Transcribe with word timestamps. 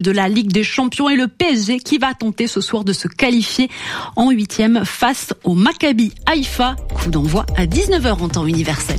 de 0.00 0.12
la 0.12 0.28
Ligue 0.28 0.52
des 0.52 0.62
Champions 0.62 1.08
et 1.08 1.16
le 1.16 1.26
PSG 1.26 1.80
qui 1.80 1.98
va 1.98 2.14
tenter 2.14 2.46
ce 2.46 2.60
soir 2.60 2.84
de 2.84 2.92
se 2.92 3.08
qualifier 3.08 3.68
en 4.14 4.30
huitième 4.30 4.84
face 4.84 5.34
au 5.42 5.54
Maccabi 5.54 6.12
Haïfa. 6.26 6.76
Coup 6.94 7.10
d'envoi 7.10 7.44
à 7.56 7.66
19h 7.66 8.22
en 8.22 8.28
temps 8.28 8.46
universel. 8.46 8.98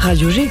Radio 0.00 0.28
G. 0.28 0.50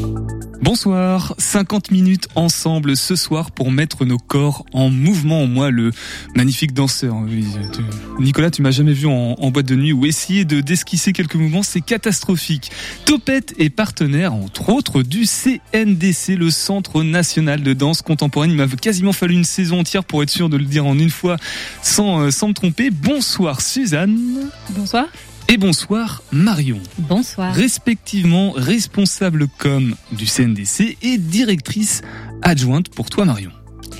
Bonsoir, 0.61 1.33
50 1.39 1.89
minutes 1.89 2.27
ensemble 2.35 2.95
ce 2.95 3.15
soir 3.15 3.49
pour 3.49 3.71
mettre 3.71 4.05
nos 4.05 4.19
corps 4.19 4.63
en 4.73 4.91
mouvement. 4.91 5.47
Moi, 5.47 5.71
le 5.71 5.89
magnifique 6.35 6.71
danseur. 6.71 7.15
Nicolas, 8.19 8.51
tu 8.51 8.61
m'as 8.61 8.69
jamais 8.69 8.93
vu 8.93 9.07
en, 9.07 9.49
boîte 9.49 9.65
de 9.65 9.75
nuit 9.75 9.91
ou 9.91 10.05
essayer 10.05 10.45
de 10.45 10.61
d'esquisser 10.61 11.13
quelques 11.13 11.33
mouvements, 11.33 11.63
c'est 11.63 11.81
catastrophique. 11.81 12.71
Topette 13.05 13.55
est 13.57 13.71
partenaire, 13.71 14.35
entre 14.35 14.69
autres, 14.69 15.01
du 15.01 15.25
CNDC, 15.25 16.35
le 16.37 16.51
Centre 16.51 17.01
National 17.01 17.63
de 17.63 17.73
Danse 17.73 18.03
Contemporaine. 18.03 18.51
Il 18.51 18.57
m'a 18.57 18.67
quasiment 18.67 19.13
fallu 19.13 19.33
une 19.33 19.43
saison 19.43 19.79
entière 19.79 20.03
pour 20.03 20.21
être 20.21 20.29
sûr 20.29 20.47
de 20.47 20.57
le 20.57 20.65
dire 20.65 20.85
en 20.85 20.97
une 20.99 21.09
fois 21.09 21.37
sans, 21.81 22.21
euh, 22.21 22.29
sans 22.29 22.49
me 22.49 22.53
tromper. 22.53 22.91
Bonsoir 22.91 23.61
Suzanne. 23.61 24.51
Bonsoir 24.69 25.07
et 25.51 25.57
bonsoir 25.57 26.23
Marion. 26.31 26.79
Bonsoir. 26.97 27.53
Respectivement 27.53 28.51
responsable 28.51 29.47
com 29.59 29.95
du 30.13 30.25
CNDC 30.25 30.97
et 31.01 31.17
directrice 31.17 32.03
adjointe 32.41 32.87
pour 32.87 33.09
toi 33.09 33.25
Marion. 33.25 33.51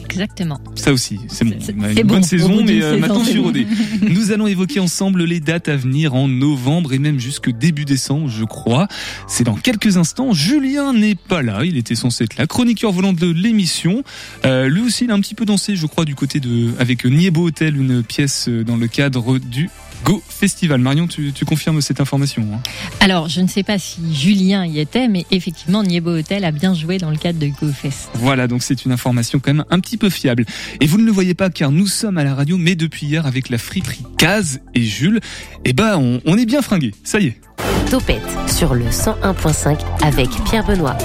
Exactement. 0.05 0.59
Ça 0.75 0.91
aussi, 0.93 1.19
c'est 1.27 1.45
bon. 1.45 1.57
Une 1.95 2.03
bonne 2.03 2.23
saison, 2.23 2.63
mais 2.65 2.81
euh, 2.81 2.97
maintenant 2.97 3.23
je 3.23 3.31
suis 3.31 3.39
rodé. 3.39 3.67
Nous 4.01 4.31
allons 4.31 4.47
évoquer 4.47 4.79
ensemble 4.79 5.23
les 5.23 5.39
dates 5.39 5.69
à 5.69 5.75
venir 5.75 6.15
en 6.15 6.27
novembre 6.27 6.93
et 6.93 6.99
même 6.99 7.19
jusque 7.19 7.49
début 7.49 7.85
décembre, 7.85 8.29
je 8.29 8.43
crois. 8.43 8.87
C'est 9.27 9.43
dans 9.43 9.55
quelques 9.55 9.97
instants. 9.97 10.33
Julien 10.33 10.93
n'est 10.93 11.15
pas 11.15 11.41
là. 11.41 11.63
Il 11.65 11.77
était 11.77 11.95
censé 11.95 12.25
être 12.25 12.37
la 12.37 12.47
chroniqueur 12.47 12.91
volant 12.91 13.13
de 13.13 13.27
l'émission. 13.27 14.03
Euh, 14.45 14.67
lui 14.67 14.81
aussi, 14.81 15.05
il 15.05 15.11
a 15.11 15.13
un 15.13 15.19
petit 15.21 15.35
peu 15.35 15.45
dansé, 15.45 15.75
je 15.75 15.85
crois, 15.85 16.05
du 16.05 16.15
côté 16.15 16.39
de, 16.39 16.71
avec 16.79 17.05
Niebo 17.05 17.47
Hotel, 17.47 17.77
une 17.77 18.03
pièce 18.03 18.47
euh, 18.49 18.63
dans 18.63 18.77
le 18.77 18.87
cadre 18.87 19.37
du 19.37 19.69
Go 20.03 20.21
Festival. 20.27 20.79
Marion, 20.79 21.07
tu, 21.07 21.33
confirmes 21.45 21.81
cette 21.81 22.01
information 22.01 22.47
hein 22.53 22.59
Alors, 22.99 23.29
je 23.29 23.41
ne 23.41 23.47
sais 23.47 23.63
pas 23.63 23.79
si 23.79 24.01
Julien 24.13 24.65
y 24.65 24.79
était, 24.79 25.07
mais 25.07 25.25
effectivement, 25.31 25.83
Niebo 25.83 26.11
Hotel 26.11 26.43
a 26.45 26.51
bien 26.51 26.73
joué 26.73 26.97
dans 26.97 27.11
le 27.11 27.17
cadre 27.17 27.39
de 27.39 27.47
Go 27.47 27.71
Fest. 27.73 28.09
Voilà, 28.15 28.47
donc 28.47 28.63
c'est 28.63 28.85
une 28.85 28.91
information 28.91 29.39
quand 29.39 29.53
même 29.53 29.65
un 29.69 29.79
petit 29.79 29.97
peu 29.97 30.09
fiable. 30.09 30.45
Et 30.79 30.87
vous 30.87 30.97
ne 30.97 31.05
le 31.05 31.11
voyez 31.11 31.33
pas 31.33 31.49
car 31.49 31.71
nous 31.71 31.87
sommes 31.87 32.17
à 32.17 32.23
la 32.23 32.35
radio, 32.35 32.57
mais 32.57 32.75
depuis 32.75 33.05
hier 33.05 33.25
avec 33.25 33.49
la 33.49 33.57
friterie 33.57 34.03
Caz 34.17 34.59
et 34.73 34.83
Jules, 34.83 35.19
eh 35.65 35.73
ben 35.73 35.97
on, 35.97 36.21
on 36.25 36.37
est 36.37 36.45
bien 36.45 36.61
fringués. 36.61 36.93
Ça 37.03 37.19
y 37.19 37.27
est. 37.27 37.41
Topette 37.89 38.21
sur 38.47 38.73
le 38.73 38.85
101.5 38.85 39.79
avec 40.03 40.29
Pierre 40.45 40.65
Benoît. 40.65 40.97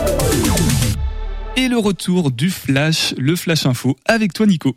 Et 1.56 1.68
le 1.68 1.78
retour 1.78 2.30
du 2.30 2.50
Flash, 2.50 3.14
le 3.16 3.34
Flash 3.34 3.66
Info 3.66 3.96
avec 4.04 4.32
toi 4.34 4.46
Nico. 4.46 4.76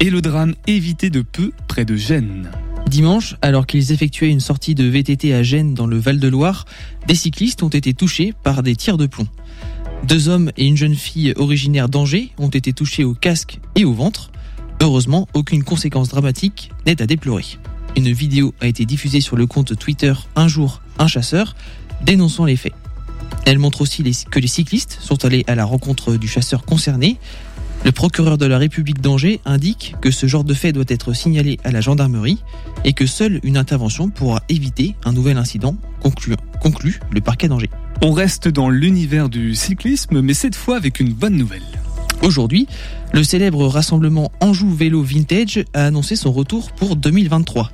Et 0.00 0.10
le 0.10 0.20
drame 0.20 0.54
évité 0.66 1.10
de 1.10 1.22
peu 1.22 1.52
près 1.66 1.84
de 1.84 1.96
Gênes. 1.96 2.50
Dimanche, 2.86 3.36
alors 3.42 3.66
qu'ils 3.66 3.92
effectuaient 3.92 4.30
une 4.30 4.40
sortie 4.40 4.74
de 4.74 4.84
VTT 4.84 5.34
à 5.34 5.42
Gênes 5.42 5.74
dans 5.74 5.86
le 5.86 5.98
Val-de-Loire, 5.98 6.64
des 7.06 7.14
cyclistes 7.14 7.62
ont 7.62 7.68
été 7.68 7.92
touchés 7.94 8.32
par 8.44 8.62
des 8.62 8.76
tirs 8.76 8.96
de 8.96 9.06
plomb. 9.06 9.26
Deux 10.04 10.28
hommes 10.28 10.52
et 10.56 10.66
une 10.66 10.76
jeune 10.76 10.94
fille 10.94 11.34
originaire 11.36 11.88
d'Angers 11.88 12.30
ont 12.38 12.48
été 12.48 12.72
touchés 12.72 13.04
au 13.04 13.14
casque 13.14 13.58
et 13.74 13.84
au 13.84 13.92
ventre. 13.92 14.30
Heureusement, 14.80 15.28
aucune 15.34 15.64
conséquence 15.64 16.08
dramatique 16.08 16.70
n'est 16.86 17.02
à 17.02 17.06
déplorer. 17.06 17.44
Une 17.96 18.12
vidéo 18.12 18.54
a 18.60 18.68
été 18.68 18.86
diffusée 18.86 19.20
sur 19.20 19.36
le 19.36 19.46
compte 19.46 19.76
Twitter 19.76 20.14
Un 20.36 20.46
jour, 20.46 20.80
un 20.98 21.08
chasseur, 21.08 21.56
dénonçant 22.02 22.44
les 22.44 22.56
faits. 22.56 22.74
Elle 23.44 23.58
montre 23.58 23.80
aussi 23.80 24.04
que 24.30 24.38
les 24.38 24.46
cyclistes 24.46 24.98
sont 25.00 25.24
allés 25.24 25.44
à 25.48 25.54
la 25.54 25.64
rencontre 25.64 26.16
du 26.16 26.28
chasseur 26.28 26.64
concerné 26.64 27.18
le 27.84 27.92
procureur 27.92 28.38
de 28.38 28.46
la 28.46 28.58
République 28.58 29.00
d'Angers 29.00 29.40
indique 29.44 29.94
que 30.00 30.10
ce 30.10 30.26
genre 30.26 30.44
de 30.44 30.54
fait 30.54 30.72
doit 30.72 30.84
être 30.88 31.12
signalé 31.12 31.58
à 31.64 31.70
la 31.70 31.80
gendarmerie 31.80 32.38
et 32.84 32.92
que 32.92 33.06
seule 33.06 33.40
une 33.44 33.56
intervention 33.56 34.10
pourra 34.10 34.42
éviter 34.48 34.96
un 35.04 35.12
nouvel 35.12 35.38
incident, 35.38 35.76
conclut, 36.00 36.36
conclut 36.60 37.00
le 37.10 37.20
parquet 37.20 37.48
d'Angers. 37.48 37.70
On 38.02 38.12
reste 38.12 38.48
dans 38.48 38.68
l'univers 38.68 39.28
du 39.28 39.54
cyclisme, 39.54 40.20
mais 40.20 40.34
cette 40.34 40.56
fois 40.56 40.76
avec 40.76 41.00
une 41.00 41.12
bonne 41.12 41.36
nouvelle. 41.36 41.62
Aujourd'hui, 42.22 42.66
le 43.12 43.22
célèbre 43.22 43.66
rassemblement 43.66 44.32
Anjou 44.40 44.74
Vélo 44.74 45.02
Vintage 45.02 45.64
a 45.72 45.86
annoncé 45.86 46.16
son 46.16 46.32
retour 46.32 46.72
pour 46.72 46.96
2023. 46.96 47.70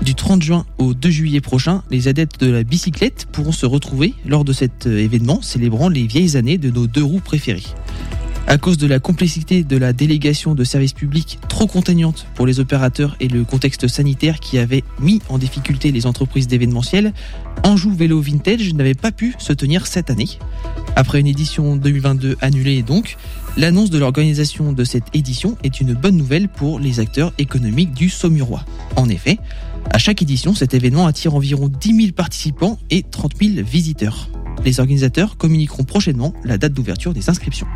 Du 0.00 0.14
30 0.14 0.42
juin 0.42 0.66
au 0.78 0.94
2 0.94 1.10
juillet 1.10 1.40
prochain, 1.40 1.82
les 1.90 2.08
adeptes 2.08 2.40
de 2.40 2.50
la 2.50 2.64
bicyclette 2.64 3.26
pourront 3.30 3.52
se 3.52 3.66
retrouver 3.66 4.14
lors 4.26 4.44
de 4.44 4.52
cet 4.52 4.86
événement 4.86 5.42
célébrant 5.42 5.88
les 5.88 6.06
vieilles 6.06 6.36
années 6.36 6.58
de 6.58 6.70
nos 6.70 6.86
deux 6.86 7.04
roues 7.04 7.20
préférées. 7.20 7.62
À 8.46 8.58
cause 8.58 8.76
de 8.76 8.86
la 8.86 8.98
complexité 8.98 9.64
de 9.64 9.76
la 9.76 9.92
délégation 9.92 10.54
de 10.54 10.64
services 10.64 10.92
publics 10.92 11.38
trop 11.48 11.66
contraignante 11.66 12.26
pour 12.34 12.46
les 12.46 12.60
opérateurs 12.60 13.16
et 13.20 13.28
le 13.28 13.44
contexte 13.44 13.88
sanitaire 13.88 14.40
qui 14.40 14.58
avait 14.58 14.84
mis 15.00 15.20
en 15.28 15.38
difficulté 15.38 15.92
les 15.92 16.06
entreprises 16.06 16.48
d'événementiel, 16.48 17.12
Anjou 17.64 17.94
Vélo 17.94 18.20
Vintage 18.20 18.74
n'avait 18.74 18.94
pas 18.94 19.12
pu 19.12 19.34
se 19.38 19.52
tenir 19.52 19.86
cette 19.86 20.10
année. 20.10 20.28
Après 20.96 21.20
une 21.20 21.26
édition 21.26 21.76
2022 21.76 22.36
annulée 22.40 22.82
donc, 22.82 23.16
l'annonce 23.56 23.90
de 23.90 23.98
l'organisation 23.98 24.72
de 24.72 24.84
cette 24.84 25.14
édition 25.14 25.56
est 25.62 25.80
une 25.80 25.94
bonne 25.94 26.16
nouvelle 26.16 26.48
pour 26.48 26.78
les 26.78 27.00
acteurs 27.00 27.32
économiques 27.38 27.94
du 27.94 28.10
Saumurois. 28.10 28.64
En 28.96 29.08
effet, 29.08 29.38
à 29.90 29.98
chaque 29.98 30.20
édition, 30.20 30.54
cet 30.54 30.74
événement 30.74 31.06
attire 31.06 31.34
environ 31.34 31.68
10 31.68 31.96
000 31.96 32.12
participants 32.12 32.78
et 32.90 33.02
30 33.02 33.32
000 33.40 33.64
visiteurs. 33.64 34.28
Les 34.64 34.80
organisateurs 34.80 35.36
communiqueront 35.36 35.84
prochainement 35.84 36.32
la 36.44 36.58
date 36.58 36.72
d'ouverture 36.72 37.12
des 37.12 37.28
inscriptions. 37.28 37.66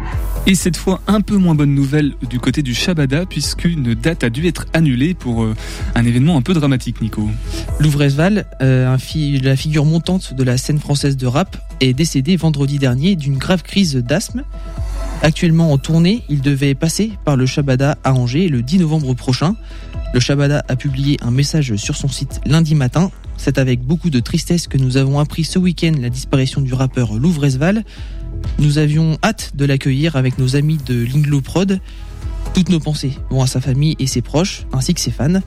Et 0.46 0.54
cette 0.54 0.76
fois, 0.76 1.00
un 1.06 1.20
peu 1.20 1.36
moins 1.36 1.54
bonne 1.54 1.74
nouvelle 1.74 2.14
du 2.28 2.38
côté 2.38 2.62
du 2.62 2.74
Shabada, 2.74 3.26
puisqu'une 3.26 3.94
date 3.94 4.22
a 4.24 4.30
dû 4.30 4.46
être 4.46 4.66
annulée 4.72 5.14
pour 5.14 5.42
euh, 5.42 5.54
un 5.94 6.04
événement 6.04 6.36
un 6.36 6.42
peu 6.42 6.54
dramatique, 6.54 7.00
Nico. 7.00 7.28
Louvresval, 7.80 8.46
euh, 8.62 8.96
la 9.42 9.56
figure 9.56 9.84
montante 9.84 10.34
de 10.34 10.42
la 10.44 10.56
scène 10.56 10.78
française 10.78 11.16
de 11.16 11.26
rap, 11.26 11.56
est 11.80 11.92
décédé 11.92 12.36
vendredi 12.36 12.78
dernier 12.78 13.16
d'une 13.16 13.36
grave 13.36 13.62
crise 13.62 13.96
d'asthme. 13.96 14.44
Actuellement 15.22 15.72
en 15.72 15.78
tournée, 15.78 16.22
il 16.28 16.40
devait 16.40 16.74
passer 16.74 17.12
par 17.24 17.36
le 17.36 17.46
Shabada 17.46 17.98
à 18.04 18.12
Angers 18.12 18.48
le 18.48 18.62
10 18.62 18.78
novembre 18.78 19.14
prochain. 19.14 19.56
Le 20.14 20.20
Shabada 20.20 20.64
a 20.68 20.76
publié 20.76 21.18
un 21.22 21.30
message 21.30 21.74
sur 21.76 21.96
son 21.96 22.08
site 22.08 22.40
lundi 22.46 22.74
matin 22.74 23.10
c'est 23.36 23.58
avec 23.58 23.80
beaucoup 23.80 24.10
de 24.10 24.20
tristesse 24.20 24.66
que 24.66 24.78
nous 24.78 24.96
avons 24.96 25.18
appris 25.18 25.44
ce 25.44 25.58
week-end 25.58 25.92
la 26.00 26.10
disparition 26.10 26.60
du 26.60 26.74
rappeur 26.74 27.14
Louvresval. 27.14 27.84
Nous 28.58 28.78
avions 28.78 29.18
hâte 29.22 29.52
de 29.54 29.64
l'accueillir 29.64 30.16
avec 30.16 30.38
nos 30.38 30.56
amis 30.56 30.78
de 30.84 31.04
Linglo 31.04 31.40
Prod. 31.40 31.80
Toutes 32.54 32.68
nos 32.68 32.80
pensées 32.80 33.12
vont 33.30 33.42
à 33.42 33.46
sa 33.46 33.60
famille 33.60 33.96
et 33.98 34.06
ses 34.06 34.22
proches, 34.22 34.66
ainsi 34.72 34.94
que 34.94 35.00
ses 35.00 35.10
fans. 35.10 35.40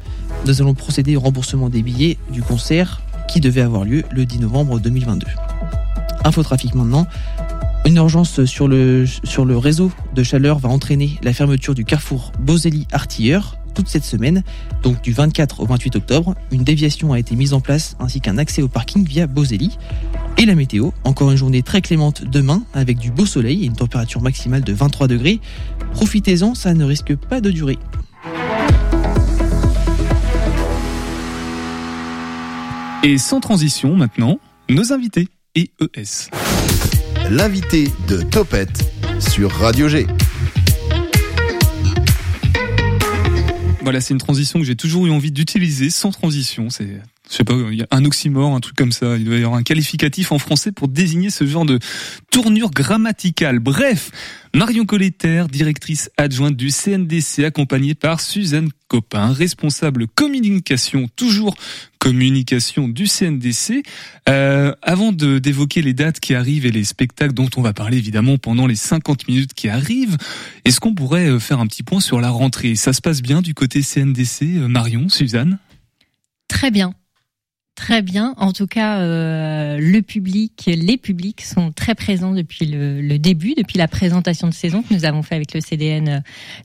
Nous 0.45 0.61
allons 0.61 0.73
procéder 0.73 1.15
au 1.15 1.19
remboursement 1.19 1.69
des 1.69 1.81
billets 1.81 2.17
du 2.31 2.41
concert 2.41 3.01
qui 3.27 3.39
devait 3.39 3.61
avoir 3.61 3.83
lieu 3.83 4.03
le 4.11 4.25
10 4.25 4.39
novembre 4.39 4.79
2022. 4.79 5.27
Infotrafic 6.23 6.75
maintenant. 6.75 7.07
Une 7.85 7.95
urgence 7.95 8.43
sur 8.45 8.67
le, 8.67 9.05
sur 9.23 9.45
le 9.45 9.57
réseau 9.57 9.91
de 10.13 10.23
chaleur 10.23 10.59
va 10.59 10.69
entraîner 10.69 11.17
la 11.23 11.33
fermeture 11.33 11.73
du 11.73 11.85
carrefour 11.85 12.31
Boselli-Artilleur 12.39 13.58
toute 13.73 13.87
cette 13.87 14.03
semaine, 14.03 14.43
donc 14.83 15.01
du 15.01 15.13
24 15.13 15.61
au 15.61 15.65
28 15.65 15.95
octobre. 15.95 16.35
Une 16.51 16.63
déviation 16.63 17.13
a 17.13 17.19
été 17.19 17.35
mise 17.35 17.53
en 17.53 17.61
place 17.61 17.95
ainsi 17.99 18.21
qu'un 18.21 18.37
accès 18.37 18.61
au 18.61 18.67
parking 18.67 19.05
via 19.05 19.27
Boselli. 19.27 19.77
Et 20.37 20.45
la 20.45 20.55
météo, 20.55 20.91
encore 21.03 21.31
une 21.31 21.37
journée 21.37 21.63
très 21.63 21.81
clémente 21.81 22.23
demain 22.23 22.63
avec 22.73 22.97
du 22.97 23.11
beau 23.11 23.25
soleil 23.25 23.63
et 23.63 23.65
une 23.65 23.75
température 23.75 24.21
maximale 24.21 24.63
de 24.63 24.73
23 24.73 25.07
degrés. 25.07 25.39
Profitez-en, 25.93 26.55
ça 26.55 26.73
ne 26.73 26.85
risque 26.85 27.15
pas 27.15 27.41
de 27.41 27.51
durer. 27.51 27.77
Et 33.03 33.17
sans 33.17 33.39
transition 33.39 33.95
maintenant, 33.95 34.39
nos 34.69 34.91
invités 34.91 35.29
ES. 35.55 36.29
L'invité 37.29 37.91
de 38.07 38.21
Topette 38.21 38.91
sur 39.19 39.51
Radio 39.51 39.87
G. 39.87 40.07
Voilà, 43.89 44.01
c'est 44.01 44.13
une 44.13 44.19
transition 44.19 44.59
que 44.59 44.65
j'ai 44.65 44.75
toujours 44.75 45.07
eu 45.07 45.09
envie 45.09 45.31
d'utiliser 45.31 45.89
sans 45.89 46.11
transition. 46.11 46.69
C'est 46.69 47.01
je 47.29 47.35
sais 47.35 47.43
pas, 47.43 47.53
il 47.71 47.77
y 47.77 47.83
a 47.83 47.87
un 47.91 48.03
oxymore, 48.05 48.55
un 48.55 48.59
truc 48.59 48.75
comme 48.75 48.91
ça. 48.91 49.15
Il 49.15 49.25
doit 49.25 49.35
y 49.35 49.43
avoir 49.43 49.53
un 49.53 49.63
qualificatif 49.63 50.31
en 50.31 50.39
français 50.39 50.71
pour 50.71 50.87
désigner 50.87 51.29
ce 51.29 51.45
genre 51.45 51.65
de 51.65 51.77
tournure 52.31 52.71
grammaticale. 52.71 53.59
Bref, 53.59 54.09
Marion 54.55 54.85
Colletter, 54.85 55.45
directrice 55.51 56.09
adjointe 56.17 56.55
du 56.55 56.71
CNDC, 56.71 57.43
accompagnée 57.45 57.93
par 57.93 58.19
Suzanne 58.19 58.69
Copin, 58.87 59.31
responsable 59.31 60.07
communication, 60.07 61.07
toujours 61.15 61.55
communication 61.99 62.87
du 62.87 63.05
CNDC. 63.05 63.83
Euh, 64.27 64.73
avant 64.81 65.11
de 65.11 65.37
d'évoquer 65.37 65.83
les 65.83 65.93
dates 65.93 66.19
qui 66.19 66.33
arrivent 66.33 66.65
et 66.65 66.71
les 66.71 66.83
spectacles 66.83 67.33
dont 67.33 67.49
on 67.57 67.61
va 67.61 67.73
parler 67.73 67.97
évidemment 67.97 68.39
pendant 68.39 68.65
les 68.65 68.75
50 68.75 69.27
minutes 69.27 69.53
qui 69.53 69.69
arrivent, 69.69 70.17
est-ce 70.65 70.79
qu'on 70.79 70.95
pourrait 70.95 71.29
euh, 71.29 71.37
faire 71.37 71.59
un 71.59 71.67
petit 71.67 71.83
point 71.83 71.99
sur 71.99 72.19
la 72.19 72.31
rentrée? 72.31 72.75
Ça 72.75 72.91
se 72.91 73.01
passe 73.01 73.21
bien 73.21 73.43
du 73.43 73.53
côté 73.53 73.83
CNDC, 73.83 74.41
euh, 74.43 74.67
Marion, 74.67 75.09
Suzanne? 75.09 75.59
Très 76.47 76.71
bien. 76.71 76.95
Très 77.79 78.01
bien. 78.01 78.35
En 78.35 78.51
tout 78.51 78.67
cas, 78.67 78.99
euh, 78.99 79.77
le 79.79 80.01
public, 80.01 80.65
les 80.67 80.97
publics 80.97 81.41
sont 81.41 81.71
très 81.71 81.95
présents 81.95 82.33
depuis 82.33 82.65
le, 82.65 83.17
début, 83.17 83.53
depuis 83.55 83.77
la 83.77 83.87
présentation 83.87 84.49
de 84.49 84.53
saison 84.53 84.83
que 84.83 84.93
nous 84.93 85.05
avons 85.05 85.23
fait 85.23 85.35
avec 85.35 85.53
le 85.53 85.61
CDN 85.61 86.09
euh, 86.09 86.19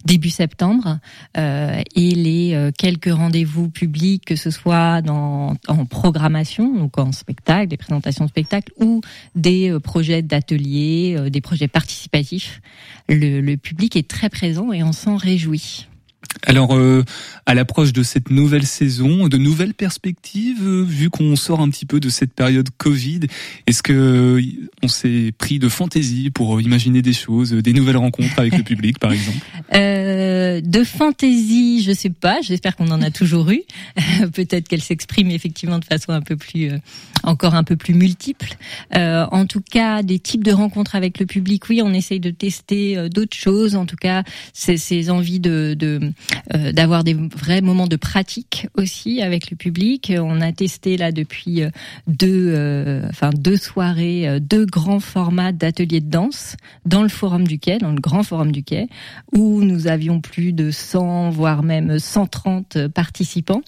début 0.05 0.29
septembre, 0.29 0.99
euh, 1.37 1.81
et 1.95 2.11
les 2.11 2.71
quelques 2.77 3.13
rendez-vous 3.13 3.71
publics, 3.71 4.25
que 4.25 4.35
ce 4.35 4.51
soit 4.51 5.03
dans, 5.03 5.55
en 5.69 5.87
programmation, 5.87 6.75
donc 6.75 6.99
en 6.99 7.13
spectacle, 7.13 7.69
des 7.69 7.77
présentations 7.77 8.25
de 8.25 8.31
spectacles, 8.31 8.73
ou 8.81 9.01
des 9.37 9.73
projets 9.85 10.21
d'ateliers, 10.21 11.31
des 11.31 11.41
projets 11.41 11.69
participatifs. 11.69 12.61
Le, 13.09 13.41
le 13.41 13.57
public 13.57 13.95
est 13.95 14.09
très 14.09 14.31
présent 14.31 14.73
et 14.73 14.83
on 14.83 14.93
s'en 14.93 15.17
réjouit. 15.17 15.87
Alors, 16.47 16.75
euh, 16.75 17.05
à 17.47 17.55
l'approche 17.55 17.93
de 17.93 18.03
cette 18.03 18.31
nouvelle 18.31 18.67
saison, 18.67 19.29
de 19.29 19.37
nouvelles 19.37 19.75
perspectives, 19.75 20.67
euh, 20.67 20.83
vu 20.83 21.09
qu'on 21.09 21.37
sort 21.37 21.61
un 21.61 21.71
petit 21.71 21.87
peu 21.87 22.01
de 22.01 22.09
cette 22.09 22.33
période 22.33 22.69
Covid, 22.77 23.21
est-ce 23.67 23.83
que 23.83 23.93
euh, 23.93 24.43
on 24.83 24.89
s'est 24.89 25.33
pris 25.37 25.59
de 25.59 25.69
fantaisie 25.69 26.31
pour 26.31 26.61
imaginer 26.61 27.03
des 27.03 27.13
choses, 27.13 27.53
des 27.53 27.73
nouvelles 27.73 27.97
rencontres 27.97 28.39
avec 28.39 28.57
le 28.57 28.63
public, 28.65 28.99
par 28.99 29.13
exemple? 29.13 29.39
De 29.73 30.85
fantaisie, 30.85 31.83
je 31.83 31.93
sais 31.93 32.11
pas. 32.11 32.41
J'espère 32.43 32.77
qu'on 32.77 32.91
en 32.91 33.03
a 33.03 33.11
toujours 33.11 33.51
eu. 33.51 33.63
Peut-être 34.35 34.69
qu'elle 34.69 34.83
s'exprime 34.83 35.31
effectivement 35.31 35.79
de 35.79 35.85
façon 35.85 36.13
un 36.13 36.21
peu 36.21 36.37
plus, 36.37 36.71
encore 37.23 37.55
un 37.55 37.65
peu 37.65 37.77
plus 37.77 37.95
multiple. 37.95 38.57
en 38.93 39.47
tout 39.47 39.63
cas, 39.63 40.03
des 40.03 40.19
types 40.19 40.45
de 40.45 40.53
rencontres 40.53 40.95
avec 40.95 41.19
le 41.19 41.27
public, 41.27 41.69
oui, 41.69 41.81
on 41.83 41.93
essaye 41.93 42.21
de 42.21 42.31
tester 42.31 43.09
d'autres 43.09 43.37
choses. 43.37 43.75
En 43.77 43.87
tout 43.87 43.97
cas, 43.97 44.23
ces, 44.53 44.77
ces 44.77 45.11
envies 45.11 45.41
de, 45.41 45.75
de 45.79 46.13
euh, 46.55 46.73
d'avoir 46.73 47.05
des 47.05 47.15
vrais 47.15 47.61
moments 47.61 47.87
de 47.87 47.97
pratique 47.97 48.69
aussi 48.77 49.23
avec 49.23 49.51
le 49.51 49.57
public. 49.57 50.13
On 50.17 50.41
a 50.41 50.53
testé 50.53 50.97
là 50.97 51.13
depuis 51.13 51.63
euh, 51.63 51.71
deux, 52.07 52.53
euh, 52.55 53.07
enfin 53.09 53.31
deux 53.31 53.57
soirées, 53.57 54.41
deux 54.41 54.67
grands 54.67 55.01
formats 55.01 55.53
d'ateliers 55.53 56.01
de 56.01 56.11
danse 56.11 56.57
dans 56.85 57.03
le 57.03 57.09
forum 57.09 57.47
du 57.47 57.59
quai, 57.59 57.79
dans 57.79 57.93
le 57.93 58.01
grand 58.01 58.23
forum 58.23 58.53
du 58.53 58.63
quai, 58.63 58.89
où 59.33 59.63
nous 59.63 59.87
avions 59.87 60.21
plus 60.21 60.53
de 60.53 60.71
100 60.71 61.31
voire 61.31 61.63
même 61.63 61.99
130 61.99 62.89
participants, 62.89 63.63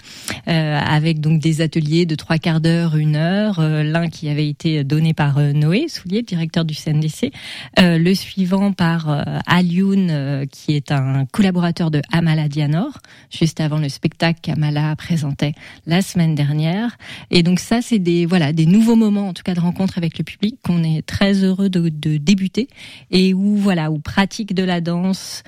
avec 0.46 1.20
donc 1.20 1.40
des 1.40 1.60
ateliers 1.60 2.06
de 2.06 2.14
trois 2.14 2.38
quarts 2.38 2.60
d'heure, 2.60 2.96
une 2.96 3.16
heure. 3.16 3.60
L'un 3.60 4.08
qui 4.08 4.28
avait 4.28 4.48
été 4.48 4.84
donné 4.84 5.14
par 5.14 5.40
Noé 5.40 5.88
Soulier, 5.88 6.22
directeur 6.22 6.64
du 6.64 6.74
CNDC, 6.74 7.32
le 7.78 8.14
suivant 8.14 8.72
par 8.72 9.24
Alioun, 9.46 10.46
qui 10.50 10.74
est 10.74 10.92
un 10.92 11.26
collaborateur 11.26 11.90
de 11.90 12.02
Amala 12.36 12.48
Dianor, 12.48 12.98
juste 13.30 13.60
avant 13.60 13.78
le 13.78 13.88
spectacle 13.88 14.40
qu'Amala 14.42 14.94
présentait 14.96 15.54
la 15.86 16.02
semaine 16.02 16.34
dernière. 16.34 16.98
Et 17.30 17.42
donc 17.42 17.60
ça, 17.60 17.80
c'est 17.80 17.98
des 17.98 18.26
voilà 18.26 18.52
des 18.52 18.66
nouveaux 18.66 18.94
moments, 18.94 19.28
en 19.28 19.32
tout 19.32 19.42
cas 19.42 19.54
de 19.54 19.60
rencontre 19.60 19.96
avec 19.96 20.18
le 20.18 20.24
public, 20.24 20.58
qu'on 20.62 20.84
est 20.84 21.00
très 21.06 21.44
heureux 21.44 21.70
de, 21.70 21.88
débuter 22.18 22.68
et 23.10 23.32
où 23.32 23.56
voilà 23.56 23.90
où 23.90 23.98
pratique 23.98 24.54
de 24.54 24.62
la 24.64 24.82
danse, 24.82 25.44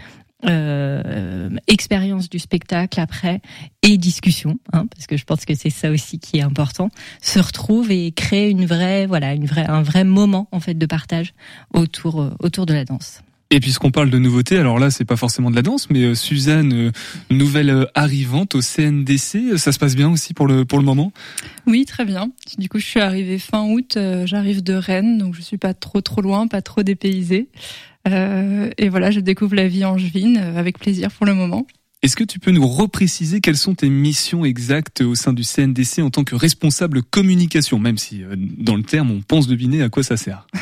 euh, 0.46 1.50
expérience 1.66 2.30
du 2.30 2.38
spectacle 2.38 2.98
après 3.00 3.40
et 3.82 3.98
discussion, 3.98 4.58
hein, 4.72 4.86
parce 4.86 5.06
que 5.06 5.18
je 5.18 5.24
pense 5.24 5.44
que 5.44 5.54
c'est 5.54 5.70
ça 5.70 5.90
aussi 5.90 6.18
qui 6.18 6.38
est 6.38 6.42
important, 6.42 6.88
se 7.20 7.38
retrouve 7.38 7.90
et 7.90 8.12
crée 8.12 8.48
une 8.48 8.64
vraie, 8.64 9.06
voilà, 9.06 9.34
une 9.34 9.46
vraie, 9.46 9.66
un 9.66 9.82
vrai 9.82 10.04
moment 10.04 10.48
en 10.52 10.60
fait 10.60 10.74
de 10.74 10.86
partage 10.86 11.34
autour 11.74 12.22
euh, 12.22 12.30
autour 12.40 12.64
de 12.64 12.72
la 12.72 12.84
danse. 12.84 13.22
Et 13.50 13.60
puisqu'on 13.60 13.90
parle 13.90 14.10
de 14.10 14.18
nouveautés, 14.18 14.58
alors 14.58 14.78
là, 14.78 14.90
c'est 14.90 15.06
pas 15.06 15.16
forcément 15.16 15.50
de 15.50 15.56
la 15.56 15.62
danse, 15.62 15.88
mais 15.88 16.02
euh, 16.04 16.14
Suzanne, 16.14 16.72
euh, 16.74 16.90
nouvelle 17.30 17.70
euh, 17.70 17.86
arrivante 17.94 18.54
au 18.54 18.60
CNDC, 18.60 19.56
ça 19.56 19.72
se 19.72 19.78
passe 19.78 19.96
bien 19.96 20.10
aussi 20.10 20.34
pour 20.34 20.46
le 20.46 20.66
pour 20.66 20.78
le 20.78 20.84
moment? 20.84 21.12
Oui, 21.66 21.86
très 21.86 22.04
bien. 22.04 22.30
Du 22.58 22.68
coup, 22.68 22.78
je 22.78 22.84
suis 22.84 23.00
arrivée 23.00 23.38
fin 23.38 23.64
août. 23.64 23.98
J'arrive 24.26 24.62
de 24.62 24.74
Rennes, 24.74 25.16
donc 25.16 25.34
je 25.34 25.40
suis 25.40 25.56
pas 25.56 25.72
trop 25.72 26.02
trop 26.02 26.20
loin, 26.20 26.46
pas 26.46 26.60
trop 26.60 26.82
dépaysée. 26.82 27.48
et 28.06 28.88
voilà, 28.90 29.10
je 29.10 29.20
découvre 29.20 29.54
la 29.54 29.66
vie 29.66 29.84
angevine 29.84 30.36
avec 30.36 30.78
plaisir 30.78 31.10
pour 31.10 31.24
le 31.24 31.34
moment. 31.34 31.66
Est-ce 32.00 32.14
que 32.14 32.22
tu 32.22 32.38
peux 32.38 32.52
nous 32.52 32.66
repréciser 32.68 33.40
quelles 33.40 33.56
sont 33.56 33.74
tes 33.74 33.88
missions 33.88 34.44
exactes 34.44 35.00
au 35.00 35.16
sein 35.16 35.32
du 35.32 35.42
CNDC 35.42 35.98
en 35.98 36.10
tant 36.10 36.22
que 36.22 36.36
responsable 36.36 37.02
communication, 37.02 37.80
même 37.80 37.98
si 37.98 38.22
euh, 38.22 38.36
dans 38.36 38.76
le 38.76 38.84
terme 38.84 39.10
on 39.10 39.20
pense 39.20 39.48
deviner 39.48 39.82
à 39.82 39.88
quoi 39.88 40.04
ça 40.04 40.16
sert? 40.16 40.46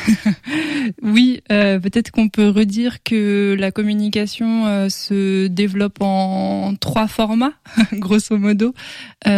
Oui, 1.03 1.41
euh, 1.51 1.79
peut-être 1.81 2.11
qu'on 2.11 2.29
peut 2.29 2.47
redire 2.47 3.03
que 3.03 3.57
la 3.59 3.71
communication 3.71 4.65
euh, 4.67 4.87
se 4.87 5.47
développe 5.47 5.97
en 5.99 6.75
trois 6.79 7.09
formats, 7.09 7.51
grosso 7.93 8.37
modo. 8.37 8.73
tout 9.25 9.29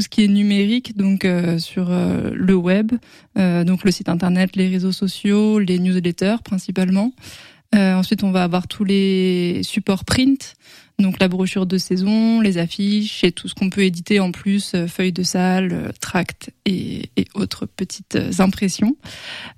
ce 0.00 0.08
qui 0.08 0.22
est 0.22 0.28
numérique, 0.28 0.96
donc 0.96 1.26
sur 1.58 1.90
le 1.90 2.54
web, 2.54 2.92
donc 3.36 3.82
le 3.82 3.90
site 3.90 4.08
internet, 4.08 4.54
les 4.54 4.68
réseaux 4.68 4.92
sociaux, 4.92 5.58
les 5.58 5.80
newsletters 5.80 6.36
principalement. 6.44 7.12
Ensuite, 7.74 8.22
on 8.22 8.30
va 8.30 8.44
avoir 8.44 8.68
tous 8.68 8.84
les 8.84 9.62
supports 9.62 10.04
print. 10.04 10.56
Donc 11.00 11.20
la 11.20 11.28
brochure 11.28 11.64
de 11.64 11.78
saison, 11.78 12.40
les 12.40 12.58
affiches 12.58 13.22
et 13.22 13.30
tout 13.30 13.46
ce 13.46 13.54
qu'on 13.54 13.70
peut 13.70 13.82
éditer 13.82 14.18
en 14.18 14.32
plus, 14.32 14.72
euh, 14.74 14.88
feuilles 14.88 15.12
de 15.12 15.22
salle, 15.22 15.70
euh, 15.72 15.92
tracts 16.00 16.50
et, 16.66 17.10
autres 17.34 17.66
petites 17.66 18.16
euh, 18.16 18.32
impressions. 18.40 18.96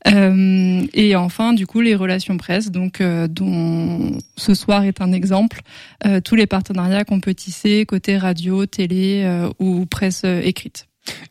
et 0.04 1.16
enfin, 1.16 1.54
du 1.54 1.66
coup, 1.66 1.80
les 1.80 1.94
relations 1.94 2.36
presse, 2.36 2.70
donc 2.70 3.02
dont 3.02 4.18
ce 4.36 4.54
soir 4.54 4.84
est 4.84 5.00
un 5.00 5.12
exemple. 5.12 5.62
tous 6.24 6.34
les 6.34 6.46
partenariats 6.46 7.04
qu'on 7.04 7.20
peut 7.20 7.34
tisser 7.34 7.86
côté 7.86 8.18
radio, 8.18 8.66
télé 8.66 9.48
ou 9.58 9.86
presse 9.86 10.24
écrite. 10.24 10.86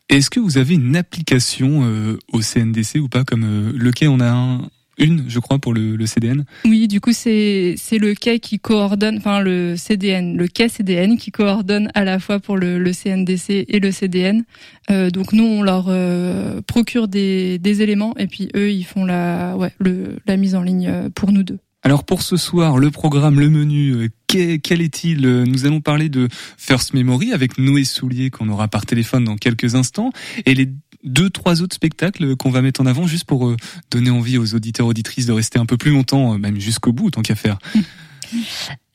Est-ce 0.08 0.30
que 0.30 0.40
vous 0.40 0.58
avez 0.58 0.74
une 0.74 0.96
application 0.96 2.16
au 2.32 2.40
CNDC 2.40 2.98
ou 3.00 3.08
pas 3.08 3.24
Comme 3.24 3.72
le 3.74 3.92
quai, 3.92 4.08
on 4.08 4.20
a 4.20 4.30
un, 4.30 4.70
une, 5.00 5.24
je 5.28 5.38
crois, 5.38 5.58
pour 5.58 5.72
le, 5.74 6.06
CDN. 6.06 6.44
Oui, 6.64 6.88
du 6.88 7.00
coup, 7.00 7.12
c'est 7.12 7.74
c'est 7.76 7.98
le 7.98 8.14
quai 8.14 8.40
qui 8.40 8.58
coordonne, 8.58 9.18
enfin 9.18 9.40
le 9.40 9.76
CDN, 9.76 10.36
le 10.36 10.46
quai 10.48 10.68
CDN 10.68 11.16
qui 11.16 11.30
coordonne 11.30 11.90
à 11.94 12.04
la 12.04 12.18
fois 12.18 12.40
pour 12.40 12.56
le, 12.56 12.92
CNDC 12.92 13.66
et 13.68 13.80
le 13.80 13.92
CDN. 13.92 14.44
Euh, 14.90 15.10
donc 15.10 15.32
nous, 15.32 15.44
on 15.44 15.62
leur 15.62 15.86
euh, 15.88 16.60
procure 16.66 17.08
des, 17.08 17.58
des 17.58 17.82
éléments 17.82 18.14
et 18.18 18.26
puis 18.26 18.48
eux, 18.56 18.70
ils 18.70 18.84
font 18.84 19.04
la 19.04 19.56
ouais 19.56 19.72
le, 19.78 20.16
la 20.26 20.36
mise 20.36 20.54
en 20.54 20.62
ligne 20.62 20.88
euh, 20.88 21.08
pour 21.10 21.32
nous 21.32 21.42
deux. 21.42 21.58
Alors 21.82 22.04
pour 22.04 22.20
ce 22.22 22.36
soir, 22.36 22.76
le 22.76 22.90
programme, 22.90 23.40
le 23.40 23.48
menu, 23.48 24.10
quel 24.26 24.82
est-il 24.82 25.22
Nous 25.22 25.64
allons 25.64 25.80
parler 25.80 26.10
de 26.10 26.28
First 26.58 26.92
Memory 26.92 27.32
avec 27.32 27.56
Noé 27.56 27.84
Soulier 27.84 28.28
qu'on 28.28 28.50
aura 28.50 28.68
par 28.68 28.84
téléphone 28.84 29.24
dans 29.24 29.36
quelques 29.36 29.74
instants 29.76 30.10
et 30.44 30.54
les 30.54 30.68
deux, 31.04 31.30
trois 31.30 31.62
autres 31.62 31.74
spectacles 31.74 32.36
qu'on 32.36 32.50
va 32.50 32.62
mettre 32.62 32.80
en 32.80 32.86
avant 32.86 33.06
juste 33.06 33.24
pour 33.24 33.48
euh, 33.48 33.56
donner 33.90 34.10
envie 34.10 34.38
aux 34.38 34.54
auditeurs 34.54 34.86
auditrices 34.86 35.26
de 35.26 35.32
rester 35.32 35.58
un 35.58 35.66
peu 35.66 35.76
plus 35.76 35.92
longtemps, 35.92 36.34
euh, 36.34 36.38
même 36.38 36.60
jusqu'au 36.60 36.92
bout, 36.92 37.10
tant 37.10 37.22
qu'à 37.22 37.34
faire. 37.34 37.58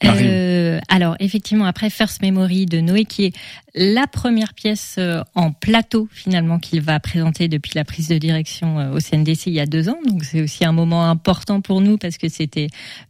Euh, 0.04 0.80
alors 0.88 1.16
effectivement 1.20 1.66
après 1.66 1.90
First 1.90 2.22
Memory 2.22 2.68
de 2.68 2.80
Noé 2.80 3.06
qui 3.06 3.26
est 3.26 3.36
la 3.74 4.08
première 4.08 4.54
pièce 4.54 4.96
euh, 4.98 5.24
en 5.34 5.52
plateau 5.52 6.08
finalement 6.12 6.60
qu'il 6.60 6.82
va 6.82 7.00
présenter 7.00 7.48
depuis 7.48 7.72
la 7.76 7.86
prise 7.86 8.10
de 8.10 8.18
direction 8.18 8.94
au 8.94 9.00
CNDC 9.00 9.48
il 9.48 9.54
y 9.54 9.60
a 9.60 9.66
deux 9.66 9.90
ans 9.90 9.98
donc 10.08 10.24
c'est 10.24 10.42
aussi 10.42 10.64
un 10.64 10.74
moment 10.74 11.10
important 11.10 11.60
pour 11.60 11.82
nous 11.82 11.98
parce 11.98 12.18
que 12.18 12.30
c'était 12.30 12.68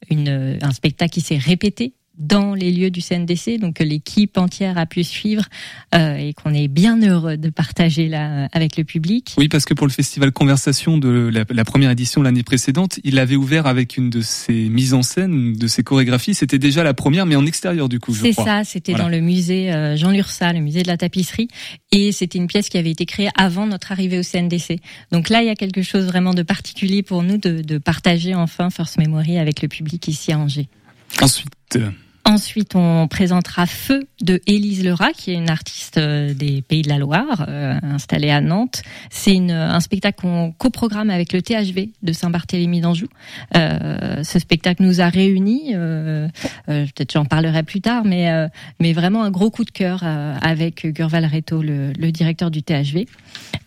une 0.09 0.57
un 0.61 0.71
spectacle 0.71 1.13
qui 1.13 1.21
s'est 1.21 1.37
répété 1.37 1.93
dans 2.17 2.53
les 2.53 2.72
lieux 2.72 2.89
du 2.89 3.01
CNDC, 3.01 3.60
donc 3.60 3.75
que 3.75 3.84
l'équipe 3.84 4.38
entière 4.38 4.77
a 4.77 4.86
pu 4.86 5.03
suivre 5.03 5.45
euh, 5.93 6.15
et 6.15 6.34
qu'on 6.34 6.53
est 6.53 6.67
bien 6.67 7.01
heureux 7.01 7.38
de 7.38 7.50
partager 7.50 8.07
là 8.07 8.48
avec 8.53 8.77
le 8.77 8.84
public. 8.84 9.36
Oui, 9.38 9.48
parce 9.48 9.65
que 9.65 9.74
pour 9.74 9.88
le 9.88 9.91
festival 9.91 10.31
Conversation 10.31 10.98
de 10.98 11.29
la, 11.31 11.65
première 11.65 11.91
édition 11.91 12.22
l'année 12.22 12.43
précédente, 12.43 13.00
il 13.03 13.19
avait 13.19 13.36
ouvert 13.36 13.67
avec 13.67 13.98
une 13.98 14.10
de 14.10 14.22
ses 14.22 14.69
mises 14.69 14.93
en 14.93 15.01
scène, 15.01 15.53
de 15.53 15.67
ses 15.67 15.84
chorégraphies. 15.84 16.34
C'était 16.34 16.60
déjà 16.60 16.84
la 16.84 16.93
première, 16.93 17.25
mais 17.25 17.36
en 17.36 17.45
extérieur 17.45 17.89
du 17.89 18.00
coup. 18.00 18.13
C'est 18.13 18.34
ça, 18.34 18.63
c'était 18.63 18.93
dans 18.93 19.10
le 19.10 19.19
musée 19.19 19.74
euh, 19.74 19.95
Jean 19.95 20.12
Lursa, 20.12 20.53
le 20.53 20.60
musée 20.60 20.84
de 20.84 20.88
la 20.88 20.98
tapisserie, 20.98 21.48
et 21.91 22.12
c'était 22.12 22.38
une 22.38 22.48
pièce 22.48 22.69
qui 22.69 22.77
avait 22.77 22.91
été 22.91 23.05
créée 23.05 23.29
avant 23.36 23.67
notre 23.67 23.91
arrivée 23.91 24.19
au 24.19 24.24
CNDC. 24.24 24.79
Donc 25.12 25.29
là, 25.29 25.41
il 25.41 25.48
y 25.48 25.50
a 25.50 25.55
quelque 25.55 25.81
chose 25.81 26.05
vraiment 26.05 26.34
de 26.34 26.43
particulier 26.43 27.03
pour 27.03 27.24
nous 27.24 27.38
de, 27.38 27.62
de 27.62 27.77
partager 27.77 28.36
enfin 28.36 28.69
First 28.69 28.98
Memory 28.98 29.38
avec 29.38 29.62
le 29.62 29.67
public 29.67 30.07
ici 30.07 30.31
à 30.31 30.39
Angers. 30.39 30.67
Ensuite. 31.22 31.50
Ensuite, 32.27 32.75
on 32.75 33.08
présentera 33.08 33.67
Feu 33.67 34.08
de 34.20 34.41
Élise 34.48 34.84
Lerat, 34.84 35.12
qui 35.12 35.29
est 35.29 35.36
une 35.36 35.51
artiste 35.51 36.00
euh, 36.00 36.34
des 36.34 36.63
Pays 36.63 36.82
de 36.82 36.89
la 36.89 36.98
Loire, 36.98 37.46
euh, 37.48 37.75
installée 37.84 38.32
à 38.32 38.41
Nantes. 38.41 38.82
C'est 39.12 39.38
un 39.51 39.79
spectacle 39.79 40.22
qu'on 40.22 40.51
coprogramme 40.51 41.12
avec 41.12 41.34
le 41.34 41.44
THV 41.44 41.91
de 42.01 42.13
Saint-Barthélemy 42.13 42.82
d'Anjou. 42.82 43.05
Euh, 43.55 44.24
ce 44.24 44.39
spectacle 44.39 44.82
nous 44.82 45.01
a 45.01 45.10
réunis. 45.10 45.74
Euh, 45.75 46.27
Peut-être 46.65 47.13
j'en 47.13 47.25
parlerai 47.25 47.62
plus 47.62 47.82
tard, 47.82 48.05
mais 48.05 48.32
mais 48.79 48.94
vraiment 48.94 49.24
un 49.24 49.29
gros 49.29 49.51
coup 49.51 49.63
de 49.63 49.72
cœur 49.72 50.03
avec 50.03 50.86
Gurval 50.88 51.25
Reto, 51.25 51.62
le, 51.62 51.94
le, 51.94 52.12
directeur 52.12 52.50
du 52.50 52.63
THV. 52.63 53.08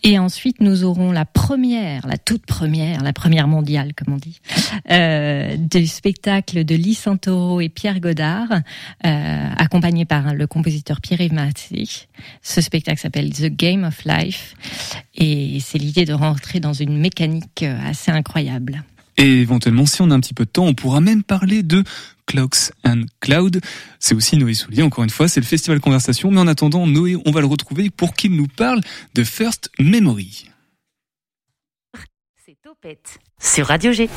Et 0.02 0.18
ensuite, 0.18 0.60
nous 0.60 0.84
aurons 0.84 1.12
la 1.12 1.24
première, 1.24 2.06
la 2.06 2.18
toute 2.18 2.44
première, 2.44 3.02
la 3.02 3.12
première 3.12 3.46
mondiale, 3.46 3.92
comme 3.94 4.14
on 4.14 4.16
dit, 4.16 4.40
du 5.70 5.86
spectacle 5.86 6.64
de 6.64 6.74
Lee 6.74 6.94
Santoro 6.94 7.60
et 7.60 7.68
Pierre 7.68 8.00
Godard 8.00 8.47
euh, 8.52 9.50
accompagné 9.56 10.04
par 10.04 10.34
le 10.34 10.46
compositeur 10.46 11.00
Pierre-Yves 11.00 11.32
Massy. 11.32 12.08
Ce 12.42 12.60
spectacle 12.60 13.00
s'appelle 13.00 13.32
The 13.32 13.46
Game 13.46 13.84
of 13.84 14.04
Life 14.04 14.54
et 15.14 15.58
c'est 15.60 15.78
l'idée 15.78 16.04
de 16.04 16.12
rentrer 16.12 16.60
dans 16.60 16.72
une 16.72 16.98
mécanique 16.98 17.62
euh, 17.62 17.78
assez 17.84 18.10
incroyable. 18.10 18.82
Et 19.18 19.40
éventuellement, 19.40 19.84
si 19.84 20.00
on 20.00 20.10
a 20.10 20.14
un 20.14 20.20
petit 20.20 20.34
peu 20.34 20.44
de 20.44 20.50
temps, 20.50 20.66
on 20.66 20.74
pourra 20.74 21.00
même 21.00 21.24
parler 21.24 21.64
de 21.64 21.82
Clocks 22.26 22.70
and 22.84 23.02
Cloud. 23.20 23.60
C'est 23.98 24.14
aussi 24.14 24.36
Noé 24.36 24.54
Soulier, 24.54 24.82
encore 24.82 25.02
une 25.02 25.10
fois, 25.10 25.26
c'est 25.26 25.40
le 25.40 25.46
festival 25.46 25.80
conversation. 25.80 26.30
Mais 26.30 26.38
en 26.38 26.46
attendant, 26.46 26.86
Noé, 26.86 27.16
on 27.26 27.32
va 27.32 27.40
le 27.40 27.46
retrouver 27.46 27.90
pour 27.90 28.14
qu'il 28.14 28.36
nous 28.36 28.46
parle 28.46 28.80
de 29.14 29.24
First 29.24 29.70
Memory. 29.80 30.48
C'est 32.46 32.56
Topette 32.62 33.18
sur 33.40 33.66
Radio 33.66 33.90
G. 33.90 34.08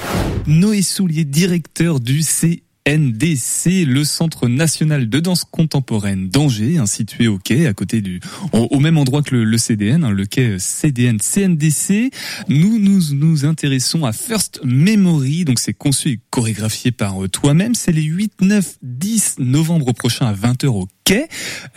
Noé 0.46 0.84
Soulier, 0.84 1.26
directeur 1.26 2.00
du 2.00 2.22
C 2.22 2.64
NDC, 2.88 3.86
le 3.86 4.04
Centre 4.04 4.48
national 4.48 5.08
de 5.08 5.20
danse 5.20 5.44
contemporaine 5.44 6.30
d'Angers, 6.30 6.78
hein, 6.78 6.86
situé 6.86 7.28
au 7.28 7.38
quai, 7.38 7.68
à 7.68 7.74
côté 7.74 8.02
du, 8.02 8.20
au, 8.54 8.80
même 8.80 8.98
endroit 8.98 9.22
que 9.22 9.36
le, 9.36 9.58
CDN, 9.58 10.04
hein, 10.04 10.10
le 10.10 10.26
quai 10.26 10.58
CDN 10.60 11.20
CNDC. 11.20 12.12
Nous 12.50 12.80
nous 12.80 13.14
nous 13.14 13.46
intéressons 13.46 14.06
à 14.06 14.14
First 14.14 14.62
Memory, 14.64 15.46
donc 15.46 15.60
c'est 15.60 15.74
conçu 15.74 16.10
et 16.10 16.20
chorégraphié 16.32 16.92
par 16.92 17.24
euh, 17.24 17.28
toi-même. 17.28 17.76
C'est 17.76 17.92
les 17.92 18.04
8, 18.04 18.42
9, 18.42 18.78
10 18.82 19.36
novembre 19.40 19.92
prochain 19.94 20.26
à 20.26 20.34
20h 20.34 20.68
au 20.68 20.88
quai. 21.04 21.28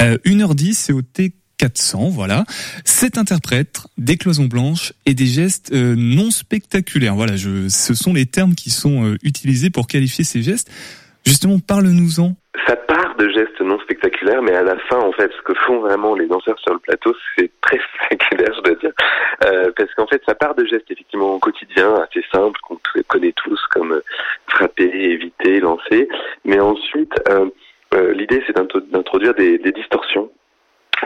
Euh, 0.00 0.16
1h10, 0.25 0.73
c'est 0.75 0.92
au 0.92 1.02
T 1.02 1.34
400, 1.58 2.11
voilà. 2.11 2.44
Cet 2.84 3.18
interprète, 3.18 3.82
des 3.99 4.16
cloisons 4.16 4.46
blanches 4.46 4.92
et 5.06 5.14
des 5.14 5.26
gestes 5.26 5.73
euh, 5.73 5.94
non 5.96 6.30
spectaculaires. 6.30 7.14
Voilà, 7.14 7.37
je, 7.37 7.68
ce 7.68 7.94
sont 7.94 8.12
les 8.12 8.26
termes 8.26 8.54
qui 8.54 8.70
sont 8.70 9.04
euh, 9.04 9.16
utilisés 9.23 9.70
pour 9.70 9.87
qualifier 9.87 10.25
ces 10.25 10.42
gestes. 10.42 10.70
Justement, 11.26 11.58
parle-nous-en. 11.58 12.34
Ça 12.66 12.76
part 12.76 13.16
de 13.16 13.28
gestes 13.30 13.61
non 13.61 13.78
spectaculaires, 13.80 14.42
mais 14.42 14.54
à 14.54 14.62
la 14.62 14.76
fin, 14.88 14.99
en 14.99 15.12
fait, 15.12 15.30
ce 15.37 15.42
que 15.42 15.54
font 15.66 15.80
vraiment 15.80 16.14
les 16.14 16.26
danseurs 16.26 16.58
sur 16.58 16.73
le 16.73 16.78
plateau, 16.78 17.14
c'est 17.37 17.50
très 17.61 17.78
spectaculaire, 18.06 18.52
je 18.56 18.62
dois 18.62 18.80
dire. 18.80 18.92
Euh, 19.44 19.70
parce 19.76 19.92
qu'en 19.94 20.06
fait, 20.06 20.23
ça 20.26 20.34
part 20.34 20.54
de 20.54 20.64
gestes 20.66 20.90
effectivement 20.90 21.38
quotidiens, 21.38 21.94
assez 21.94 22.25
simples, 22.32 22.58
qu'on 22.62 22.78
connaît 23.08 23.32
tous, 23.32 23.61
comme 23.70 24.00
frapper, 24.49 24.90
éviter, 24.92 25.61
lancer. 25.61 26.08
Mais 26.44 26.61
ensuite, 26.61 27.12
l'idée, 28.14 28.42
c'est 28.46 28.56
d'introduire 28.56 29.34
des, 29.34 29.58
des 29.58 29.73
distorsions 29.73 30.30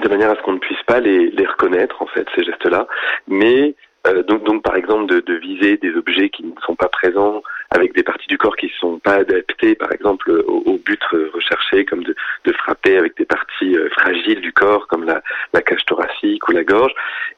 de 0.02 0.09
manière 0.09 0.31
à 0.31 0.37
ce 0.37 0.43
qu'on 0.43 0.52
ne 0.52 0.59
puisse 0.59 0.83
pas 0.87 1.00
les, 1.00 1.31
les 1.31 1.47
reconnaître 1.47 2.02
en 2.02 2.07
fait 2.07 2.26
ces 2.35 2.45
gestes-là, 2.45 2.87
mais 3.26 3.75
euh, 4.07 4.23
donc, 4.23 4.45
donc 4.45 4.62
par 4.62 4.76
exemple 4.76 5.07
de, 5.07 5.21
de, 5.21 5.35
viser 5.35 5.76
des 5.76 5.95
objets 5.97 6.28
qui 6.31 6.45
ne 6.45 6.52
sont 6.64 6.76
pas 6.76 6.88
présents 6.88 7.43
avec 7.71 7.95
des 7.95 8.05
parties 8.05 8.28
du 8.28 8.38
corps 8.38 8.57
qui 8.57 8.67
ne 8.67 8.78
sont 8.78 8.99
pas 9.00 9.14
adaptées 9.14 9.75
par 9.75 9.93
exemple 9.93 10.31
au, 10.47 10.62
au 10.67 10.78
but 10.78 11.02
recherché 11.35 11.85
comme 11.85 12.05
de, 12.05 12.14
de, 12.45 12.52
frapper 12.52 12.97
avec 12.97 13.17
des 13.17 13.25
parties 13.25 13.76
euh, 13.76 13.88
fragiles 13.90 14.40
du 14.40 14.52
corps 14.52 14.87
comme 14.87 15.05
la, 15.05 15.21
la, 15.52 15.62
cage 15.62 15.85
thoracique 15.85 16.47
ou 16.49 16.52
la 16.52 16.64
gorge. 16.64 16.93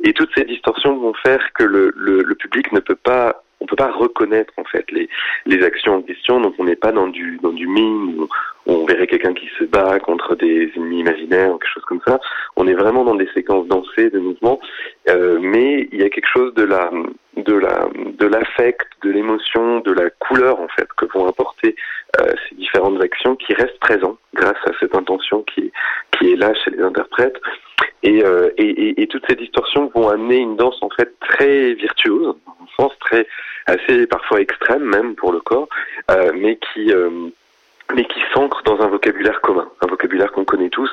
Et 0.05 0.13
toutes 0.13 0.31
ces 0.37 0.45
distorsions 0.45 0.97
vont 0.99 1.15
faire 1.15 1.43
que 1.55 1.65
le, 1.65 1.93
le, 1.97 2.23
le 2.23 2.35
public 2.35 2.71
ne 2.73 2.81
peut 2.81 2.95
pas 2.95 3.43
on 3.61 3.67
peut 3.67 3.77
pas 3.77 3.93
reconnaître 3.93 4.53
en 4.57 4.65
fait 4.65 4.91
les, 4.91 5.09
les 5.47 5.63
actions 5.63 5.97
en 5.97 6.03
question 6.03 6.41
donc 6.41 6.55
on 6.59 6.65
n'est 6.65 6.77
pas 6.77 6.93
dans 6.93 7.09
du 7.09 7.39
dans 7.43 7.53
du 7.53 7.67
mime 7.67 8.27
on 8.67 8.85
verrait 8.85 9.07
quelqu'un 9.07 9.35
qui 9.35 9.49
se 9.59 9.65
bat 9.65 9.99
contre 10.01 10.37
des 10.37 10.71
ennemis 10.77 11.01
imaginaires 11.01 11.55
ou 11.55 11.59
quelque 11.59 11.73
chose 11.73 11.85
comme 11.85 12.01
ça. 12.07 12.21
On 12.57 12.67
est 12.67 12.75
vraiment 12.75 13.05
dans 13.05 13.15
des 13.15 13.29
séquences 13.35 13.67
dansées 13.67 14.11
de 14.11 14.19
mouvements, 14.19 14.61
euh, 15.09 15.39
mais 15.41 15.89
il 15.93 16.01
y 16.01 16.05
a 16.05 16.11
quelque 16.11 16.29
chose 16.33 16.55
de 16.55 16.63
la 16.63 16.91
de 17.37 17.55
la 17.55 17.89
de 17.95 18.27
l'affect, 18.27 18.89
de 19.03 19.11
l'émotion, 19.11 19.81
de 19.81 19.93
la 19.93 20.11
couleur 20.11 20.61
en 20.61 20.69
fait 20.69 20.89
que 20.97 21.07
vont 21.15 21.27
apporter 21.27 21.77
euh, 22.21 22.33
ces 22.49 22.57
différentes 22.57 23.01
actions 23.03 23.37
qui 23.37 23.55
restent 23.55 23.79
présents 23.81 24.19
grâce 24.35 24.59
à 24.67 24.73
cette 24.81 24.95
intention 24.95 25.43
qui 25.43 25.73
qui 26.13 26.33
est 26.33 26.37
là 26.37 26.53
chez 26.55 26.71
les 26.71 26.83
interprètes. 26.83 27.41
Et, 28.03 28.25
euh, 28.25 28.49
et, 28.57 29.03
et, 29.03 29.07
toutes 29.09 29.25
ces 29.29 29.37
distorsions 29.37 29.91
vont 29.95 30.09
amener 30.09 30.39
une 30.39 30.57
danse 30.57 30.79
en 30.83 30.89
fait 30.89 31.13
très 31.21 31.75
virtuose, 31.75 32.35
en 32.47 32.67
sens 32.83 32.93
très 32.99 33.27
assez 33.67 34.07
parfois 34.07 34.41
extrême 34.41 34.85
même 34.85 35.15
pour 35.17 35.33
le 35.33 35.41
corps, 35.41 35.69
euh, 36.11 36.33
mais 36.35 36.57
qui 36.57 36.93
euh, 36.93 37.11
mais 37.95 38.05
qui 38.05 38.21
s'ancre 38.33 38.63
dans 38.65 38.81
un 38.81 38.87
vocabulaire 38.87 39.41
commun, 39.41 39.69
un 39.83 39.87
vocabulaire 39.87 40.33
qu'on 40.33 40.45
connaît 40.45 40.69
tous, 40.69 40.91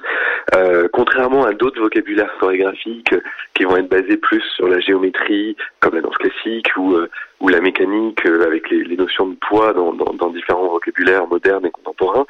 euh, 0.57 0.87
contrairement 0.91 1.45
à 1.45 1.53
d'autres 1.53 1.79
vocabulaires 1.79 2.31
chorégraphiques 2.39 3.13
qui 3.53 3.63
vont 3.63 3.77
être 3.77 3.89
basés 3.89 4.17
plus 4.17 4.43
sur 4.55 4.67
la 4.67 4.79
géométrie, 4.79 5.55
comme 5.79 5.95
la 5.95 6.01
danse 6.01 6.17
classique 6.17 6.67
ou, 6.77 6.95
euh, 6.95 7.09
ou 7.39 7.49
la 7.49 7.61
mécanique, 7.61 8.25
euh, 8.25 8.45
avec 8.45 8.69
les, 8.69 8.83
les, 8.83 8.97
notions 8.97 9.27
de 9.27 9.35
poids 9.35 9.73
dans, 9.73 9.93
dans, 9.93 10.13
dans, 10.13 10.29
différents 10.29 10.67
vocabulaires 10.69 11.27
modernes 11.27 11.65
et 11.65 11.71
contemporains. 11.71 12.25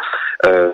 Euh, 0.45 0.71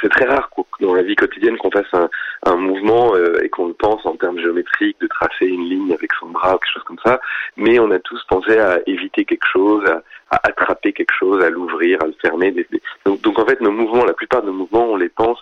c'est 0.00 0.08
très 0.08 0.24
rare 0.24 0.50
dans 0.80 0.94
la 0.94 1.02
vie 1.02 1.14
quotidienne 1.16 1.56
qu'on 1.58 1.70
fasse 1.70 1.92
un, 1.92 2.08
un 2.46 2.56
mouvement 2.56 3.14
et 3.42 3.48
qu'on 3.50 3.68
le 3.68 3.74
pense 3.74 4.04
en 4.06 4.16
termes 4.16 4.38
géométriques, 4.38 4.96
de 5.00 5.06
tracer 5.06 5.46
une 5.46 5.68
ligne 5.68 5.92
avec 5.92 6.10
son 6.18 6.26
bras 6.28 6.54
ou 6.54 6.58
quelque 6.58 6.72
chose 6.72 6.84
comme 6.84 7.00
ça, 7.04 7.20
mais 7.56 7.78
on 7.78 7.90
a 7.90 7.98
tous 7.98 8.22
pensé 8.28 8.58
à 8.58 8.80
éviter 8.86 9.24
quelque 9.24 9.46
chose, 9.46 9.84
à, 9.86 10.02
à 10.30 10.48
attraper 10.48 10.92
quelque 10.92 11.12
chose, 11.12 11.44
à 11.44 11.50
l'ouvrir, 11.50 11.98
à 12.02 12.06
le 12.06 12.14
fermer. 12.20 12.54
Donc, 13.04 13.20
donc, 13.20 13.38
en 13.38 13.44
fait, 13.44 13.60
nos 13.60 13.72
mouvements, 13.72 14.04
la 14.04 14.14
plupart 14.14 14.42
de 14.42 14.46
nos 14.46 14.54
mouvements, 14.54 14.86
on 14.92 14.96
les 14.96 15.08
pense, 15.08 15.38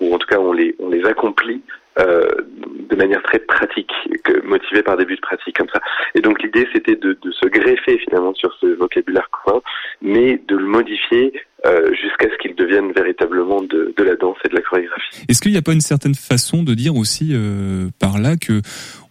ou 0.00 0.14
en 0.14 0.18
tout 0.18 0.26
cas 0.26 0.38
on 0.38 0.52
les, 0.52 0.74
on 0.78 0.88
les 0.88 1.04
accomplit 1.04 1.62
euh, 1.98 2.28
de 2.88 2.96
manière 2.96 3.22
très 3.22 3.40
pratique, 3.40 3.90
que, 4.24 4.46
motivée 4.46 4.82
par 4.82 4.96
des 4.96 5.04
buts 5.04 5.18
pratiques 5.20 5.56
comme 5.56 5.68
ça. 5.72 5.80
Et 6.14 6.20
donc 6.20 6.42
l'idée, 6.42 6.68
c'était 6.72 6.96
de, 6.96 7.16
se 7.32 7.46
greffer 7.48 7.98
finalement 7.98 8.34
sur 8.34 8.52
ce 8.60 8.66
vocabulaire 8.66 9.28
commun, 9.30 9.60
mais 10.02 10.40
de 10.48 10.56
le 10.56 10.66
modifier 10.66 11.32
euh, 11.66 11.92
jusqu'à 11.94 12.26
ce 12.30 12.36
qu'il 12.40 12.54
devienne 12.54 12.92
véritablement 12.92 13.62
de, 13.62 13.94
la 13.98 14.16
danse 14.16 14.36
et 14.44 14.48
de 14.48 14.54
la 14.54 14.60
chorégraphie. 14.60 15.24
Est-ce 15.28 15.40
qu'il 15.40 15.52
n'y 15.52 15.58
a 15.58 15.62
pas 15.62 15.72
une 15.72 15.80
certaine 15.80 16.14
façon 16.14 16.62
de 16.62 16.74
dire 16.74 16.96
aussi 16.96 17.30
euh, 17.32 17.88
par 17.98 18.18
là 18.18 18.36
que 18.36 18.60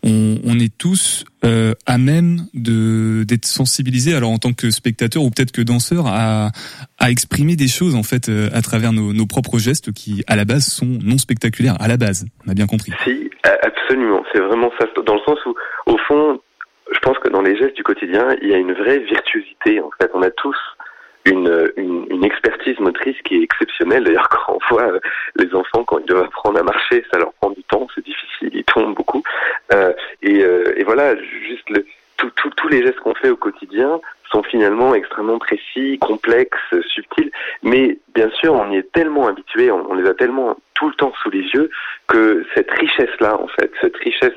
on, 0.01 0.57
est 0.59 0.75
tous 0.77 1.25
à 1.41 1.97
même 1.97 2.45
de 2.53 3.25
d'être 3.27 3.45
sensibilisés, 3.45 4.13
alors 4.13 4.31
en 4.31 4.37
tant 4.37 4.53
que 4.53 4.71
spectateur 4.71 5.23
ou 5.23 5.29
peut-être 5.29 5.51
que 5.51 5.61
danseur, 5.61 6.05
à, 6.07 6.51
exprimer 7.09 7.57
des 7.57 7.67
choses 7.67 7.95
en 7.95 8.03
fait 8.03 8.29
à 8.29 8.61
travers 8.61 8.93
nos, 8.93 9.11
nos, 9.11 9.25
propres 9.25 9.59
gestes 9.59 9.91
qui 9.91 10.23
à 10.27 10.37
la 10.37 10.45
base 10.45 10.65
sont 10.67 10.99
non 11.03 11.17
spectaculaires. 11.17 11.75
À 11.81 11.89
la 11.89 11.97
base, 11.97 12.25
on 12.45 12.51
a 12.51 12.53
bien 12.53 12.67
compris. 12.69 12.93
Si, 13.03 13.29
absolument. 13.43 14.23
C'est 14.31 14.39
vraiment 14.39 14.71
ça, 14.79 14.85
dans 15.03 15.15
le 15.15 15.21
sens 15.21 15.43
où, 15.45 15.55
au 15.85 15.97
fond, 15.97 16.39
je 16.91 16.99
pense 16.99 17.17
que 17.19 17.29
dans 17.29 17.41
les 17.41 17.55
gestes 17.55 17.75
du 17.75 17.83
quotidien, 17.83 18.35
il 18.41 18.49
y 18.49 18.53
a 18.53 18.57
une 18.57 18.73
vraie 18.73 18.99
virtuosité. 18.99 19.81
En 19.81 19.91
fait, 19.99 20.09
on 20.13 20.21
a 20.21 20.31
tous 20.31 20.57
une, 21.25 21.71
une, 21.77 22.07
une, 22.09 22.23
expertise 22.23 22.79
motrice 22.79 23.17
qui 23.23 23.35
est 23.35 23.43
exceptionnelle. 23.43 24.03
D'ailleurs, 24.03 24.29
quand 24.45 24.53
on 24.55 24.73
voit 24.73 24.93
euh, 24.93 24.99
les 25.35 25.53
enfants, 25.53 25.83
quand 25.83 25.99
ils 25.99 26.05
doivent 26.05 26.25
apprendre 26.25 26.59
à 26.59 26.63
marcher, 26.63 27.05
ça 27.11 27.19
leur 27.19 27.33
prend 27.33 27.51
du 27.51 27.63
temps, 27.63 27.87
c'est 27.93 28.03
difficile, 28.03 28.49
ils 28.53 28.63
tombent 28.63 28.95
beaucoup. 28.95 29.23
Euh, 29.73 29.93
et, 30.21 30.43
euh, 30.43 30.73
et, 30.77 30.83
voilà, 30.83 31.15
juste 31.17 31.69
le, 31.69 31.85
tous 32.17 32.67
les 32.67 32.81
gestes 32.83 32.99
qu'on 32.99 33.15
fait 33.15 33.29
au 33.29 33.37
quotidien 33.37 33.99
sont 34.31 34.43
finalement 34.43 34.93
extrêmement 34.93 35.39
précis, 35.39 35.97
complexes, 35.99 36.75
subtils. 36.87 37.31
Mais 37.63 37.97
bien 38.13 38.29
sûr, 38.31 38.53
on 38.53 38.71
y 38.71 38.77
est 38.77 38.91
tellement 38.91 39.27
habitué, 39.27 39.71
on, 39.71 39.93
les 39.93 40.07
a 40.07 40.13
tellement 40.13 40.57
tout 40.75 40.87
le 40.87 40.93
temps 40.95 41.13
sous 41.21 41.29
les 41.29 41.41
yeux 41.41 41.69
que 42.07 42.45
cette 42.55 42.71
richesse-là, 42.71 43.39
en 43.39 43.47
fait, 43.47 43.71
cette 43.81 43.97
richesse 43.97 44.33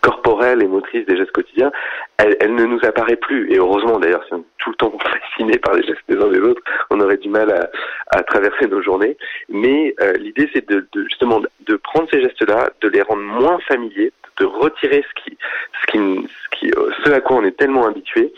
corporelle 0.00 0.62
et 0.62 0.66
motrice 0.66 1.06
des 1.06 1.16
gestes 1.16 1.32
quotidiens, 1.32 1.72
elle, 2.18 2.54
ne 2.54 2.64
nous 2.64 2.80
apparaît 2.84 3.16
plus. 3.16 3.52
Et 3.52 3.58
heureusement, 3.58 3.98
d'ailleurs, 3.98 4.24
si 4.26 4.34
on 4.34 4.38
est 4.38 4.58
tout 4.58 4.70
le 4.70 4.76
temps 4.76 4.92
fasciné 4.98 5.58
par 5.58 5.74
les 5.74 5.82
gestes 5.82 6.02
des 6.08 6.16
uns 6.16 6.28
des 6.28 6.40
autres, 6.40 6.62
on 6.90 7.00
aurait 7.00 7.16
du 7.16 7.28
mal 7.28 7.50
à, 7.50 7.70
à 8.16 8.22
traverser 8.22 8.66
nos 8.66 8.82
journées. 8.82 9.16
Mais 9.48 9.94
euh, 10.00 10.14
l'idée, 10.14 10.48
c'est 10.54 10.68
de, 10.68 10.86
de, 10.92 11.04
justement 11.04 11.40
de 11.40 11.76
prendre 11.76 12.08
ces 12.10 12.22
gestes-là, 12.22 12.70
de 12.80 12.88
les 12.88 13.02
rendre 13.02 13.22
moins 13.22 13.58
familiers, 13.68 14.12
de 14.38 14.44
retirer 14.46 15.04
ce 15.08 15.22
qui, 15.22 15.36
ce 15.80 15.86
qui, 15.92 15.98
ce 15.98 16.58
qui, 16.58 16.70
ce 17.04 17.10
à 17.10 17.20
quoi 17.20 17.36
on 17.36 17.44
est 17.44 17.56
tellement 17.56 17.86
habitué, 17.86 18.32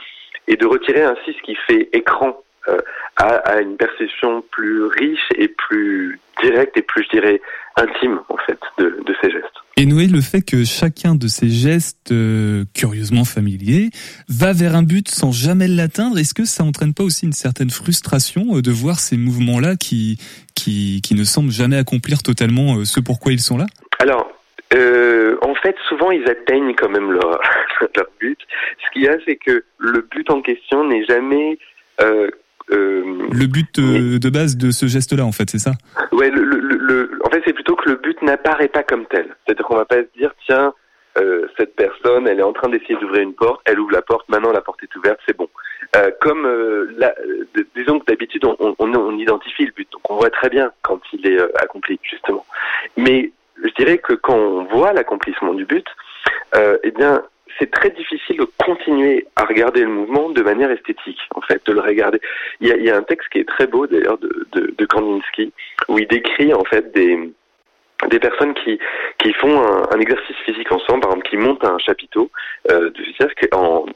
et 0.48 0.56
de 0.56 0.66
retirer 0.66 1.02
ainsi 1.02 1.32
ce 1.32 1.42
qui 1.42 1.56
fait 1.66 1.88
écran 1.92 2.36
euh, 2.68 2.78
à, 3.16 3.36
à, 3.36 3.60
une 3.60 3.76
perception 3.76 4.42
plus 4.50 4.84
riche 4.84 5.28
et 5.36 5.48
plus 5.48 6.20
directe 6.42 6.76
et 6.76 6.82
plus, 6.82 7.04
je 7.04 7.18
dirais, 7.18 7.40
intime 7.76 8.20
en 8.28 8.36
fait 8.38 8.58
de, 8.78 9.00
de 9.04 9.14
ces 9.22 9.30
gestes. 9.30 9.46
Et 9.78 9.84
Noé, 9.84 10.06
le 10.06 10.22
fait 10.22 10.40
que 10.40 10.64
chacun 10.64 11.14
de 11.14 11.28
ces 11.28 11.50
gestes 11.50 12.10
euh, 12.10 12.64
curieusement 12.72 13.24
familiers 13.24 13.90
va 14.28 14.54
vers 14.54 14.74
un 14.74 14.82
but 14.82 15.08
sans 15.08 15.32
jamais 15.32 15.68
l'atteindre, 15.68 16.18
est-ce 16.18 16.32
que 16.32 16.46
ça 16.46 16.64
entraîne 16.64 16.94
pas 16.94 17.04
aussi 17.04 17.26
une 17.26 17.34
certaine 17.34 17.68
frustration 17.68 18.56
euh, 18.56 18.62
de 18.62 18.70
voir 18.70 18.98
ces 18.98 19.18
mouvements-là 19.18 19.76
qui, 19.76 20.18
qui, 20.54 21.02
qui 21.02 21.14
ne 21.14 21.24
semblent 21.24 21.50
jamais 21.50 21.76
accomplir 21.76 22.22
totalement 22.22 22.76
euh, 22.76 22.84
ce 22.86 23.00
pourquoi 23.00 23.32
ils 23.32 23.40
sont 23.40 23.58
là? 23.58 23.66
Alors, 23.98 24.30
euh, 24.74 25.36
en 25.42 25.54
fait, 25.54 25.76
souvent, 25.88 26.10
ils 26.10 26.28
atteignent 26.28 26.74
quand 26.74 26.88
même 26.88 27.12
leur, 27.12 27.40
leur 27.96 28.06
but. 28.20 28.38
Ce 28.84 28.90
qu'il 28.92 29.02
y 29.02 29.08
a, 29.08 29.16
c'est 29.24 29.36
que 29.36 29.64
le 29.78 30.00
but 30.02 30.30
en 30.30 30.42
question 30.42 30.84
n'est 30.84 31.04
jamais... 31.04 31.58
Euh, 32.00 32.28
euh, 32.72 33.28
le 33.30 33.46
but 33.46 33.78
euh, 33.78 34.18
de 34.18 34.28
base 34.28 34.56
de 34.56 34.72
ce 34.72 34.86
geste-là, 34.86 35.24
en 35.24 35.30
fait, 35.30 35.48
c'est 35.48 35.60
ça? 35.60 35.72
Ouais, 36.10 36.30
le, 36.30 36.42
le, 36.42 36.58
le, 36.58 37.18
en 37.24 37.30
fait, 37.30 37.40
c'est 37.46 37.52
plutôt 37.52 37.76
que 37.76 37.88
le 37.88 37.96
but 37.96 38.20
n'apparaît 38.22 38.68
pas 38.68 38.82
comme 38.82 39.06
tel. 39.06 39.36
C'est-à-dire 39.44 39.64
qu'on 39.64 39.76
va 39.76 39.84
pas 39.84 39.98
se 39.98 40.18
dire, 40.18 40.32
tiens, 40.46 40.74
euh, 41.18 41.46
cette 41.56 41.74
personne, 41.76 42.28
elle 42.28 42.40
est 42.40 42.44
en 42.44 42.52
train 42.52 42.68
d'essayer 42.68 42.96
d'ouvrir 42.96 43.22
une 43.22 43.34
porte, 43.34 43.62
elle 43.64 43.80
ouvre 43.80 43.92
la 43.92 44.02
porte, 44.02 44.28
maintenant 44.28 44.52
la 44.52 44.60
porte 44.60 44.82
est 44.82 44.96
ouverte, 44.96 45.18
c'est 45.26 45.36
bon. 45.36 45.48
Euh, 45.94 46.10
comme, 46.20 46.44
euh, 46.44 46.92
la, 46.98 47.14
de, 47.54 47.66
disons 47.74 48.00
que 48.00 48.06
d'habitude, 48.06 48.44
on, 48.44 48.56
on, 48.58 48.74
on, 48.78 49.18
identifie 49.18 49.64
le 49.64 49.72
but, 49.72 49.90
donc 49.92 50.10
on 50.10 50.16
voit 50.16 50.30
très 50.30 50.50
bien 50.50 50.72
quand 50.82 51.00
il 51.12 51.26
est 51.26 51.40
euh, 51.40 51.48
accompli, 51.56 51.98
justement. 52.02 52.44
Mais 52.96 53.30
je 53.62 53.70
dirais 53.78 53.98
que 53.98 54.14
quand 54.14 54.36
on 54.36 54.64
voit 54.64 54.92
l'accomplissement 54.92 55.54
du 55.54 55.64
but, 55.64 55.86
euh, 56.54 56.78
eh 56.82 56.90
bien, 56.90 57.22
c'est 57.58 57.70
très 57.70 57.90
difficile 57.90 58.38
de 58.38 58.46
continuer 58.64 59.26
à 59.36 59.44
regarder 59.44 59.80
le 59.80 59.88
mouvement 59.88 60.30
de 60.30 60.42
manière 60.42 60.70
esthétique, 60.70 61.20
en 61.34 61.40
fait, 61.40 61.64
de 61.66 61.72
le 61.72 61.80
regarder. 61.80 62.20
Il 62.60 62.68
y 62.68 62.72
a, 62.72 62.76
il 62.76 62.84
y 62.84 62.90
a 62.90 62.96
un 62.96 63.02
texte 63.02 63.28
qui 63.30 63.38
est 63.38 63.48
très 63.48 63.66
beau, 63.66 63.86
d'ailleurs, 63.86 64.18
de, 64.18 64.46
de, 64.52 64.74
de 64.76 64.86
Kandinsky, 64.86 65.52
où 65.88 65.98
il 65.98 66.06
décrit, 66.06 66.52
en 66.52 66.64
fait, 66.64 66.92
des, 66.92 67.32
des 68.10 68.18
personnes 68.18 68.54
qui, 68.54 68.78
qui 69.18 69.32
font 69.32 69.58
un, 69.58 69.88
un, 69.90 70.00
exercice 70.00 70.36
physique 70.44 70.70
ensemble, 70.70 71.00
par 71.00 71.10
exemple, 71.12 71.28
qui 71.28 71.36
montent 71.36 71.64
un 71.64 71.78
chapiteau 71.78 72.30
euh, 72.70 72.90
de 72.90 73.04
cirque 73.16 73.48
en 73.52 73.86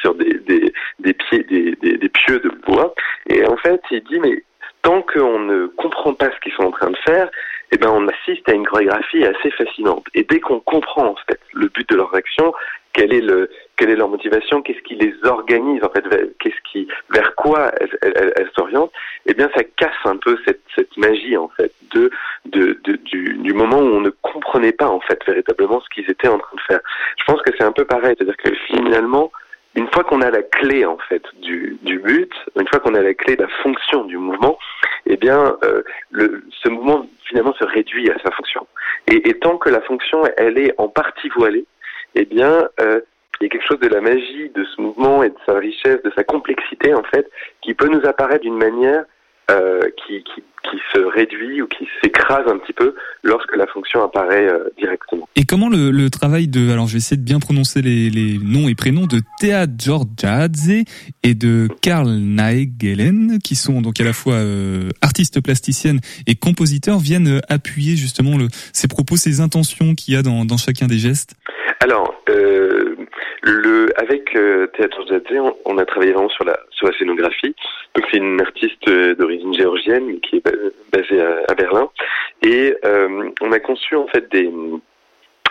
sur 0.00 0.14
des, 0.14 0.34
des, 0.40 0.72
des 0.98 1.12
pieds, 1.12 1.44
des, 1.44 1.76
des, 1.76 1.98
des 1.98 2.08
pieux 2.08 2.40
de 2.40 2.50
bois. 2.66 2.94
Et 3.28 3.46
en 3.46 3.56
fait, 3.56 3.80
il 3.90 4.02
dit, 4.04 4.18
mais 4.18 4.42
tant 4.82 5.02
qu'on 5.02 5.38
ne 5.38 5.66
comprend 5.66 6.14
pas 6.14 6.30
ce 6.30 6.40
qu'ils 6.40 6.52
sont 6.52 6.64
en 6.64 6.70
train 6.72 6.90
de 6.90 6.98
faire, 7.04 7.30
eh 7.70 7.76
ben, 7.76 7.90
on 7.90 8.08
assiste 8.08 8.48
à 8.48 8.52
une 8.52 8.66
chorégraphie 8.66 9.24
assez 9.24 9.50
fascinante. 9.50 10.06
Et 10.14 10.24
dès 10.24 10.40
qu'on 10.40 10.60
comprend, 10.60 11.06
en 11.06 11.16
fait, 11.28 11.40
le 11.52 11.68
but 11.68 11.88
de 11.88 11.96
leurs 11.96 12.14
actions, 12.14 12.54
quelle 12.92 13.12
est 13.12 13.20
le, 13.20 13.50
quelle 13.76 13.90
est 13.90 13.96
leur 13.96 14.08
motivation, 14.08 14.62
qu'est-ce 14.62 14.80
qui 14.80 14.96
les 14.96 15.14
organise, 15.24 15.84
en 15.84 15.90
fait, 15.90 16.04
qu'est-ce 16.40 16.60
qui, 16.72 16.88
vers 17.10 17.34
quoi 17.36 17.70
elles 18.02 18.50
s'orientent, 18.56 18.92
eh 19.26 19.34
bien, 19.34 19.50
ça 19.54 19.62
casse 19.76 19.92
un 20.04 20.16
peu 20.16 20.38
cette, 20.44 20.62
cette 20.74 20.96
magie, 20.96 21.36
en 21.36 21.48
fait, 21.48 21.72
de, 21.92 22.10
de, 22.46 22.78
de 22.84 22.96
du, 22.96 23.34
du, 23.34 23.52
moment 23.52 23.78
où 23.78 23.86
on 23.86 24.00
ne 24.00 24.10
comprenait 24.22 24.72
pas, 24.72 24.88
en 24.88 25.00
fait, 25.00 25.20
véritablement 25.26 25.80
ce 25.80 25.88
qu'ils 25.90 26.10
étaient 26.10 26.28
en 26.28 26.38
train 26.38 26.56
de 26.56 26.62
faire. 26.62 26.80
Je 27.18 27.24
pense 27.24 27.40
que 27.42 27.52
c'est 27.56 27.64
un 27.64 27.72
peu 27.72 27.84
pareil, 27.84 28.14
c'est-à-dire 28.16 28.36
que 28.36 28.54
finalement, 28.66 29.30
une 29.74 29.88
fois 29.88 30.04
qu'on 30.04 30.22
a 30.22 30.30
la 30.30 30.42
clé 30.42 30.84
en 30.84 30.98
fait 31.08 31.22
du, 31.40 31.78
du 31.82 31.98
but, 31.98 32.32
une 32.58 32.66
fois 32.68 32.80
qu'on 32.80 32.94
a 32.94 33.02
la 33.02 33.14
clé 33.14 33.36
de 33.36 33.42
la 33.42 33.48
fonction 33.62 34.04
du 34.04 34.16
mouvement, 34.16 34.58
eh 35.06 35.16
bien, 35.16 35.56
euh, 35.64 35.82
le, 36.10 36.44
ce 36.62 36.68
mouvement 36.68 37.06
finalement 37.24 37.54
se 37.54 37.64
réduit 37.64 38.10
à 38.10 38.18
sa 38.22 38.30
fonction. 38.30 38.66
Et, 39.06 39.28
et, 39.28 39.34
tant 39.34 39.58
que 39.58 39.68
la 39.68 39.80
fonction 39.82 40.22
elle 40.36 40.58
est 40.58 40.74
en 40.78 40.88
partie 40.88 41.28
voilée, 41.30 41.66
eh 42.14 42.24
bien, 42.24 42.68
euh, 42.80 43.00
il 43.40 43.44
y 43.44 43.46
a 43.46 43.50
quelque 43.50 43.66
chose 43.66 43.80
de 43.80 43.88
la 43.88 44.00
magie 44.00 44.50
de 44.54 44.64
ce 44.64 44.80
mouvement 44.80 45.22
et 45.22 45.30
de 45.30 45.36
sa 45.46 45.54
richesse, 45.54 46.02
de 46.02 46.12
sa 46.16 46.24
complexité 46.24 46.94
en 46.94 47.04
fait, 47.04 47.30
qui 47.62 47.74
peut 47.74 47.88
nous 47.88 48.04
apparaître 48.04 48.42
d'une 48.42 48.58
manière 48.58 49.04
euh, 49.50 49.80
qui, 49.96 50.22
qui, 50.24 50.42
qui, 50.70 50.76
se 50.92 51.00
réduit 51.00 51.62
ou 51.62 51.66
qui 51.66 51.86
s'écrase 52.02 52.46
un 52.46 52.58
petit 52.58 52.72
peu 52.72 52.94
lorsque 53.22 53.56
la 53.56 53.66
fonction 53.66 54.02
apparaît 54.02 54.46
euh, 54.46 54.68
directement. 54.78 55.28
Et 55.36 55.44
comment 55.44 55.68
le, 55.68 55.90
le, 55.90 56.10
travail 56.10 56.48
de, 56.48 56.70
alors 56.70 56.86
je 56.86 56.92
vais 56.92 56.98
essayer 56.98 57.16
de 57.16 57.24
bien 57.24 57.38
prononcer 57.38 57.80
les, 57.80 58.10
les 58.10 58.38
noms 58.38 58.68
et 58.68 58.74
prénoms 58.74 59.06
de 59.06 59.20
Thea 59.40 59.66
Georgiadze 59.78 60.84
et 61.22 61.34
de 61.34 61.68
Karl 61.80 62.08
Naegelen, 62.10 63.38
qui 63.42 63.54
sont 63.54 63.80
donc 63.80 64.00
à 64.00 64.04
la 64.04 64.12
fois 64.12 64.34
euh, 64.34 64.90
artistes 65.00 65.42
plasticiennes 65.42 66.00
et 66.26 66.34
compositeurs, 66.34 66.98
viennent 66.98 67.40
appuyer 67.48 67.96
justement 67.96 68.36
le, 68.36 68.48
ces 68.72 68.88
propos, 68.88 69.16
ces 69.16 69.40
intentions 69.40 69.94
qu'il 69.94 70.14
y 70.14 70.16
a 70.16 70.22
dans, 70.22 70.44
dans 70.44 70.58
chacun 70.58 70.86
des 70.86 70.98
gestes? 70.98 71.34
Alors, 71.80 72.12
euh, 72.28 72.77
le, 73.42 73.88
avec 73.96 74.34
euh, 74.36 74.66
Théâtre 74.68 75.04
Jadzé, 75.08 75.38
on, 75.38 75.56
on, 75.64 75.78
a 75.78 75.84
travaillé 75.84 76.12
vraiment 76.12 76.28
sur 76.28 76.44
la, 76.44 76.58
sur 76.70 76.86
la 76.86 76.92
scénographie. 76.98 77.54
Donc 77.94 78.06
c'est 78.10 78.18
une 78.18 78.40
artiste 78.40 78.88
d'origine 78.88 79.54
géorgienne 79.54 80.20
qui 80.20 80.36
est 80.36 80.44
basée 80.92 81.20
à, 81.20 81.44
à 81.48 81.54
Berlin. 81.54 81.90
Et 82.42 82.74
euh, 82.84 83.30
on 83.40 83.52
a 83.52 83.60
conçu 83.60 83.96
en 83.96 84.06
fait 84.06 84.30
des, 84.30 84.50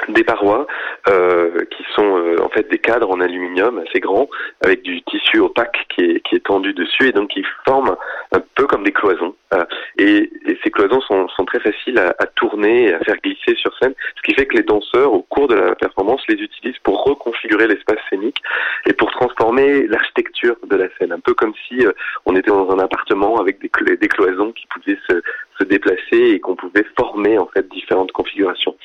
des 0.10 0.24
parois 0.24 0.68
euh, 1.10 1.66
qui 1.72 1.83
sont 1.96 2.18
euh, 2.18 2.38
en 2.42 2.50
fait 2.50 2.70
des 2.70 2.77
cadres 2.77 3.10
en 3.10 3.20
aluminium 3.20 3.79
assez 3.79 4.00
grands 4.00 4.29
avec 4.64 4.81
du 4.81 5.01
tissu 5.03 5.40
opaque 5.40 5.86
qui 5.90 6.01
est, 6.01 6.20
qui 6.22 6.36
est 6.36 6.46
tendu 6.46 6.74
dessus 6.74 7.07
et 7.07 7.12
donc 7.12 7.29
qui 7.29 7.44
forment 7.66 7.96
un 8.31 8.42
peu 8.55 8.66
comme 8.68 8.83
des 8.83 8.92
cloisons. 8.92 9.36
Euh, 9.53 9.64
et, 9.98 10.29
et, 10.46 10.57
ces 10.64 10.72
cloisons 10.72 11.01
sont, 11.01 11.27
sont 11.29 11.46
très 11.46 11.60
faciles 11.60 11.98
à, 12.00 12.14
à, 12.20 12.25
tourner 12.25 12.86
et 12.86 12.94
à 12.94 13.00
faire 13.00 13.16
glisser 13.24 13.55
sur 13.55 13.72
scène 13.77 13.94
ce 14.16 14.22
qui 14.24 14.33
fait 14.33 14.46
que 14.46 14.57
les 14.57 14.64
danseurs 14.64 15.14
au 15.14 15.22
cours 15.22 15.48
de 15.48 15.55
la 15.55 15.75
performance 15.75 16.22
les 16.27 16.36
utilisent 16.36 16.79
pour 16.83 17.03
reconfigurer 17.03 17.68
l'espace 17.68 18.00
scénique 18.10 18.42
et 18.86 18.94
pour 18.94 19.12
transformer 19.12 19.88
l'architecture 19.88 20.57
de 20.70 20.75
la 20.75 20.88
scène. 20.98 21.12
Un 21.12 21.20
peu 21.20 21.33
comme 21.33 21.53
si 21.68 21.86
euh, 21.86 21.92
on 22.25 22.36
était 22.36 22.51
dans 22.51 22.70
un 22.72 22.79
appartement 22.79 23.40
avec 23.40 23.60
des, 23.60 23.70
cl 23.70 23.98
des 23.98 24.07
cloisons 24.07 24.51
qui 24.51 24.68
pouvaient 24.68 25.00
se, 25.10 25.22
se 25.57 25.63
déplacer 25.63 26.17
et 26.33 26.39
qu'on 26.39 26.55
pouvait 26.55 26.85
former 26.98 27.37
en 27.37 27.48
fait 27.48 27.67
différentes 27.70 28.11
configurations. 28.11 28.75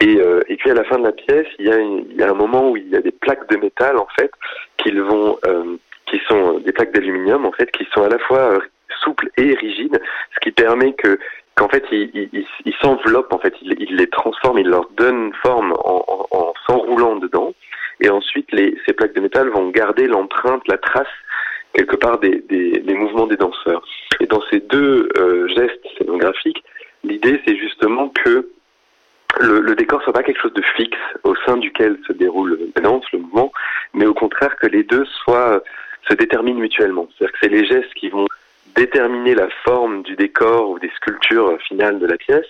Et, 0.00 0.16
euh, 0.16 0.40
et 0.48 0.56
puis 0.56 0.70
à 0.70 0.74
la 0.74 0.84
fin 0.84 0.98
de 0.98 1.04
la 1.04 1.12
pièce, 1.12 1.46
il 1.58 1.66
y, 1.66 1.70
a 1.70 1.78
il 1.80 2.16
y 2.16 2.22
a 2.22 2.30
un 2.30 2.34
moment 2.34 2.70
où 2.70 2.76
il 2.76 2.88
y 2.88 2.96
a 2.96 3.00
des 3.00 3.12
plaques 3.12 3.48
de 3.50 3.56
métal 3.56 3.96
en 3.96 4.08
fait 4.18 4.30
qu'ils 4.76 5.00
vont, 5.00 5.38
euh, 5.46 5.76
qui 6.06 6.20
sont 6.28 6.58
des 6.58 6.72
plaques 6.72 6.92
d'aluminium 6.92 7.46
en 7.46 7.52
fait, 7.52 7.70
qui 7.70 7.86
sont 7.92 8.02
à 8.02 8.08
la 8.08 8.18
fois 8.18 8.38
euh, 8.38 8.58
souples 9.02 9.30
et 9.36 9.54
rigides, 9.54 10.00
ce 10.34 10.40
qui 10.40 10.50
permet 10.50 10.92
que 10.92 11.18
qu'en 11.54 11.68
fait 11.68 11.84
ils 11.92 12.10
il, 12.14 12.46
il, 12.64 12.74
s'enveloppent 12.82 13.32
en 13.32 13.38
fait, 13.38 13.54
ils 13.62 13.76
il 13.78 13.96
les 13.96 14.08
transforment, 14.08 14.58
ils 14.58 14.68
leur 14.68 14.88
donnent 14.96 15.32
forme 15.42 15.72
en, 15.84 16.04
en, 16.08 16.26
en 16.30 16.52
s'enroulant 16.66 17.16
dedans, 17.16 17.54
et 18.00 18.10
ensuite 18.10 18.50
les, 18.52 18.76
ces 18.84 18.92
plaques 18.92 19.14
de 19.14 19.20
métal 19.20 19.48
vont 19.50 19.70
garder 19.70 20.06
l'empreinte, 20.06 20.66
la 20.66 20.78
trace 20.78 21.06
quelque 21.74 21.96
part 21.96 22.18
des, 22.18 22.42
des, 22.48 22.80
des, 22.80 22.94
mouvements 22.94 23.26
des 23.26 23.36
danseurs. 23.36 23.82
Et 24.20 24.26
dans 24.26 24.42
ces 24.50 24.60
deux 24.60 25.08
euh, 25.18 25.48
gestes 25.48 25.86
scénographiques, 25.98 26.62
l'idée 27.02 27.40
c'est 27.46 27.56
justement 27.56 28.08
que 28.08 28.48
le, 29.40 29.60
le, 29.60 29.74
décor 29.74 30.00
soit 30.02 30.12
pas 30.12 30.22
quelque 30.22 30.40
chose 30.40 30.54
de 30.54 30.62
fixe 30.76 30.96
au 31.24 31.34
sein 31.44 31.56
duquel 31.56 31.98
se 32.06 32.12
déroule 32.12 32.58
la 32.76 32.82
danse, 32.82 33.04
le 33.12 33.18
mouvement, 33.18 33.52
mais 33.92 34.06
au 34.06 34.14
contraire 34.14 34.56
que 34.56 34.68
les 34.68 34.84
deux 34.84 35.04
soient 35.24 35.62
se 36.08 36.14
déterminent 36.14 36.60
mutuellement. 36.60 37.08
C'est-à-dire 37.18 37.32
que 37.32 37.38
c'est 37.42 37.52
les 37.52 37.66
gestes 37.66 37.92
qui 37.94 38.08
vont 38.10 38.26
déterminer 38.76 39.34
la 39.34 39.48
forme 39.64 40.02
du 40.02 40.16
décor 40.16 40.70
ou 40.70 40.78
des 40.78 40.90
sculptures 40.96 41.58
finales 41.62 41.98
de 41.98 42.06
la 42.06 42.16
pièce, 42.16 42.46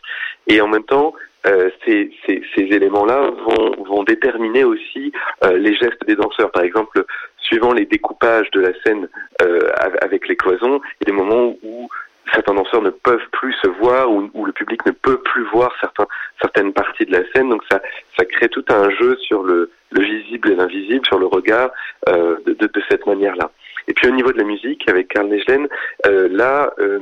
et 0.46 0.60
en 0.60 0.68
même 0.68 0.84
temps, 0.84 1.14
euh, 1.46 1.70
ces, 1.84 2.10
ces, 2.26 2.42
ces 2.54 2.62
éléments-là 2.62 3.30
vont, 3.30 3.84
vont, 3.84 4.02
déterminer 4.02 4.64
aussi 4.64 5.12
euh, 5.44 5.58
les 5.58 5.74
gestes 5.74 6.04
des 6.06 6.16
danseurs. 6.16 6.50
Par 6.50 6.62
exemple, 6.62 7.04
suivant 7.38 7.72
les 7.72 7.86
découpages 7.86 8.50
de 8.52 8.60
la 8.60 8.72
scène 8.82 9.08
euh, 9.42 9.70
avec 10.00 10.28
les 10.28 10.36
cloisons, 10.36 10.80
il 11.00 11.08
y 11.08 11.10
a 11.10 11.12
des 11.12 11.22
moments 11.22 11.54
où 11.62 11.88
certains 12.32 12.54
danseurs 12.54 12.82
ne 12.82 12.90
peuvent 12.90 13.28
plus 13.32 13.52
se 13.62 13.68
voir 13.68 14.10
ou, 14.10 14.30
ou, 14.34 14.44
le 14.46 14.52
public 14.52 14.84
ne 14.86 14.92
peut 14.92 15.18
plus 15.18 15.44
voir 15.44 15.72
certains, 15.80 16.06
certaines 16.40 16.72
parties 16.72 17.04
de 17.04 17.12
la 17.12 17.22
scène. 17.32 17.50
Donc 17.50 17.62
ça, 17.70 17.80
ça 18.18 18.24
crée 18.24 18.48
tout 18.48 18.64
un 18.68 18.90
jeu 18.90 19.16
sur 19.18 19.42
le, 19.42 19.70
le 19.90 20.02
visible 20.02 20.52
et 20.52 20.54
l'invisible, 20.56 21.04
sur 21.06 21.18
le 21.18 21.26
regard 21.26 21.70
euh, 22.08 22.36
de, 22.46 22.54
de, 22.54 22.66
de, 22.66 22.82
cette 22.90 23.06
manière-là. 23.06 23.50
Et 23.88 23.92
puis 23.94 24.08
au 24.08 24.12
niveau 24.12 24.32
de 24.32 24.38
la 24.38 24.44
musique, 24.44 24.88
avec 24.88 25.08
Karl 25.08 25.28
Negelen, 25.28 25.68
euh, 26.06 26.28
là, 26.30 26.72
euh, 26.78 26.98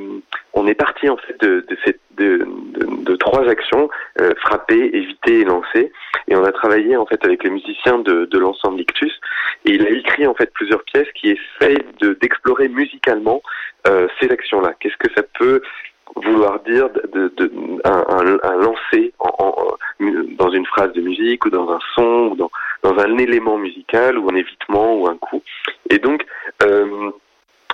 on 0.55 0.67
est 0.67 0.75
parti 0.75 1.09
en 1.09 1.17
fait 1.17 1.41
de, 1.41 1.65
de, 1.69 1.77
de, 2.19 2.47
de 3.05 3.17
trois 3.17 3.49
actions 3.49 3.89
euh, 4.21 4.35
frapper, 4.41 4.91
éviter 4.93 5.41
et 5.41 5.45
lancer. 5.45 5.93
Et 6.29 6.37
on 6.37 6.45
a 6.45 6.53
travaillé 6.53 6.97
en 6.97 7.07
fait 7.07 7.25
avec 7.25 7.45
les 7.45 7.51
musiciens 7.51 7.99
de, 7.99 8.27
de 8.27 8.39
l'ensemble 8.39 8.81
Ictus. 8.81 9.13
Et 9.65 9.73
il 9.73 9.87
a 9.87 9.91
écrit 9.91 10.27
en 10.27 10.35
fait 10.35 10.53
plusieurs 10.53 10.83
pièces 10.85 11.11
qui 11.15 11.31
essayent 11.31 11.85
d'explorer 12.21 12.69
musicalement 12.69 13.43
euh, 13.87 14.09
ces 14.21 14.31
actions-là. 14.31 14.75
Qu'est-ce 14.81 14.97
que 14.97 15.13
ça 15.15 15.23
peut 15.39 15.63
vouloir 16.17 16.61
dire 16.61 16.91
de, 16.91 17.33
de, 17.37 17.51
un, 17.85 18.05
un, 18.09 18.39
un 18.43 18.57
lancer 18.57 19.15
en, 19.19 19.31
en, 19.39 19.77
dans 20.37 20.51
une 20.51 20.67
phrase 20.67 20.93
de 20.93 21.01
musique 21.01 21.45
ou 21.47 21.51
dans 21.51 21.71
un 21.71 21.79
son 21.95 22.29
ou 22.31 22.37
dans, 22.37 22.51
dans 22.83 22.99
un 22.99 23.19
élément 23.19 23.59
musical 23.59 24.19
ou 24.19 24.29
un 24.31 24.35
évitement 24.35 24.95
ou 24.95 25.07
un 25.09 25.17
coup. 25.17 25.43
Et 25.91 25.99
donc, 25.99 26.25
euh, 26.63 27.11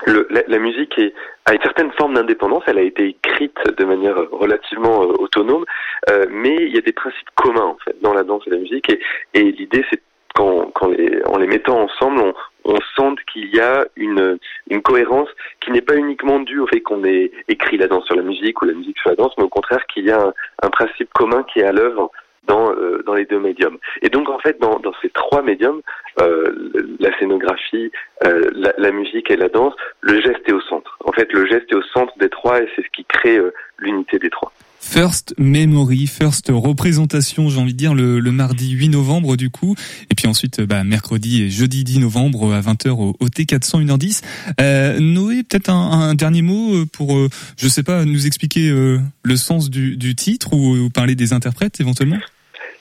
le, 0.07 0.27
la, 0.31 0.43
la, 0.47 0.59
musique 0.59 0.99
est, 0.99 1.13
a 1.47 1.55
une 1.55 1.63
certaine 1.63 1.91
forme 1.93 2.15
d'indépendance, 2.15 2.63
elle 2.67 2.79
a 2.79 2.83
été 2.83 3.09
écrite 3.09 3.59
de 3.77 3.85
manière 3.85 4.17
relativement 4.31 5.03
euh, 5.03 5.15
autonome, 5.19 5.65
euh, 6.11 6.27
mais 6.31 6.55
il 6.55 6.75
y 6.75 6.79
a 6.79 6.83
des 6.83 6.93
principes 6.93 7.31
communs 7.35 7.65
en 7.65 7.77
fait 7.85 7.97
dans 8.01 8.15
la 8.15 8.23
danse 8.23 8.43
et 8.47 8.51
la 8.51 8.59
musique, 8.59 8.91
et, 8.91 9.01
et 9.35 9.43
l'idée 9.43 9.85
c'est 9.91 10.01
quand 10.35 10.87
les, 10.87 11.21
en 11.27 11.37
les 11.37 11.49
mettant 11.49 11.81
ensemble, 11.81 12.21
on, 12.21 12.35
on 12.65 12.77
sente 12.97 13.19
qu'il 13.33 13.53
y 13.53 13.59
a 13.59 13.87
une, 13.97 14.39
une 14.71 14.83
cohérence 14.83 15.29
qui 15.61 15.73
n'est 15.73 15.81
pas 15.81 15.97
uniquement 15.97 16.39
due 16.39 16.61
au 16.61 16.67
fait 16.69 16.81
qu'on 16.81 17.05
ait 17.05 17.33
écrit 17.49 17.77
la 17.77 17.89
danse 17.89 18.05
sur 18.05 18.15
la 18.15 18.23
musique 18.23 18.63
ou 18.63 18.67
la 18.67 18.75
musique 18.75 18.99
sur 18.99 19.11
la 19.11 19.17
danse, 19.17 19.33
mais 19.37 19.45
au 19.45 19.49
contraire 19.49 19.85
qu'il 19.87 20.05
y 20.05 20.13
a 20.13 20.21
un, 20.21 20.33
un 20.63 20.71
principe 20.71 21.13
commun 21.13 21.43
qui 21.43 21.59
est 21.59 21.65
à 21.65 21.73
l'œuvre 21.73 22.13
dans, 22.49 22.73
euh, 22.73 23.03
dans 23.07 23.15
les 23.15 23.27
deux 23.27 23.39
médiums. 23.39 23.79
Et 24.03 24.09
donc 24.09 24.29
en 24.29 24.39
fait, 24.39 24.59
dans, 24.61 24.79
dans 24.81 24.93
ces 25.01 25.11
trois 25.11 25.43
médiums, 25.43 25.81
euh, 26.21 26.71
la 26.99 27.17
scénographie, 27.19 27.93
euh, 28.25 28.51
la, 28.55 28.73
la, 28.77 28.91
musique 28.91 29.31
et 29.31 29.37
la 29.37 29.49
danse, 29.49 29.75
le 30.01 30.21
geste 30.21 30.43
est 30.47 30.53
au 30.53 30.61
centre. 30.63 30.99
En 31.05 31.13
fait, 31.13 31.33
le 31.33 31.47
geste 31.47 31.71
est 31.71 31.77
au 31.77 31.83
centre 31.83 32.13
des 32.19 32.29
trois 32.29 32.61
et 32.61 32.69
c'est 32.75 32.83
ce 32.83 32.91
qui 32.93 33.05
crée 33.05 33.39
l'unité 33.79 34.19
des 34.19 34.31
trois. 34.31 34.53
First 34.81 35.35
Memory, 35.39 36.07
First 36.07 36.47
représentation, 36.49 37.51
j'ai 37.51 37.61
envie 37.61 37.75
de 37.75 37.79
dire, 37.79 37.95
le, 37.95 38.21
le, 38.21 38.33
mardi 38.33 38.71
8 38.71 38.89
novembre 38.89 39.37
du 39.37 39.51
coup, 39.51 39.75
et 40.11 40.15
puis 40.15 40.27
ensuite 40.27 40.63
bah, 40.63 40.83
mercredi 40.83 41.43
et 41.43 41.51
jeudi 41.51 41.85
10 41.85 42.01
novembre 42.01 42.55
à 42.55 42.61
20h 42.61 42.91
au, 42.91 43.15
au 43.19 43.27
T400 43.27 43.85
1h10. 43.87 44.23
Euh, 44.61 44.99
Noé, 44.99 45.43
peut-être 45.43 45.69
un, 45.69 46.09
un, 46.09 46.15
dernier 46.15 46.43
mot 46.43 46.87
pour, 46.87 47.17
euh, 47.17 47.29
je 47.59 47.69
sais 47.69 47.83
pas, 47.83 48.05
nous 48.05 48.27
expliquer 48.27 48.71
euh, 48.71 48.99
le 49.25 49.37
sens 49.37 49.69
du, 49.69 49.97
du 49.97 50.15
titre 50.15 50.55
ou, 50.55 50.77
ou, 50.77 50.91
parler 50.91 51.15
des 51.15 51.33
interprètes 51.33 51.81
éventuellement? 51.81 52.19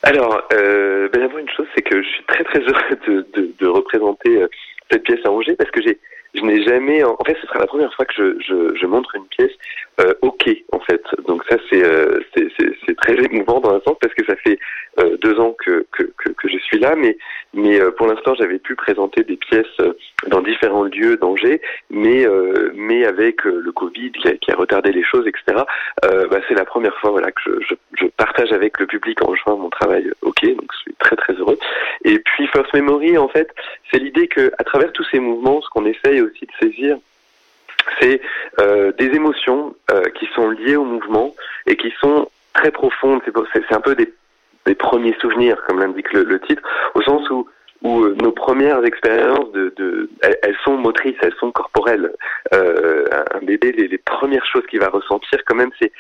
Alors, 0.04 0.44
euh, 0.54 1.10
ben 1.10 1.22
d'abord 1.22 1.40
une 1.40 1.50
chose, 1.50 1.68
c'est 1.76 1.82
que 1.82 2.02
je 2.02 2.08
suis 2.08 2.24
très 2.26 2.44
très 2.44 2.60
heureux 2.60 3.26
de, 3.36 3.52
de, 3.60 3.68
représenter 3.68 4.42
euh, 4.42 4.48
cette 4.92 5.04
pièce 5.04 5.20
à 5.26 5.32
Angers 5.32 5.56
parce 5.56 5.72
que 5.72 5.82
j'ai 5.82 6.00
je 6.34 6.42
n'ai 6.42 6.62
jamais, 6.64 7.04
en 7.04 7.18
fait, 7.26 7.36
ce 7.42 7.48
sera 7.48 7.60
la 7.60 7.68
première 7.68 7.92
fois 7.96 8.06
que 8.06 8.14
je, 8.16 8.40
je, 8.42 8.76
je 8.76 8.86
montre 8.86 9.16
une 9.16 9.26
pièce 9.26 9.52
euh, 10.00 10.14
ok, 10.22 10.50
en 10.72 10.80
fait. 10.80 11.02
Donc 11.28 11.44
ça, 11.50 11.58
c'est 11.70 11.84
euh, 11.84 12.20
c'est 12.36 12.96
très 12.98 13.16
émouvant 13.32 13.60
dans 13.60 13.72
un 13.72 13.82
sens 13.82 13.98
parce 14.00 14.14
que 14.14 14.26
ça 14.26 14.36
fait 14.36 14.60
euh, 15.00 15.18
deux 15.18 15.40
ans 15.40 15.56
que, 15.58 15.86
que, 15.92 16.04
que, 16.18 16.30
que, 16.30 16.48
je 16.48 16.58
suis 16.60 16.80
là, 16.80 16.96
mais 16.96 17.18
mais 17.54 17.80
euh, 17.80 17.92
pour 17.92 18.08
l'instant, 18.08 18.36
j'avais 18.36 18.60
pu 18.60 18.76
présenter 18.76 19.24
des 19.24 19.38
pièces 19.38 19.66
euh, 19.80 19.94
dans 20.28 20.42
différents 20.42 20.84
lieux 20.84 21.18
d'Angers, 21.18 21.62
mais 21.90 22.28
euh, 22.28 22.72
mais 22.76 23.06
avec 23.06 23.44
le 23.44 23.72
Covid 23.72 24.12
qui 24.12 24.28
a, 24.28 24.34
qui 24.34 24.52
a, 24.52 24.56
retardé 24.56 24.92
les 24.92 25.04
choses, 25.04 25.28
etc. 25.28 25.64
Bah, 26.04 26.40
c'est 26.48 26.56
la 26.56 26.66
première 26.66 26.96
fois, 26.98 27.12
voilà, 27.12 27.32
que 27.32 27.42
je, 27.46 27.52
je, 27.70 27.76
je, 28.00 28.06
partage 28.08 28.52
avec 28.52 28.80
le 28.80 28.86
public 28.86 29.22
en 29.24 29.34
juin 29.36 29.56
mon 29.56 29.70
travail 29.70 30.12
ok, 30.22 30.42
donc 30.56 30.72
je 30.74 30.78
suis 30.80 30.94
très 31.00 31.16
très 31.16 31.34
heureux. 31.34 31.58
Et 32.04 32.20
puis 32.20 32.48
First 32.48 32.74
Memory, 32.74 33.18
en 33.18 33.28
fait, 33.28 33.50
c'est 33.92 34.00
l'idée 34.00 34.28
que 34.28 34.52
à 34.58 34.64
travers 34.64 34.92
tous 34.94 35.06
ces 35.12 35.20
mouvements, 35.20 35.62
ce 35.62 35.70
qu'on 35.70 35.86
essaye 35.86 36.22
aussi 36.22 36.46
de 36.46 36.52
saisir, 36.68 36.98
c'est 38.00 38.22
euh, 38.60 38.92
des 38.98 39.08
émotions 39.08 39.76
euh, 39.92 40.04
qui 40.16 40.28
sont 40.36 40.50
liées 40.50 40.76
au 40.76 40.86
mouvement 40.86 41.36
et 41.66 41.76
qui 41.76 41.94
sont 42.00 42.30
très 42.54 42.72
profondes. 42.72 43.22
C'est 43.54 43.74
un 43.74 43.82
peu 43.82 43.96
des, 43.96 44.14
premiers 44.76 45.16
souvenirs, 45.22 45.58
comme 45.66 45.80
l'indique 45.80 46.12
le, 46.12 46.40
titre, 46.42 46.62
au 46.94 47.02
sens 47.02 47.30
où, 47.30 47.48
où 47.84 48.04
euh, 48.04 48.16
nos 48.22 48.34
premières 48.34 48.84
expériences, 48.84 49.52
de, 49.54 49.74
de 49.78 50.10
elles, 50.22 50.58
sont 50.66 50.76
motrices, 50.76 51.16
elles 51.22 51.36
sont 51.40 51.52
corporelles. 51.52 52.12
Euh, 52.54 53.06
un 53.34 53.46
bébé, 53.46 53.72
les, 53.72 53.98
premières 53.98 54.46
choses 54.46 54.66
qu'il 54.70 54.82
va 54.82 54.90
ressentir, 54.90 55.40
quand 55.46 55.56
même, 55.56 55.72
c'est 55.80 55.92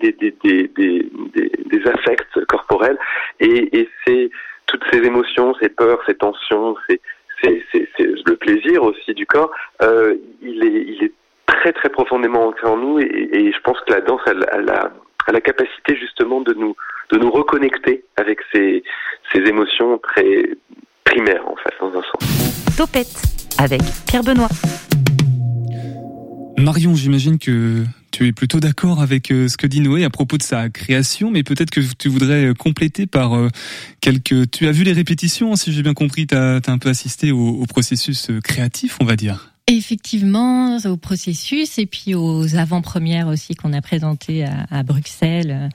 des, 0.00 0.12
des, 0.12 0.30
des, 0.44 0.68
des, 0.68 1.86
affects 1.86 2.44
corporels 2.46 2.98
et, 3.40 3.76
et 3.76 3.88
c'est 4.06 4.30
toutes 4.66 4.84
ces 4.92 4.98
émotions, 4.98 5.54
ces 5.60 5.68
peurs, 5.68 6.00
ces 6.06 6.14
tensions, 6.14 6.76
ces 6.88 7.00
c'est 7.42 7.98
le 7.98 8.36
plaisir 8.36 8.82
aussi 8.82 9.14
du 9.14 9.26
corps, 9.26 9.50
euh, 9.82 10.14
il, 10.42 10.64
est, 10.64 10.84
il 10.88 11.04
est 11.04 11.12
très 11.46 11.72
très 11.72 11.88
profondément 11.88 12.48
ancré 12.48 12.66
en 12.66 12.76
nous 12.76 12.98
et, 12.98 13.28
et 13.32 13.52
je 13.52 13.60
pense 13.60 13.78
que 13.86 13.92
la 13.92 14.00
danse 14.00 14.20
elle, 14.26 14.44
elle, 14.52 14.68
a, 14.70 14.90
a, 15.26 15.32
la 15.32 15.40
capacité 15.40 15.96
justement 15.96 16.40
de 16.40 16.54
nous 16.54 16.74
de 17.10 17.18
nous 17.18 17.30
reconnecter 17.30 18.04
avec 18.16 18.40
ces, 18.52 18.82
ces 19.32 19.40
émotions 19.40 19.98
très 19.98 20.50
primaires 21.04 21.46
en 21.48 21.56
fait 21.56 21.74
dans 21.80 21.90
un 21.90 22.02
sens. 22.02 22.76
Topette 22.76 23.22
avec 23.58 23.82
Pierre 24.06 24.22
Benoît. 24.22 24.48
Marion, 26.58 26.94
j'imagine 26.94 27.38
que 27.38 27.82
tu 28.12 28.28
es 28.28 28.32
plutôt 28.32 28.60
d'accord 28.60 29.00
avec 29.00 29.28
ce 29.28 29.56
que 29.56 29.66
dit 29.66 29.80
Noé 29.80 30.04
à 30.04 30.10
propos 30.10 30.36
de 30.36 30.42
sa 30.42 30.68
création, 30.68 31.30
mais 31.30 31.42
peut-être 31.42 31.70
que 31.70 31.80
tu 31.98 32.08
voudrais 32.08 32.52
compléter 32.56 33.06
par 33.06 33.32
quelques... 34.00 34.48
Tu 34.50 34.68
as 34.68 34.70
vu 34.70 34.84
les 34.84 34.92
répétitions, 34.92 35.56
si 35.56 35.72
j'ai 35.72 35.82
bien 35.82 35.94
compris, 35.94 36.26
tu 36.28 36.36
as, 36.36 36.60
as, 36.64 36.70
un 36.70 36.78
peu 36.78 36.88
assisté 36.88 37.32
au, 37.32 37.48
au 37.48 37.64
processus 37.66 38.30
créatif, 38.44 38.98
on 39.00 39.04
va 39.04 39.16
dire. 39.16 39.51
Effectivement, 39.68 40.76
au 40.84 40.96
processus 40.96 41.78
et 41.78 41.86
puis 41.86 42.14
aux 42.14 42.56
avant-premières 42.56 43.28
aussi 43.28 43.54
qu'on 43.54 43.72
a 43.72 43.80
présentées 43.80 44.44
à, 44.44 44.82
Bruxelles 44.82 45.68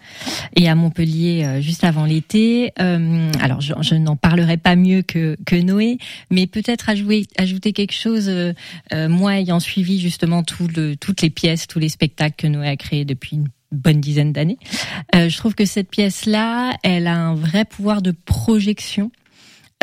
et 0.55 0.67
à 0.67 0.75
Montpellier 0.75 1.61
juste 1.61 1.83
avant 1.83 2.05
l'été. 2.05 2.73
Euh, 2.79 3.31
alors, 3.39 3.61
je, 3.61 3.95
n'en 3.95 4.15
parlerai 4.15 4.57
pas 4.57 4.75
mieux 4.75 5.01
que, 5.01 5.37
que 5.45 5.55
Noé, 5.55 5.97
mais 6.29 6.47
peut-être 6.47 6.89
ajouter, 6.89 7.27
ajouter 7.37 7.73
quelque 7.73 7.93
chose. 7.93 8.29
Euh, 8.29 8.53
moi, 8.93 9.39
ayant 9.39 9.59
suivi 9.59 9.99
justement 9.99 10.43
toutes 10.43 11.21
les 11.21 11.29
pièces, 11.29 11.67
tous 11.67 11.79
les 11.79 11.89
spectacles 11.89 12.35
que 12.37 12.47
Noé 12.47 12.67
a 12.67 12.75
créés 12.75 13.05
depuis 13.05 13.37
une 13.37 13.47
bonne 13.71 13.99
dizaine 13.99 14.31
d'années, 14.31 14.57
euh, 15.15 15.29
je 15.29 15.37
trouve 15.37 15.55
que 15.55 15.65
cette 15.65 15.89
pièce-là, 15.89 16.77
elle 16.83 17.07
a 17.07 17.15
un 17.15 17.35
vrai 17.35 17.65
pouvoir 17.65 18.01
de 18.01 18.11
projection 18.11 19.11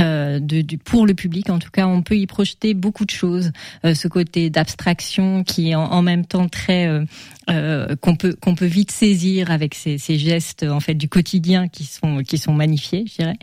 euh, 0.01 0.41
de, 0.41 0.61
du, 0.61 0.79
pour 0.79 1.07
le 1.07 1.15
public. 1.15 1.51
En 1.51 1.59
tout 1.59 1.71
cas, 1.71 1.87
on 1.87 2.03
peut 2.03 2.17
y 2.17 2.27
projeter 2.27 2.75
beaucoup 2.75 3.05
de 3.05 3.11
choses. 3.11 3.53
Euh, 3.85 3.95
ce 3.95 4.09
côté 4.09 4.51
d'abstraction 4.51 5.45
qui 5.45 5.71
est 5.71 5.75
en, 5.75 5.85
en, 5.85 6.03
même 6.03 6.27
temps 6.27 6.49
très 6.49 6.87
euh, 6.89 7.05
euh 7.49 7.95
qu'on 8.01 8.17
peut 8.17 8.35
qu'on 8.41 8.55
peut 8.55 8.67
vite 8.67 8.91
saisir 8.91 9.51
avec 9.51 9.75
ces, 9.75 9.99
ces, 9.99 10.19
gestes 10.19 10.65
en 10.65 10.81
fait 10.81 10.95
du 10.95 11.09
quotidien 11.09 11.69
qui 11.69 11.85
sont 11.85 12.23
qui 12.25 12.39
sont 12.39 12.53
magnifiés, 12.53 13.05
je 13.07 13.23
dirais. 13.23 13.37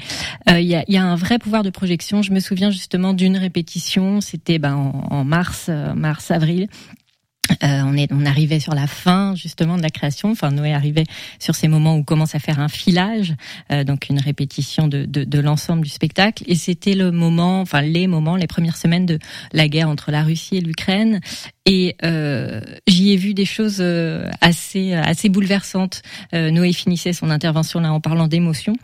Euh, 0.50 0.60
il 0.60 0.68
y, 0.68 0.76
a, 0.76 0.84
y, 0.90 0.98
a, 0.98 1.04
un 1.04 1.16
vrai 1.16 1.40
pouvoir 1.40 1.64
de 1.64 1.70
projection. 1.70 2.22
Je 2.22 2.34
me 2.34 2.40
souviens 2.40 2.70
justement 2.70 3.14
d'une 3.14 3.38
répétition. 3.38 4.20
C'était 4.20 4.60
ben, 4.60 4.76
en, 4.76 5.08
en 5.10 5.24
mars 5.24 5.70
mars 5.96 6.32
avril 6.32 6.68
euh, 7.64 7.82
on, 7.86 7.96
est, 7.98 8.12
on 8.12 8.26
arrivait 8.26 8.60
sur 8.60 8.74
la 8.76 8.88
fin 8.88 9.36
justement 9.36 9.78
de 9.78 9.82
la 9.82 9.90
création. 9.90 10.32
Enfin, 10.32 10.52
Noé 10.52 10.74
arrivait 10.74 11.06
sur 11.40 11.56
ces 11.56 11.68
moments 11.68 11.98
où 11.98 12.04
commence 12.04 12.36
à 12.36 12.40
faire 12.40 12.60
un 12.60 12.68
filage, 12.68 13.36
euh, 13.72 13.84
donc 13.84 14.10
une 14.10 14.20
répétition 14.20 14.88
de, 14.88 15.40
l'ensemble 15.40 15.84
du 15.84 15.90
spectacle. 15.90 16.44
Et 16.48 16.56
c'était 16.56 16.94
le 16.94 17.12
moment, 17.12 17.62
enfin 17.62 17.82
les 17.82 18.08
moments, 18.08 18.36
les 18.36 18.48
premières 18.48 18.78
semaines 18.78 19.06
de 19.06 19.20
la 19.54 19.68
guerre 19.68 19.90
entre 19.90 20.12
la 20.12 20.24
Russie 20.24 20.58
et 20.58 20.62
l'Ukraine. 20.62 21.20
Et 21.66 21.96
euh, 22.04 22.62
j'y 22.88 23.12
ai 23.12 23.18
vu 23.18 23.34
des 23.34 23.46
choses 23.46 23.84
assez 24.42 24.94
assez 24.94 25.30
bouleversantes. 25.30 26.02
Noé 26.34 26.74
finissait 26.74 27.14
son 27.14 27.30
intervention 27.30 27.80
là 27.80 27.94
en 27.94 28.00
parlant 28.00 28.28
d'émotions. 28.28 28.76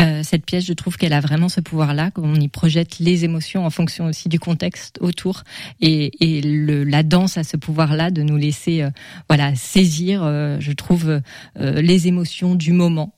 Euh, 0.00 0.22
cette 0.22 0.44
pièce, 0.44 0.64
je 0.64 0.72
trouve 0.72 0.96
qu'elle 0.96 1.12
a 1.12 1.20
vraiment 1.20 1.48
ce 1.48 1.60
pouvoir-là, 1.60 2.10
qu'on 2.10 2.34
y 2.34 2.48
projette 2.48 2.98
les 2.98 3.24
émotions 3.24 3.64
en 3.64 3.70
fonction 3.70 4.06
aussi 4.06 4.28
du 4.28 4.38
contexte 4.38 4.98
autour. 5.00 5.42
Et, 5.80 6.10
la 6.84 7.02
danse 7.02 7.38
a 7.38 7.44
ce 7.44 7.56
pouvoir-là 7.56 8.03
de 8.10 8.22
nous 8.22 8.36
laisser 8.36 8.82
euh, 8.82 8.90
voilà 9.28 9.54
saisir, 9.54 10.22
euh, 10.22 10.56
je 10.60 10.72
trouve, 10.72 11.20
euh, 11.60 11.80
les 11.80 12.08
émotions 12.08 12.54
du 12.54 12.72
moment 12.72 13.14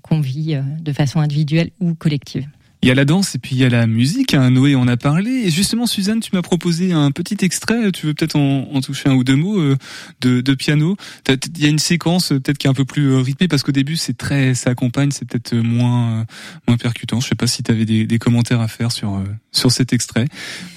qu'on 0.00 0.20
vit 0.20 0.58
de 0.80 0.92
façon 0.94 1.20
individuelle 1.20 1.72
ou 1.78 1.94
collective. 1.94 2.48
Il 2.82 2.88
y 2.88 2.92
a 2.92 2.94
la 2.94 3.04
danse 3.04 3.34
et 3.34 3.38
puis 3.38 3.56
il 3.56 3.58
y 3.58 3.64
a 3.64 3.68
la 3.68 3.86
musique. 3.86 4.34
Hein. 4.34 4.50
Noé 4.50 4.74
en 4.74 4.86
a 4.86 4.96
parlé. 4.96 5.30
Et 5.30 5.50
justement, 5.50 5.86
Suzanne, 5.86 6.20
tu 6.20 6.30
m'as 6.32 6.42
proposé 6.42 6.92
un 6.92 7.10
petit 7.10 7.36
extrait. 7.44 7.90
Tu 7.92 8.06
veux 8.06 8.14
peut-être 8.14 8.36
en, 8.36 8.80
toucher 8.80 9.08
un 9.08 9.14
ou 9.14 9.24
deux 9.24 9.36
mots 9.36 9.58
euh, 9.58 9.76
de, 10.20 10.54
piano. 10.54 10.96
Il 11.28 11.62
y 11.62 11.66
a 11.66 11.68
une 11.68 11.78
séquence 11.78 12.28
peut-être 12.28 12.58
qui 12.58 12.66
est 12.66 12.70
un 12.70 12.74
peu 12.74 12.84
plus 12.84 13.16
rythmée 13.16 13.48
parce 13.48 13.62
qu'au 13.62 13.72
début, 13.72 13.96
c'est 13.96 14.16
très, 14.16 14.54
ça 14.54 14.70
accompagne, 14.70 15.10
c'est 15.10 15.28
peut-être 15.28 15.54
moins, 15.54 16.24
moins 16.66 16.76
percutant. 16.76 17.20
Je 17.20 17.28
sais 17.28 17.34
pas 17.34 17.46
si 17.46 17.62
tu 17.62 17.70
avais 17.70 17.84
des, 17.84 18.18
commentaires 18.18 18.60
à 18.60 18.68
faire 18.68 18.90
sur 18.90 19.22
sur 19.52 19.70
cet 19.70 19.92
extrait. 19.92 20.26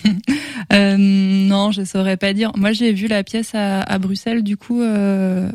euh, 0.74 0.96
non, 0.98 1.72
je 1.72 1.84
saurais 1.84 2.18
pas 2.18 2.34
dire. 2.34 2.52
Moi, 2.56 2.72
j'ai 2.72 2.94
vu 2.94 3.08
la 3.08 3.24
pièce 3.24 3.54
à, 3.54 3.82
à 3.82 3.98
Bruxelles 4.00 4.44
du 4.44 4.58
coup 4.58 4.82
euh, 4.82 5.52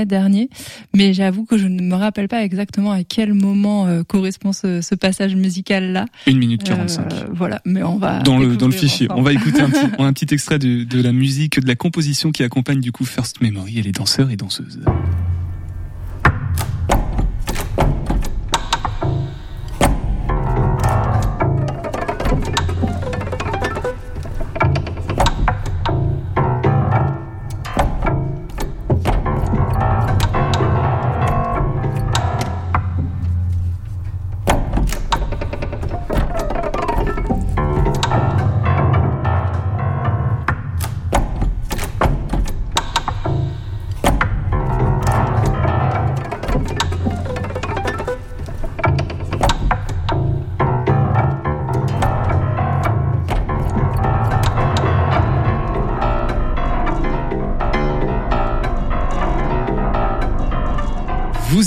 mai 0.00 0.06
dernier, 0.06 0.50
mais 0.94 1.12
j'avoue 1.12 1.44
que 1.44 1.58
je 1.58 1.66
ne 1.66 1.82
me 1.82 1.94
rappelle 1.94 2.28
pas 2.28 2.42
exactement 2.42 2.92
à 2.92 3.04
quel 3.04 3.34
moment 3.34 3.86
euh, 3.86 4.02
correspond 4.02 4.52
ce, 4.52 4.80
ce 4.80 4.94
passage 4.94 5.36
musical 5.36 5.92
là. 5.92 6.06
Une 6.26 6.38
minute 6.38 6.62
45. 6.62 7.12
Euh, 7.12 7.26
voilà, 7.32 7.60
mais 7.64 7.82
on 7.82 7.96
va 7.96 8.20
dans 8.20 8.38
le 8.38 8.56
dans 8.56 8.66
le 8.66 8.72
fichier. 8.72 9.06
Ensemble. 9.06 9.20
On 9.20 9.24
va 9.24 9.32
écouter 9.32 9.60
un 9.60 9.70
petit, 9.70 9.86
un 9.98 10.12
petit 10.12 10.34
extrait 10.34 10.58
de, 10.58 10.84
de 10.84 11.02
la 11.02 11.12
musique, 11.12 11.60
de 11.60 11.66
la 11.66 11.76
composition 11.76 12.32
qui 12.32 12.42
accompagne 12.42 12.80
du 12.80 12.92
coup 12.92 13.04
First 13.04 13.40
Memory 13.40 13.78
et 13.78 13.82
les 13.82 13.92
danseurs 13.92 14.30
et 14.30 14.36
danseuses. 14.36 14.80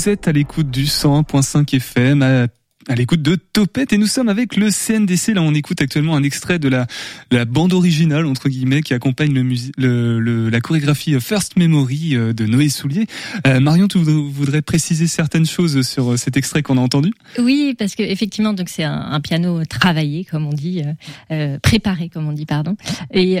Vous 0.04 0.10
êtes 0.10 0.28
à 0.28 0.32
l'écoute 0.32 0.70
du 0.70 0.84
101.5 0.84 1.76
FM 1.76 2.20
à 2.20 2.46
à 2.88 2.94
l'écoute 2.94 3.22
de 3.22 3.36
Topette 3.36 3.94
et 3.94 3.96
nous 3.96 4.06
sommes 4.06 4.28
avec 4.28 4.56
le 4.56 4.70
CNDC. 4.70 5.28
Là, 5.28 5.40
on 5.40 5.54
écoute 5.54 5.80
actuellement 5.80 6.16
un 6.16 6.22
extrait 6.22 6.58
de 6.58 6.68
la, 6.68 6.86
la 7.30 7.46
bande 7.46 7.72
originale 7.72 8.26
entre 8.26 8.50
guillemets 8.50 8.82
qui 8.82 8.92
accompagne 8.92 9.32
le, 9.32 10.20
le, 10.20 10.50
la 10.50 10.60
chorégraphie 10.60 11.18
First 11.18 11.56
Memory 11.56 12.16
euh, 12.16 12.34
de 12.34 12.44
Noé 12.44 12.68
Soulier. 12.68 13.06
Euh, 13.46 13.58
Marion, 13.60 13.88
tu 13.88 13.96
voudrais 13.96 14.60
préciser 14.60 15.06
certaines 15.06 15.46
choses 15.46 15.80
sur 15.80 16.12
euh, 16.12 16.16
cet 16.18 16.36
extrait 16.36 16.62
qu'on 16.62 16.76
a 16.76 16.82
entendu? 16.82 17.14
Oui, 17.38 17.74
parce 17.78 17.94
que 17.94 18.02
effectivement, 18.02 18.52
donc 18.52 18.68
c'est 18.68 18.84
un, 18.84 18.92
un, 18.92 19.20
piano 19.20 19.64
travaillé, 19.64 20.26
comme 20.26 20.46
on 20.46 20.52
dit, 20.52 20.82
euh, 21.30 21.58
préparé, 21.62 22.10
comme 22.10 22.28
on 22.28 22.32
dit, 22.32 22.44
pardon, 22.44 22.76
et 23.10 23.40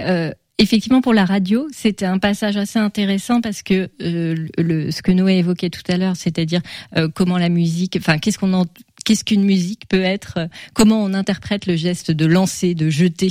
Effectivement, 0.58 1.00
pour 1.00 1.14
la 1.14 1.24
radio, 1.24 1.66
c'était 1.72 2.04
un 2.04 2.18
passage 2.18 2.56
assez 2.56 2.78
intéressant 2.78 3.40
parce 3.40 3.62
que 3.62 3.90
euh, 4.00 4.46
le, 4.56 4.92
ce 4.92 5.02
que 5.02 5.10
Noé 5.10 5.38
évoquait 5.38 5.68
tout 5.68 5.82
à 5.88 5.96
l'heure, 5.96 6.14
c'est-à-dire 6.14 6.60
euh, 6.96 7.08
comment 7.12 7.38
la 7.38 7.48
musique, 7.48 7.96
enfin, 8.00 8.18
qu'est-ce 8.18 8.38
qu'on 8.38 8.52
en 8.52 8.64
qu'est-ce 9.04 9.24
qu'une 9.24 9.44
musique 9.44 9.86
peut 9.88 10.02
être, 10.02 10.34
euh, 10.38 10.46
comment 10.72 11.02
on 11.02 11.14
interprète 11.14 11.66
le 11.66 11.76
geste 11.76 12.10
de 12.10 12.26
lancer, 12.26 12.74
de 12.74 12.90
jeter, 12.90 13.28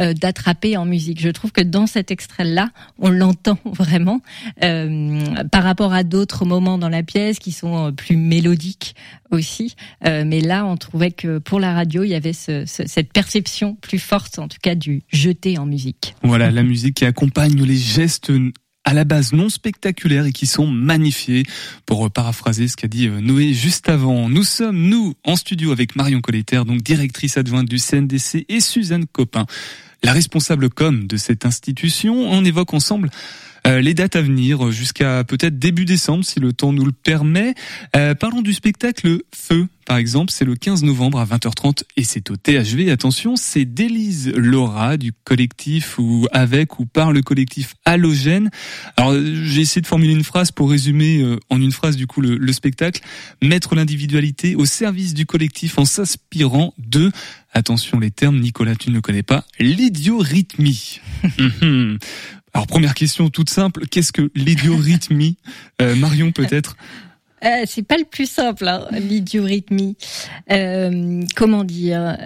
euh, 0.00 0.14
d'attraper 0.14 0.76
en 0.76 0.84
musique. 0.84 1.20
Je 1.20 1.28
trouve 1.28 1.52
que 1.52 1.60
dans 1.60 1.86
cet 1.86 2.10
extrait-là, 2.10 2.70
on 2.98 3.10
l'entend 3.10 3.58
vraiment 3.64 4.20
euh, 4.62 5.20
par 5.50 5.64
rapport 5.64 5.92
à 5.92 6.04
d'autres 6.04 6.44
moments 6.44 6.78
dans 6.78 6.88
la 6.88 7.02
pièce 7.02 7.38
qui 7.38 7.52
sont 7.52 7.92
plus 7.92 8.16
mélodiques 8.16 8.94
aussi. 9.32 9.74
mais 10.04 10.40
là, 10.40 10.64
on 10.64 10.76
trouvait 10.76 11.10
que 11.10 11.38
pour 11.38 11.58
la 11.58 11.74
radio, 11.74 12.04
il 12.04 12.10
y 12.10 12.14
avait 12.14 12.32
ce, 12.32 12.62
cette 12.64 13.12
perception 13.12 13.74
plus 13.74 13.98
forte, 13.98 14.38
en 14.38 14.46
tout 14.46 14.58
cas, 14.62 14.76
du 14.76 15.02
jeter 15.08 15.58
en 15.58 15.66
musique. 15.66 16.14
Voilà, 16.22 16.52
musique 16.66 16.96
qui 16.96 17.04
accompagne 17.04 17.62
les 17.62 17.76
gestes 17.76 18.30
à 18.84 18.94
la 18.94 19.04
base 19.04 19.32
non 19.32 19.48
spectaculaires 19.48 20.26
et 20.26 20.32
qui 20.32 20.46
sont 20.46 20.66
magnifiés. 20.66 21.44
Pour 21.84 22.10
paraphraser 22.10 22.68
ce 22.68 22.76
qu'a 22.76 22.88
dit 22.88 23.08
euh, 23.08 23.20
Noé 23.20 23.52
juste 23.52 23.88
avant, 23.88 24.28
nous 24.28 24.44
sommes, 24.44 24.88
nous, 24.88 25.14
en 25.24 25.36
studio 25.36 25.72
avec 25.72 25.96
Marion 25.96 26.20
Colletter, 26.20 26.62
donc 26.64 26.82
directrice 26.82 27.36
adjointe 27.36 27.68
du 27.68 27.78
CNDC, 27.78 28.46
et 28.48 28.60
Suzanne 28.60 29.06
Copin, 29.06 29.44
la 30.04 30.12
responsable 30.12 30.70
com 30.70 31.06
de 31.06 31.16
cette 31.16 31.44
institution. 31.44 32.14
On 32.30 32.44
évoque 32.44 32.74
ensemble 32.74 33.10
les 33.66 33.94
dates 33.94 34.16
à 34.16 34.22
venir 34.22 34.70
jusqu'à 34.70 35.24
peut-être 35.24 35.58
début 35.58 35.84
décembre 35.84 36.24
si 36.24 36.40
le 36.40 36.52
temps 36.52 36.72
nous 36.72 36.84
le 36.84 36.92
permet. 36.92 37.54
Euh, 37.94 38.14
parlons 38.14 38.42
du 38.42 38.52
spectacle 38.52 39.22
Feu 39.34 39.68
par 39.86 39.98
exemple, 39.98 40.32
c'est 40.32 40.44
le 40.44 40.56
15 40.56 40.82
novembre 40.82 41.20
à 41.20 41.24
20h30 41.24 41.84
et 41.96 42.02
c'est 42.02 42.32
au 42.32 42.36
THV. 42.36 42.90
Attention, 42.90 43.36
c'est 43.36 43.64
d'Élise 43.64 44.32
Laura 44.34 44.96
du 44.96 45.12
collectif 45.12 46.00
ou 46.00 46.26
avec 46.32 46.80
ou 46.80 46.86
par 46.86 47.12
le 47.12 47.22
collectif 47.22 47.76
Halogène. 47.84 48.50
Alors, 48.96 49.14
j'ai 49.14 49.60
essayé 49.60 49.80
de 49.80 49.86
formuler 49.86 50.12
une 50.12 50.24
phrase 50.24 50.50
pour 50.50 50.70
résumer 50.70 51.22
euh, 51.22 51.38
en 51.50 51.60
une 51.60 51.70
phrase 51.70 51.96
du 51.96 52.08
coup 52.08 52.20
le, 52.20 52.36
le 52.36 52.52
spectacle. 52.52 53.00
Mettre 53.40 53.76
l'individualité 53.76 54.56
au 54.56 54.64
service 54.64 55.14
du 55.14 55.24
collectif 55.24 55.78
en 55.78 55.84
s'inspirant 55.84 56.74
de, 56.78 57.12
attention 57.52 58.00
les 58.00 58.10
termes, 58.10 58.40
Nicolas, 58.40 58.74
tu 58.74 58.90
ne 58.90 58.96
le 58.96 59.00
connais 59.00 59.22
pas, 59.22 59.44
l'idiorhythmie. 59.60 61.00
Alors 62.56 62.66
première 62.66 62.94
question 62.94 63.28
toute 63.28 63.50
simple, 63.50 63.86
qu'est-ce 63.86 64.12
que 64.12 64.30
l'idiorhythmie? 64.34 65.36
Euh, 65.82 65.94
Marion 65.94 66.32
peut-être? 66.32 66.78
Euh, 67.44 67.64
c'est 67.66 67.82
pas 67.82 67.98
le 67.98 68.06
plus 68.06 68.24
simple, 68.24 68.66
hein, 68.66 68.86
l'idiorhythmie. 68.92 69.98
Euh, 70.50 71.22
comment 71.36 71.64
dire? 71.64 72.16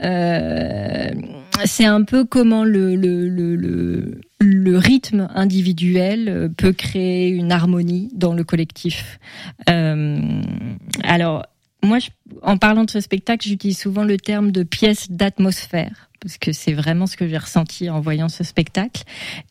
C'est 1.64 1.84
un 1.84 2.04
peu 2.04 2.24
comment 2.24 2.62
le, 2.62 2.94
le, 2.94 3.28
le, 3.28 4.20
le, 4.38 4.78
rythme 4.78 5.28
individuel 5.34 6.52
peut 6.56 6.74
créer 6.74 7.30
une 7.30 7.50
harmonie 7.50 8.08
dans 8.14 8.32
le 8.32 8.44
collectif. 8.44 9.18
alors, 9.66 11.44
moi, 11.82 11.98
en 12.42 12.56
parlant 12.56 12.84
de 12.84 12.90
ce 12.90 13.00
spectacle, 13.00 13.46
j'utilise 13.46 13.78
souvent 13.78 14.04
le 14.04 14.16
terme 14.16 14.52
de 14.52 14.62
pièce 14.62 15.10
d'atmosphère 15.10 16.10
parce 16.20 16.36
que 16.36 16.52
c'est 16.52 16.74
vraiment 16.74 17.06
ce 17.06 17.16
que 17.16 17.26
j'ai 17.26 17.38
ressenti 17.38 17.88
en 17.88 18.00
voyant 18.00 18.28
ce 18.28 18.44
spectacle. 18.44 19.04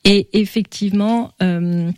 Et 0.04 0.30
effectivement, 0.34 1.32
euh, 1.42 1.92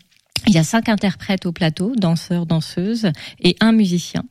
il 0.47 0.53
y 0.53 0.57
a 0.57 0.63
cinq 0.63 0.89
interprètes 0.89 1.45
au 1.45 1.51
plateau, 1.51 1.93
danseurs, 1.95 2.45
danseuses, 2.45 3.11
et 3.41 3.55
un 3.59 3.73
musicien. 3.73 4.23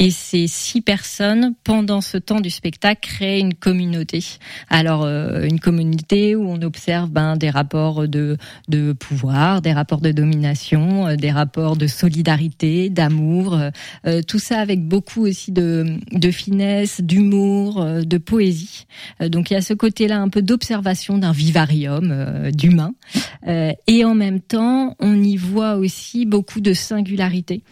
Et 0.00 0.10
ces 0.10 0.46
six 0.46 0.80
personnes, 0.80 1.54
pendant 1.64 2.00
ce 2.00 2.18
temps 2.18 2.40
du 2.40 2.50
spectacle, 2.50 3.00
créent 3.00 3.40
une 3.40 3.54
communauté. 3.54 4.24
Alors, 4.70 5.02
euh, 5.02 5.42
une 5.42 5.58
communauté 5.58 6.36
où 6.36 6.48
on 6.48 6.62
observe 6.62 7.10
ben, 7.10 7.36
des 7.36 7.50
rapports 7.50 8.06
de, 8.06 8.36
de 8.68 8.92
pouvoir, 8.92 9.60
des 9.60 9.72
rapports 9.72 10.00
de 10.00 10.12
domination, 10.12 11.08
euh, 11.08 11.16
des 11.16 11.32
rapports 11.32 11.76
de 11.76 11.88
solidarité, 11.88 12.90
d'amour, 12.90 13.58
euh, 14.06 14.22
tout 14.22 14.38
ça 14.38 14.60
avec 14.60 14.86
beaucoup 14.86 15.26
aussi 15.26 15.50
de, 15.50 15.98
de 16.12 16.30
finesse, 16.30 17.00
d'humour, 17.00 17.84
de 17.84 18.18
poésie. 18.18 18.86
donc, 19.20 19.50
il 19.50 19.54
y 19.54 19.56
a 19.56 19.62
ce 19.62 19.74
côté-là 19.74 20.20
un 20.20 20.28
peu 20.28 20.42
d'observation 20.42 21.18
d'un 21.18 21.32
vivarium 21.32 22.50
d'humain. 22.52 22.94
et 23.46 24.04
en 24.04 24.14
même 24.14 24.40
temps, 24.40 24.94
on 25.00 25.22
y 25.22 25.36
voit 25.36 25.76
aussi 25.76 26.26
beaucoup 26.26 26.60
de 26.60 26.72
singularité. 26.72 27.62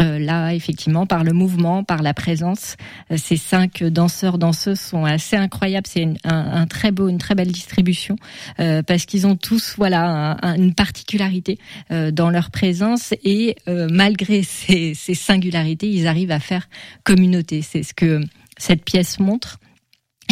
Euh, 0.00 0.18
là, 0.18 0.54
effectivement, 0.54 1.06
par 1.06 1.24
le 1.24 1.32
mouvement, 1.32 1.84
par 1.84 2.02
la 2.02 2.14
présence, 2.14 2.76
euh, 3.10 3.16
ces 3.16 3.36
cinq 3.36 3.82
danseurs 3.84 4.38
danseuses 4.38 4.80
sont 4.80 5.04
assez 5.04 5.36
incroyables. 5.36 5.86
C'est 5.86 6.08
un, 6.24 6.66
très 6.66 6.90
beau, 6.90 7.08
une 7.08 7.18
très 7.18 7.34
belle 7.34 7.52
distribution 7.52 8.16
euh, 8.60 8.82
parce 8.82 9.04
qu'ils 9.04 9.26
ont 9.26 9.36
tous, 9.36 9.74
voilà, 9.76 10.36
une 10.56 10.74
particularité 10.74 11.58
dans 11.90 12.30
leur 12.30 12.50
présence 12.50 13.14
et 13.24 13.56
malgré 13.66 14.42
ces, 14.42 14.94
ces 14.94 15.14
singularités, 15.14 15.88
ils 15.88 16.06
arrivent 16.06 16.30
à 16.30 16.40
faire 16.40 16.68
communauté. 17.04 17.62
C'est 17.62 17.82
ce 17.82 17.94
que 17.94 18.20
cette 18.56 18.84
pièce 18.84 19.18
montre. 19.18 19.58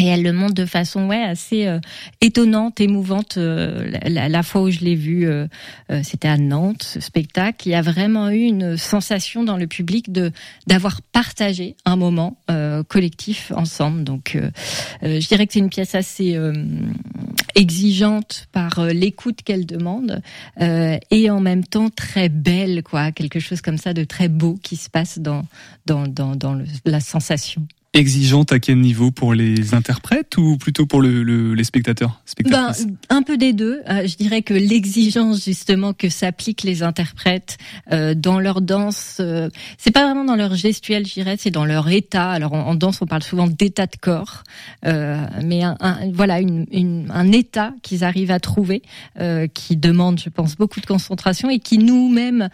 Et 0.01 0.07
elle 0.07 0.23
le 0.23 0.33
montre 0.33 0.55
de 0.55 0.65
façon 0.65 1.07
ouais 1.07 1.23
assez 1.23 1.67
euh, 1.67 1.79
étonnante, 2.21 2.81
émouvante. 2.81 3.37
Euh, 3.37 3.91
la, 4.05 4.29
la, 4.29 4.43
fois 4.43 4.63
où 4.63 4.71
je 4.71 4.81
l'ai 4.81 4.95
vu, 4.95 5.29
euh, 5.29 5.47
c'était 6.03 6.29
à 6.29 6.39
Nantes, 6.39 6.83
ce 6.83 7.01
spectacle. 7.01 7.69
Il 7.69 7.73
y 7.73 7.75
a 7.75 7.83
vraiment 7.83 8.31
eu 8.31 8.41
une 8.41 8.77
sensation 8.77 9.45
dans 9.45 9.57
le 9.57 9.67
public 9.67 10.11
de 10.11 10.33
d'avoir 10.67 11.03
partagé 11.03 11.77
un 11.85 11.97
moment 11.97 12.37
collectif 12.89 13.53
ensemble. 13.55 14.05
Donc, 14.05 14.39
je 15.03 15.27
dirais 15.27 15.47
que 15.47 15.53
c'est 15.53 15.59
une 15.59 15.71
pièce 15.71 15.95
assez 15.95 16.39
exigeante 17.55 18.47
par 18.53 18.85
l'écoute 18.87 19.43
qu'elle 19.43 19.67
demande 19.67 20.23
et 20.59 21.31
en 21.31 21.41
même 21.41 21.65
temps 21.65 21.91
très 21.91 22.29
belle, 22.29 22.83
quoi. 22.83 23.13
Quelque 23.13 23.41
chose 23.41 23.61
comme 23.61 23.79
ça 23.79 23.95
de 23.95 24.05
très 24.05 24.29
beau 24.29 24.59
qui 24.63 24.77
se 24.77 24.91
passe 24.91 25.19
dans 25.19 25.43
dans 25.87 26.07
dans, 26.07 26.37
dans 26.37 26.61
la 26.85 27.01
sensation 27.01 27.67
exigeante 27.95 28.53
à 28.53 28.59
quel 28.59 28.79
niveau 28.79 29.11
pour 29.11 29.35
les 29.35 29.75
interprètes 29.75 30.39
ou 30.39 30.57
plutôt 30.57 30.87
pour 30.87 31.03
le, 31.03 31.23
le, 31.23 31.55
les 31.55 31.65
spectateurs 31.65 32.23
ben, 32.45 32.73
Un 33.11 33.23
peu 33.23 33.37
des 33.37 33.53
deux. 33.53 33.83
Euh, 33.89 34.07
je 34.07 34.17
dirais 34.17 34.41
que 34.41 34.55
l'exigence 34.55 35.45
justement 35.45 35.93
que 35.93 36.09
s'appliquent 36.09 36.63
les 36.63 36.83
interprètes 36.83 37.59
euh, 37.93 38.15
dans 38.15 38.41
leur 38.41 38.63
danse, 38.63 39.19
euh, 39.21 39.51
c'est 39.77 39.91
pas 39.91 40.07
vraiment 40.07 40.25
dans 40.25 40.37
leur 40.37 40.55
gestuelle, 40.55 41.07
je 41.07 41.13
dirais, 41.13 41.37
c'est 41.39 41.51
dans 41.51 41.67
leur 41.67 41.91
état. 41.91 42.31
Alors 42.31 42.55
en, 42.55 42.75
danse, 42.75 43.03
on 43.03 43.07
parle 43.07 43.23
souvent 43.23 43.47
d'état 43.47 43.87
de 43.87 43.97
corps, 44.01 44.43
euh, 44.87 45.27
mais 45.45 45.63
un, 45.63 45.77
voilà 46.15 46.41
une, 46.41 46.67
une, 46.73 47.11
un 47.13 47.31
état 47.31 47.75
qu'ils 47.83 48.05
arrivent 48.05 48.31
à 48.31 48.41
trouver, 48.41 48.83
qui 49.55 49.77
demande, 49.77 50.19
je 50.19 50.29
pense, 50.29 50.57
beaucoup 50.57 50.81
de 50.81 50.87
concentration 50.87 51.51
et 51.51 51.59
qui 51.59 51.79
nous-mêmes, 51.79 52.49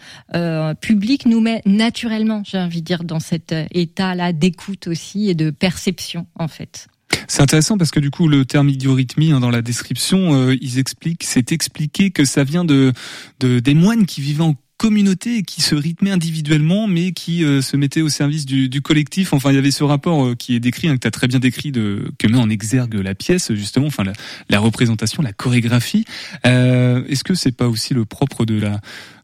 public, 0.81 1.25
nous 1.25 1.39
met 1.39 1.61
naturellement, 1.65 2.43
j'ai 2.45 2.57
envie 2.57 2.81
de 2.81 2.85
dire, 2.85 3.03
dans 3.03 3.19
cet 3.19 3.53
état-là 3.71 4.33
d'écoute 4.33 4.87
aussi 4.87 5.28
de 5.35 5.49
perception 5.49 6.27
en 6.35 6.47
fait. 6.47 6.87
C'est 7.27 7.41
intéressant 7.41 7.77
parce 7.77 7.91
que 7.91 7.99
du 7.99 8.11
coup 8.11 8.27
le 8.27 8.45
terme 8.45 8.69
idiorhythmie 8.69 9.31
hein, 9.31 9.39
dans 9.39 9.49
la 9.49 9.61
description, 9.61 10.33
euh, 10.33 10.55
ils 10.61 10.79
expliquent, 10.79 11.23
c'est 11.23 11.51
expliqué 11.51 12.11
que 12.11 12.25
ça 12.25 12.43
vient 12.43 12.65
de, 12.65 12.93
de 13.39 13.59
des 13.59 13.73
moines 13.73 14.05
qui 14.05 14.21
vivaient 14.21 14.43
en 14.43 14.55
communauté 14.79 15.43
qui 15.43 15.61
se 15.61 15.75
rythmaient 15.75 16.09
individuellement 16.09 16.87
mais 16.87 17.11
qui 17.11 17.43
euh, 17.43 17.61
se 17.61 17.75
mettaient 17.75 18.01
au 18.01 18.09
service 18.09 18.45
du, 18.45 18.69
du, 18.69 18.81
collectif. 18.81 19.33
Enfin, 19.33 19.51
il 19.51 19.55
y 19.55 19.57
avait 19.57 19.71
ce 19.71 19.83
rapport 19.83 20.25
euh, 20.25 20.35
qui 20.35 20.55
est 20.55 20.61
décrit, 20.61 20.87
hein, 20.87 20.95
que 20.95 21.01
tu 21.01 21.07
as 21.07 21.11
très 21.11 21.27
bien 21.27 21.39
décrit, 21.39 21.71
de, 21.71 22.11
que 22.17 22.27
met 22.27 22.37
en 22.37 22.49
exergue 22.49 22.95
la 22.95 23.13
pièce, 23.13 23.53
justement, 23.53 23.87
enfin 23.87 24.05
la, 24.05 24.13
la 24.49 24.59
représentation, 24.59 25.21
la 25.21 25.33
chorégraphie. 25.33 26.05
Est-ce 26.43 27.23
que 27.23 27.35
c'est 27.35 27.51
pas 27.51 27.67
aussi 27.67 27.93
le 27.93 28.05
propre 28.05 28.45
de 28.45 28.59
la 28.59 28.79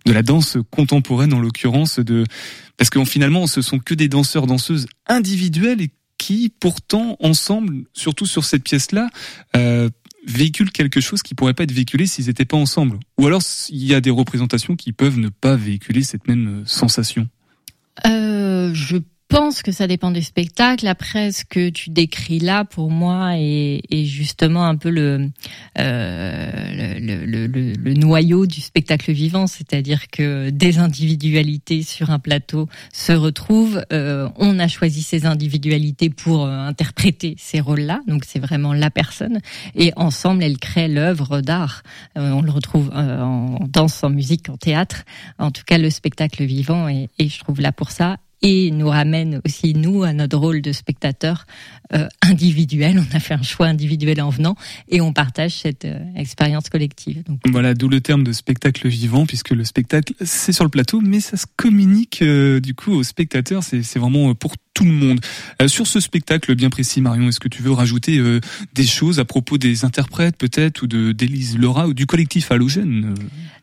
de 0.06 0.12
la 0.12 0.22
danse 0.22 0.58
contemporaine 0.70 1.34
en 1.34 1.40
l'occurrence 1.40 2.00
de 2.00 2.26
parce 2.78 2.92
que 2.92 3.04
finalement 3.06 3.48
ce 3.48 3.64
sont 3.64 3.80
que 3.80 3.96
des 3.96 4.08
danseurs 4.08 4.46
danseuses 4.46 4.86
individuelles 5.08 5.82
et 5.82 5.90
qui 6.18 6.52
pourtant 6.60 7.18
ensemble, 7.20 7.84
surtout 7.94 8.26
sur 8.26 8.46
cette 8.46 8.64
pièce-là, 8.64 9.10
euh, 9.56 9.90
véhiculent 10.26 10.72
quelque 10.72 11.00
chose 11.02 11.22
qui 11.22 11.36
pourrait 11.36 11.54
pas 11.54 11.64
être 11.64 11.72
véhiculé 11.72 12.08
s'ils 12.08 12.28
n'étaient 12.28 12.46
pas 12.46 12.58
ensemble. 12.58 13.00
Ou 13.18 13.28
alors 13.28 13.42
il 13.70 13.84
y 13.84 13.94
a 13.94 14.02
des 14.02 14.10
représentations 14.10 14.76
qui 14.76 14.92
peuvent 14.92 15.20
ne 15.20 15.30
pas 15.30 15.56
véhiculer 15.56 16.04
cette 16.04 16.28
même 16.28 16.62
euh, 16.62 16.66
sensation. 16.66 17.28
Euh, 18.06 18.74
pense 19.28 19.64
que 19.64 19.72
ça 19.72 19.88
dépend 19.88 20.12
des 20.12 20.22
spectacles. 20.22 20.88
Après, 20.88 21.32
ce 21.32 21.46
que 21.46 21.70
tu 21.70 21.90
décris 21.90 22.40
là, 22.40 22.66
pour 22.66 22.92
moi, 22.92 23.38
est, 23.38 23.82
est 23.90 24.06
justement 24.06 24.66
un 24.66 24.76
peu 24.76 24.90
le, 24.90 25.30
euh, 25.80 26.98
le, 27.00 27.26
le, 27.26 27.48
le, 27.48 27.74
le, 27.74 27.94
noyau 27.94 28.46
du 28.46 28.62
spectacle 28.62 29.12
vivant, 29.12 29.48
c'est-à-dire 29.48 30.08
que 30.10 30.50
des 30.50 30.78
individualités 30.78 31.82
sur 31.82 32.12
un 32.12 32.20
plateau 32.20 32.68
se 32.94 33.14
retrouvent. 33.14 33.84
Euh, 33.92 34.30
on 34.38 34.60
a 34.60 34.68
choisi 34.68 35.02
ces 35.02 35.26
individualités 35.26 36.10
pour 36.10 36.46
euh, 36.46 36.60
interpréter 36.60 37.36
ces 37.40 37.60
rôles-là, 37.60 38.02
donc 38.08 38.24
c'est 38.26 38.40
vraiment 38.40 38.74
la 38.74 38.92
personne, 38.92 39.40
et 39.76 39.92
ensemble, 39.96 40.44
elles 40.44 40.60
créent 40.60 40.88
l'œuvre 40.88 41.42
d'art. 41.42 41.84
Euh, 42.18 42.32
on 42.32 42.42
le 42.42 42.52
retrouve 42.52 42.92
euh, 42.94 43.22
en 43.22 43.60
danse, 43.68 44.04
en 44.04 44.10
musique, 44.10 44.50
en 44.50 44.58
théâtre. 44.58 45.04
En 45.40 45.52
tout 45.52 45.64
cas, 45.66 45.78
le 45.78 45.90
spectacle 45.90 46.44
vivant, 46.44 46.88
et 46.88 47.10
je 47.20 47.40
trouve 47.40 47.62
là 47.62 47.72
pour 47.72 47.92
ça 47.92 48.18
et 48.46 48.70
nous 48.70 48.90
ramène 48.90 49.42
aussi 49.44 49.74
nous 49.74 50.04
à 50.04 50.14
notre 50.14 50.38
rôle 50.38 50.62
de 50.62 50.72
spectateur 50.72 51.48
euh, 51.94 52.08
individuel. 52.22 53.00
On 53.00 53.16
a 53.16 53.20
fait 53.20 53.34
un 53.34 53.42
choix 53.42 53.66
individuel 53.66 54.22
en 54.22 54.30
venant 54.30 54.56
et 54.88 55.02
on 55.02 55.14
partage 55.14 55.62
cette 55.62 55.86
euh, 55.86 56.00
expérience 56.16 56.70
collective. 56.70 57.24
Donc, 57.24 57.40
voilà, 57.48 57.74
d'où 57.74 57.90
le 57.90 58.02
terme 58.02 58.24
de 58.24 58.32
spectacle 58.34 58.88
vivant, 58.88 59.26
puisque 59.26 59.50
le 59.50 59.64
spectacle 59.64 60.14
c'est 60.22 60.52
sur 60.52 60.64
le 60.64 60.70
plateau, 60.70 61.02
mais 61.02 61.22
ça 61.22 61.38
se 61.38 61.48
communique 61.56 62.22
euh, 62.22 62.60
du 62.60 62.76
coup 62.76 62.92
aux 62.92 63.04
spectateurs. 63.04 63.64
C'est 63.64 63.98
vraiment 63.98 64.36
pour 64.36 64.54
tout 64.76 64.84
le 64.84 64.92
monde. 64.92 65.20
Euh, 65.62 65.68
sur 65.68 65.88
ce 65.88 66.00
spectacle 66.00 66.54
bien 66.54 66.70
précis, 66.70 67.02
Marion, 67.02 67.30
est-ce 67.30 67.40
que 67.40 67.48
tu 67.48 67.64
veux 67.64 67.72
rajouter 67.72 68.20
euh, 68.20 68.40
des 68.76 68.86
choses 68.86 69.20
à 69.20 69.26
propos 69.26 69.58
des 69.58 69.86
interprètes 69.86 70.38
peut-être 70.38 70.84
ou 70.84 70.88
de 70.88 71.14
d'Élise 71.14 71.58
Laura 71.58 71.88
ou 71.88 71.94
du 71.94 72.06
collectif 72.06 72.52
Halogène 72.52 73.16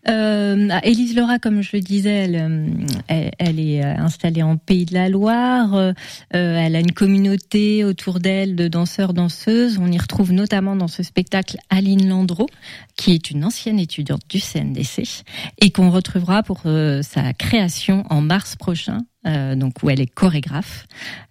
euh, 0.09 0.69
Élise 0.83 1.15
Laura, 1.15 1.39
comme 1.39 1.63
je 1.63 1.71
le 1.75 1.81
disais, 1.81 2.11
elle, 2.11 2.85
elle, 3.07 3.31
elle, 3.39 3.61
est 3.61 3.85
installée 3.85 4.43
en 4.43 4.57
Pays 4.57 4.85
de 4.85 4.95
la 4.95 5.09
Loire. 5.09 5.75
Euh, 5.77 5.93
elle 6.33 6.75
a 6.75 6.81
une 6.81 6.91
communauté 6.91 7.85
autour 7.85 8.19
d'elle 8.19 8.57
de 8.57 8.67
danseurs, 8.67 9.13
danseuses. 9.13 9.79
On 9.79 9.93
y 9.93 9.99
retrouve 9.99 10.33
notamment 10.33 10.75
dans 10.75 10.89
ce 10.89 11.05
spectacle 11.05 11.59
Aline 11.71 12.09
Landreau, 12.09 12.49
qui 12.97 13.13
est 13.13 13.31
une 13.31 13.45
ancienne 13.45 13.79
étudiante 13.79 14.23
du 14.29 14.41
CNDC 14.41 15.25
et 15.61 15.71
qu'on 15.71 15.91
retrouvera 15.91 16.43
pour 16.43 16.63
sa 17.03 17.33
création 17.35 18.05
en 18.11 18.23
mars 18.23 18.57
prochain 18.57 18.99
euh, 19.27 19.55
donc 19.55 19.83
où 19.83 19.91
elle 19.91 20.01
est 20.01 20.07
chorégraphe, 20.07 20.87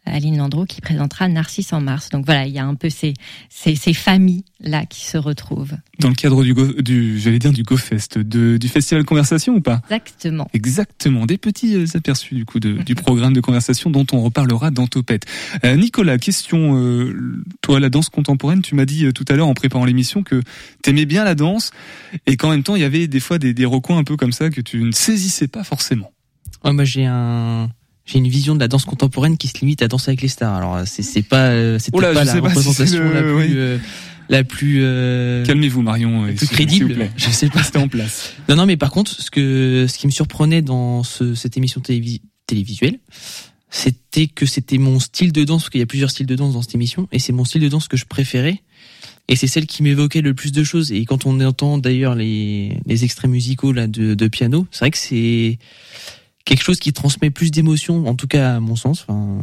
Aline 0.06 0.38
Landreau, 0.38 0.66
qui 0.66 0.82
présentera 0.82 1.28
Narcisse 1.28 1.74
en 1.74 1.82
mars. 1.82 2.10
Donc 2.10 2.26
voilà, 2.26 2.48
il 2.48 2.54
y 2.54 2.60
a 2.60 2.66
un 2.66 2.76
peu 2.76 2.90
ces, 2.90 3.14
ces, 3.50 3.76
ces 3.76 3.94
familles 3.94 4.44
là 4.60 4.86
qui 4.86 5.06
se 5.06 5.18
retrouvent. 5.18 5.76
Dans 6.00 6.10
le 6.10 6.16
cadre 6.16 6.44
du, 6.44 6.54
go, 6.54 6.66
du 6.82 7.20
j'allais 7.20 7.40
dire 7.40 7.52
du 7.52 7.64
GoFest, 7.64 8.18
de, 8.18 8.58
du 8.58 8.68
festival 8.68 9.04
Conversation 9.04 9.56
ou 9.56 9.62
pas? 9.62 9.82
Exactement. 9.90 10.48
Exactement, 10.54 11.26
des 11.26 11.38
petits 11.38 11.76
euh, 11.76 11.86
aperçus 11.96 12.36
du 12.36 12.46
coup 12.46 12.60
de, 12.60 12.82
du 12.82 12.96
programme 12.96 13.34
de 13.34 13.42
conversation 13.42 13.90
dont 13.90 14.06
on 14.12 14.22
reparlera 14.22 14.72
dans 14.72 14.88
Topette. 14.88 15.26
Euh, 15.64 15.76
Nicolas, 15.76 16.18
question, 16.18 16.78
euh, 16.78 17.44
toi 17.62 17.80
la 17.80 17.90
danse 17.90 18.10
contemporaine, 18.10 18.62
tu 18.62 18.76
m'as 18.76 18.86
dit 18.86 19.06
euh, 19.06 19.12
tout 19.12 19.26
à 19.28 19.36
l'heure 19.36 19.48
en 19.48 19.54
préparant 19.54 19.86
l'émission 19.86 20.24
que 20.24 20.42
t'aimais 20.82 21.06
bien 21.06 21.24
la 21.24 21.36
danse 21.36 21.72
et 22.26 22.38
qu'en 22.38 22.50
même 22.50 22.64
temps 22.64 22.76
il 22.76 22.82
y 22.82 22.86
avait 22.86 23.08
des 23.08 23.20
fois 23.20 23.38
des, 23.38 23.54
des 23.54 23.66
recoins 23.66 23.98
un 23.98 24.04
peu 24.04 24.18
comme 24.18 24.32
ça 24.32 24.50
que 24.50 24.62
tu 24.62 24.82
ne 24.82 24.92
saisissais 24.92 25.48
pas 25.48 25.64
forcément. 25.64 26.12
Ouais, 26.64 26.74
moi 26.74 26.84
j'ai 26.84 27.06
un 27.06 27.70
j'ai 28.12 28.18
une 28.20 28.28
vision 28.28 28.56
de 28.56 28.60
la 28.60 28.68
danse 28.68 28.86
contemporaine 28.86 29.38
qui 29.38 29.48
se 29.48 29.60
limite 29.60 29.82
à 29.82 29.88
danser 29.88 30.10
avec 30.12 30.22
les 30.22 30.28
stars. 30.28 30.56
Alors 30.56 30.82
c'est 30.86 31.04
c'est 31.04 31.22
pas 31.22 31.80
c'est 31.80 31.96
Oula, 31.96 32.14
pas 32.14 32.24
la 32.24 32.32
si 32.34 32.40
représentation 32.40 32.86
c'est 32.86 32.98
le- 33.00 33.14
la 33.14 33.22
plus 33.24 33.34
oui. 33.34 33.48
euh, 33.56 33.78
la 34.30 34.44
plus 34.44 34.80
euh, 34.82 35.46
Calmez-vous 35.46 35.82
Marion, 35.82 36.24
la 36.26 36.32
et 36.32 36.36
plus 36.36 36.48
crédible. 36.48 36.94
plaît. 36.96 37.12
Je 37.18 37.30
sais 37.30 37.50
pas. 37.50 37.60
Restez 37.60 37.80
en 37.80 37.88
place. 37.88 38.34
Non 38.50 38.56
non 38.56 38.66
mais 38.66 38.78
par 38.78 38.92
contre 38.92 39.12
ce 39.12 39.30
que 39.32 39.86
ce 39.90 39.98
qui 39.98 40.08
me 40.08 40.12
surprenait 40.12 40.62
dans 40.62 41.04
ce, 41.04 41.36
cette 41.36 41.58
émission 41.58 41.82
télévi- 41.82 42.22
télévisuelle 42.48 43.00
c'était 43.70 44.28
que 44.28 44.46
c'était 44.46 44.78
mon 44.78 45.00
style 45.00 45.32
de 45.32 45.44
danse 45.46 45.62
parce 45.64 45.70
qu'il 45.70 45.80
y 45.80 45.84
a 45.84 45.88
plusieurs 45.88 46.12
styles 46.12 46.26
de 46.26 46.36
danse 46.36 46.54
dans 46.54 46.62
cette 46.62 46.76
émission 46.76 47.08
et 47.14 47.20
c'est 47.20 47.32
mon 47.32 47.46
style 47.46 47.62
de 47.62 47.70
danse 47.70 47.88
que 47.88 47.96
je 47.96 48.06
préférais 48.06 48.62
et 49.30 49.38
c'est 49.38 49.48
celle 49.48 49.66
qui 49.66 49.82
m'évoquait 49.84 50.20
le 50.22 50.34
plus 50.34 50.52
de 50.52 50.62
choses 50.64 50.92
et 50.92 51.06
quand 51.06 51.26
on 51.26 51.40
entend 51.40 51.78
d'ailleurs 51.78 52.16
les 52.16 52.78
les 52.86 53.04
extraits 53.06 53.32
musicaux 53.32 53.72
là 53.72 53.88
de, 53.88 54.14
de 54.14 54.28
piano 54.28 54.68
c'est 54.72 54.80
vrai 54.80 54.92
que 54.92 54.98
c'est 54.98 55.58
quelque 56.46 56.64
chose 56.64 56.80
qui 56.80 56.94
transmet 56.94 57.30
plus 57.30 57.52
d'émotions 57.52 58.08
en 58.08 58.16
tout 58.16 58.28
cas 58.28 58.56
à 58.56 58.60
mon 58.60 58.76
sens 58.76 59.06
enfin 59.08 59.40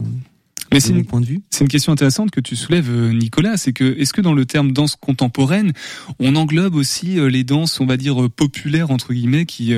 Mais 0.72 0.78
de 0.78 0.82
c'est 0.82 0.92
mon 0.92 1.00
une, 1.00 1.06
point 1.06 1.20
de 1.20 1.26
vue 1.26 1.42
c'est 1.50 1.64
une 1.64 1.70
question 1.70 1.92
intéressante 1.92 2.30
que 2.30 2.40
tu 2.40 2.56
soulèves, 2.56 2.90
euh, 2.90 3.12
Nicolas. 3.12 3.56
C'est 3.56 3.72
que 3.72 3.98
est-ce 3.98 4.12
que 4.12 4.20
dans 4.20 4.34
le 4.34 4.46
terme 4.46 4.72
danse 4.72 4.96
contemporaine, 4.96 5.72
on 6.18 6.36
englobe 6.36 6.74
aussi 6.74 7.18
euh, 7.18 7.28
les 7.28 7.44
danses, 7.44 7.80
on 7.80 7.86
va 7.86 7.96
dire 7.96 8.22
euh, 8.22 8.28
populaires 8.28 8.90
entre 8.90 9.12
guillemets, 9.12 9.46
qui 9.46 9.72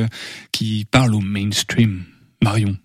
qui 0.52 0.86
parlent 0.90 1.14
au 1.14 1.20
mainstream, 1.20 2.04
Marion? 2.42 2.76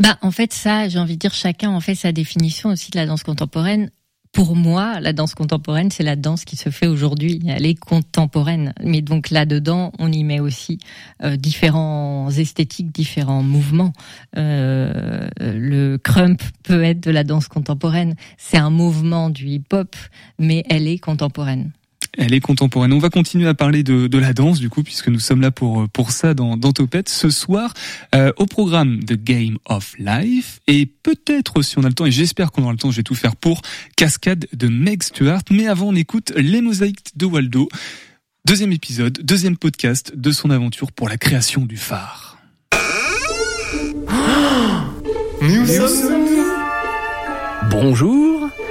Bah, 0.00 0.18
en 0.22 0.30
fait, 0.30 0.52
ça, 0.52 0.88
j'ai 0.88 0.98
envie 0.98 1.14
de 1.14 1.18
dire, 1.18 1.34
chacun 1.34 1.70
en 1.70 1.80
fait 1.80 1.94
sa 1.94 2.10
définition 2.10 2.70
aussi 2.70 2.90
de 2.90 2.96
la 2.96 3.06
danse 3.06 3.22
contemporaine. 3.22 3.90
Pour 4.32 4.54
moi, 4.54 5.00
la 5.00 5.12
danse 5.12 5.34
contemporaine, 5.34 5.90
c'est 5.90 6.04
la 6.04 6.14
danse 6.14 6.44
qui 6.44 6.54
se 6.56 6.70
fait 6.70 6.86
aujourd'hui. 6.86 7.40
Elle 7.48 7.66
est 7.66 7.74
contemporaine. 7.74 8.72
Mais 8.82 9.02
donc 9.02 9.30
là-dedans, 9.30 9.90
on 9.98 10.12
y 10.12 10.22
met 10.22 10.38
aussi 10.38 10.78
euh, 11.24 11.36
différents 11.36 12.30
esthétiques, 12.30 12.92
différents 12.92 13.42
mouvements. 13.42 13.92
Euh, 14.36 15.28
le 15.40 15.96
crump 15.96 16.40
peut 16.62 16.84
être 16.84 17.00
de 17.00 17.10
la 17.10 17.24
danse 17.24 17.48
contemporaine. 17.48 18.14
C'est 18.38 18.58
un 18.58 18.70
mouvement 18.70 19.30
du 19.30 19.48
hip-hop, 19.48 19.96
mais 20.38 20.62
elle 20.68 20.86
est 20.86 20.98
contemporaine. 20.98 21.72
Elle 22.18 22.34
est 22.34 22.40
contemporaine. 22.40 22.92
On 22.92 22.98
va 22.98 23.10
continuer 23.10 23.46
à 23.46 23.54
parler 23.54 23.82
de, 23.82 24.06
de 24.06 24.18
la 24.18 24.32
danse, 24.32 24.58
du 24.58 24.68
coup, 24.68 24.82
puisque 24.82 25.08
nous 25.08 25.20
sommes 25.20 25.40
là 25.40 25.50
pour, 25.50 25.88
pour 25.88 26.10
ça 26.10 26.34
dans, 26.34 26.56
dans 26.56 26.72
Topette. 26.72 27.08
Ce 27.08 27.30
soir, 27.30 27.72
euh, 28.14 28.32
au 28.36 28.46
programme 28.46 29.02
The 29.04 29.14
Game 29.14 29.58
of 29.66 29.94
Life, 29.98 30.60
et 30.66 30.86
peut-être, 30.86 31.62
si 31.62 31.78
on 31.78 31.84
a 31.84 31.88
le 31.88 31.94
temps, 31.94 32.06
et 32.06 32.10
j'espère 32.10 32.50
qu'on 32.50 32.62
aura 32.62 32.72
le 32.72 32.78
temps, 32.78 32.90
je 32.90 32.96
vais 32.96 33.02
tout 33.02 33.14
faire 33.14 33.36
pour, 33.36 33.62
Cascade 33.96 34.46
de 34.52 34.68
Meg 34.68 35.02
Stewart. 35.02 35.42
Mais 35.50 35.68
avant, 35.68 35.88
on 35.88 35.94
écoute 35.94 36.32
Les 36.36 36.60
Mosaïques 36.60 37.16
de 37.16 37.26
Waldo. 37.26 37.68
Deuxième 38.46 38.72
épisode, 38.72 39.20
deuxième 39.22 39.56
podcast 39.56 40.12
de 40.16 40.30
son 40.30 40.50
aventure 40.50 40.92
pour 40.92 41.08
la 41.08 41.18
création 41.18 41.66
du 41.66 41.76
phare. 41.76 42.38
Bonjour, 47.70 48.39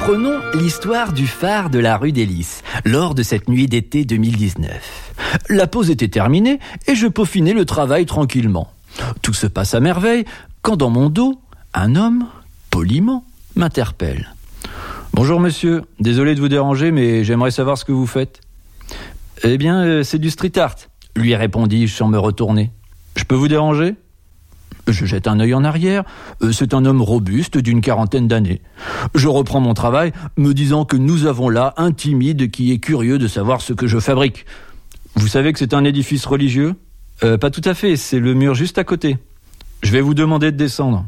Reprenons 0.00 0.40
l'histoire 0.54 1.12
du 1.12 1.26
phare 1.26 1.68
de 1.68 1.78
la 1.78 1.98
rue 1.98 2.10
des 2.10 2.26
lors 2.86 3.14
de 3.14 3.22
cette 3.22 3.50
nuit 3.50 3.66
d'été 3.66 4.06
2019. 4.06 5.12
La 5.50 5.66
pause 5.66 5.90
était 5.90 6.08
terminée 6.08 6.58
et 6.86 6.94
je 6.94 7.06
peaufinais 7.06 7.52
le 7.52 7.66
travail 7.66 8.06
tranquillement. 8.06 8.72
Tout 9.20 9.34
se 9.34 9.46
passe 9.46 9.74
à 9.74 9.80
merveille 9.80 10.24
quand 10.62 10.78
dans 10.78 10.88
mon 10.88 11.10
dos, 11.10 11.38
un 11.74 11.96
homme, 11.96 12.26
poliment, 12.70 13.26
m'interpelle. 13.56 14.34
Bonjour 15.12 15.38
monsieur, 15.38 15.82
désolé 15.98 16.34
de 16.34 16.40
vous 16.40 16.48
déranger 16.48 16.92
mais 16.92 17.22
j'aimerais 17.22 17.50
savoir 17.50 17.76
ce 17.76 17.84
que 17.84 17.92
vous 17.92 18.06
faites. 18.06 18.40
Eh 19.42 19.58
bien, 19.58 19.84
euh, 19.84 20.02
c'est 20.02 20.18
du 20.18 20.30
street 20.30 20.56
art, 20.56 20.76
lui 21.14 21.34
répondis-je 21.34 21.94
sans 21.94 22.08
me 22.08 22.18
retourner. 22.18 22.70
Je 23.16 23.24
peux 23.24 23.34
vous 23.34 23.48
déranger? 23.48 23.96
Je 24.88 25.04
jette 25.06 25.26
un 25.28 25.40
œil 25.40 25.54
en 25.54 25.64
arrière. 25.64 26.04
Euh, 26.42 26.52
C'est 26.52 26.74
un 26.74 26.84
homme 26.84 27.02
robuste 27.02 27.58
d'une 27.58 27.80
quarantaine 27.80 28.28
d'années. 28.28 28.60
Je 29.14 29.28
reprends 29.28 29.60
mon 29.60 29.74
travail, 29.74 30.12
me 30.36 30.52
disant 30.54 30.84
que 30.84 30.96
nous 30.96 31.26
avons 31.26 31.48
là 31.48 31.74
un 31.76 31.92
timide 31.92 32.50
qui 32.50 32.72
est 32.72 32.78
curieux 32.78 33.18
de 33.18 33.28
savoir 33.28 33.60
ce 33.60 33.72
que 33.72 33.86
je 33.86 33.98
fabrique. 33.98 34.46
Vous 35.14 35.28
savez 35.28 35.52
que 35.52 35.58
c'est 35.58 35.74
un 35.74 35.84
édifice 35.84 36.24
religieux? 36.26 36.74
Euh, 37.22 37.36
Pas 37.38 37.50
tout 37.50 37.62
à 37.64 37.74
fait, 37.74 37.96
c'est 37.96 38.20
le 38.20 38.34
mur 38.34 38.54
juste 38.54 38.78
à 38.78 38.84
côté. 38.84 39.18
Je 39.82 39.90
vais 39.92 40.00
vous 40.00 40.14
demander 40.14 40.52
de 40.52 40.56
descendre. 40.56 41.06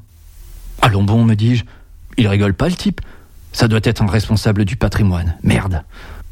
Allons 0.80 1.04
bon, 1.04 1.24
me 1.24 1.34
dis-je. 1.34 1.64
Il 2.18 2.26
rigole 2.28 2.54
pas 2.54 2.68
le 2.68 2.74
type. 2.74 3.00
Ça 3.52 3.68
doit 3.68 3.80
être 3.84 4.02
un 4.02 4.06
responsable 4.06 4.64
du 4.64 4.76
patrimoine. 4.76 5.36
Merde. 5.42 5.82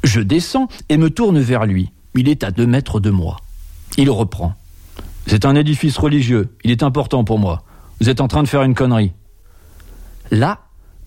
Je 0.05 0.21
descends 0.21 0.69
et 0.89 0.97
me 0.97 1.11
tourne 1.11 1.39
vers 1.39 1.67
lui. 1.67 1.91
Il 2.15 2.29
est 2.29 2.45
à 2.45 2.51
deux 2.51 2.67
mètres 2.67 2.99
de 3.01 3.11
moi. 3.11 3.37
Il 3.99 4.11
reprend. 4.11 4.55
C'est 5.31 5.45
un 5.45 5.55
édifice 5.55 5.97
religieux. 5.97 6.57
Il 6.65 6.73
est 6.73 6.83
important 6.83 7.23
pour 7.23 7.39
moi. 7.39 7.63
Vous 8.01 8.09
êtes 8.09 8.21
en 8.21 8.27
train 8.27 8.43
de 8.43 8.49
faire 8.49 8.65
une 8.65 8.75
connerie. 8.75 9.13
Là, 10.33 10.59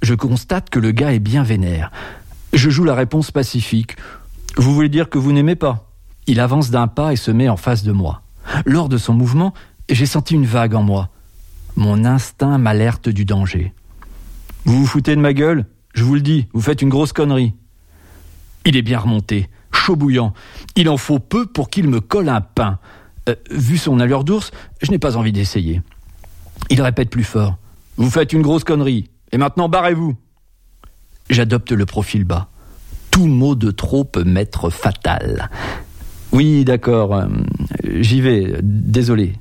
je 0.01 0.13
constate 0.13 0.69
que 0.69 0.79
le 0.79 0.91
gars 0.91 1.11
est 1.11 1.19
bien 1.19 1.43
vénère. 1.43 1.91
Je 2.53 2.69
joue 2.69 2.85
la 2.85 2.95
réponse 2.95 3.31
pacifique. 3.31 3.97
Vous 4.55 4.73
voulez 4.73 4.87
dire 4.87 5.09
que 5.09 5.17
vous 5.17 5.33
n'aimez 5.33 5.57
pas 5.57 5.91
Il 6.25 6.39
avance 6.39 6.71
d'un 6.71 6.87
pas 6.87 7.11
et 7.11 7.17
se 7.17 7.31
met 7.31 7.49
en 7.49 7.57
face 7.57 7.83
de 7.83 7.91
moi. 7.91 8.21
Lors 8.65 8.87
de 8.87 8.97
son 8.97 9.13
mouvement, 9.13 9.53
j'ai 9.89 10.05
senti 10.05 10.35
une 10.35 10.45
vague 10.45 10.75
en 10.75 10.83
moi. 10.83 11.09
Mon 11.75 12.05
instinct 12.05 12.57
m'alerte 12.57 13.09
du 13.09 13.25
danger. 13.25 13.73
Vous 14.63 14.79
vous 14.79 14.87
foutez 14.87 15.17
de 15.17 15.21
ma 15.21 15.33
gueule? 15.33 15.65
Je 15.93 16.05
vous 16.05 16.15
le 16.15 16.21
dis, 16.21 16.47
vous 16.53 16.61
faites 16.61 16.81
une 16.81 16.87
grosse 16.87 17.11
connerie. 17.11 17.55
Il 18.63 18.77
est 18.77 18.83
bien 18.83 18.99
remonté, 18.99 19.49
chaud 19.73 19.97
bouillant. 19.97 20.33
Il 20.77 20.87
en 20.87 20.95
faut 20.95 21.19
peu 21.19 21.45
pour 21.45 21.69
qu'il 21.69 21.89
me 21.89 21.99
colle 21.99 22.29
un 22.29 22.39
pain. 22.39 22.79
Euh, 23.29 23.35
vu 23.49 23.77
son 23.77 23.99
allure 23.99 24.23
d'ours, 24.23 24.51
je 24.81 24.91
n'ai 24.91 24.99
pas 24.99 25.15
envie 25.15 25.31
d'essayer. 25.31 25.81
Il 26.69 26.81
répète 26.81 27.09
plus 27.09 27.23
fort. 27.23 27.57
Vous 27.97 28.09
faites 28.09 28.33
une 28.33 28.41
grosse 28.41 28.63
connerie. 28.63 29.09
Et 29.31 29.37
maintenant, 29.37 29.69
barrez-vous. 29.69 30.15
J'adopte 31.29 31.71
le 31.71 31.85
profil 31.85 32.25
bas. 32.25 32.49
Tout 33.11 33.27
mot 33.27 33.55
de 33.55 33.71
trop 33.71 34.03
peut 34.03 34.23
m'être 34.23 34.69
fatal. 34.69 35.49
Oui, 36.31 36.65
d'accord. 36.65 37.13
euh, 37.15 37.27
J'y 38.01 38.21
vais. 38.21 38.57
Désolé. 38.61 39.33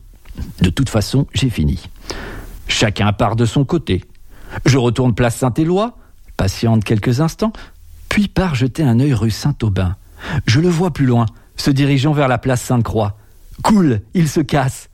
De 0.61 0.71
toute 0.71 0.89
façon, 0.89 1.27
j'ai 1.35 1.51
fini. 1.51 1.81
Chacun 2.69 3.13
part 3.13 3.37
de 3.37 3.45
son 3.45 3.65
côté. 3.65 4.05
Je 4.67 4.79
retourne 4.79 5.15
place 5.15 5.37
Saint-Éloi, 5.37 5.97
patiente 6.37 6.85
quelques 6.85 7.21
instants, 7.21 7.53
puis 8.09 8.29
pars 8.29 8.55
jeter 8.55 8.83
un 8.83 9.01
œil 9.01 9.15
rue 9.15 9.31
Saint-Aubin. 9.31 9.97
Je 10.47 10.61
le 10.61 10.69
vois 10.69 10.93
plus 10.93 11.07
loin, 11.07 11.27
se 11.57 11.71
dirigeant 11.71 12.13
vers 12.13 12.29
la 12.29 12.39
place 12.39 12.63
Sainte-Croix. 12.63 13.17
Cool, 13.63 14.01
il 14.15 14.29
se 14.29 14.41
casse. 14.41 14.89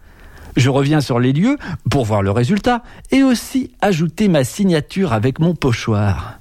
Je 0.57 0.71
reviens 0.71 1.01
sur 1.01 1.21
les 1.21 1.33
lieux 1.33 1.57
pour 1.91 2.05
voir 2.05 2.23
le 2.23 2.31
résultat 2.31 2.83
et 3.11 3.23
aussi 3.23 3.71
ajouter 3.81 4.29
ma 4.29 4.45
signature 4.45 5.13
avec 5.13 5.39
mon 5.39 5.55
pochoir. 5.55 6.41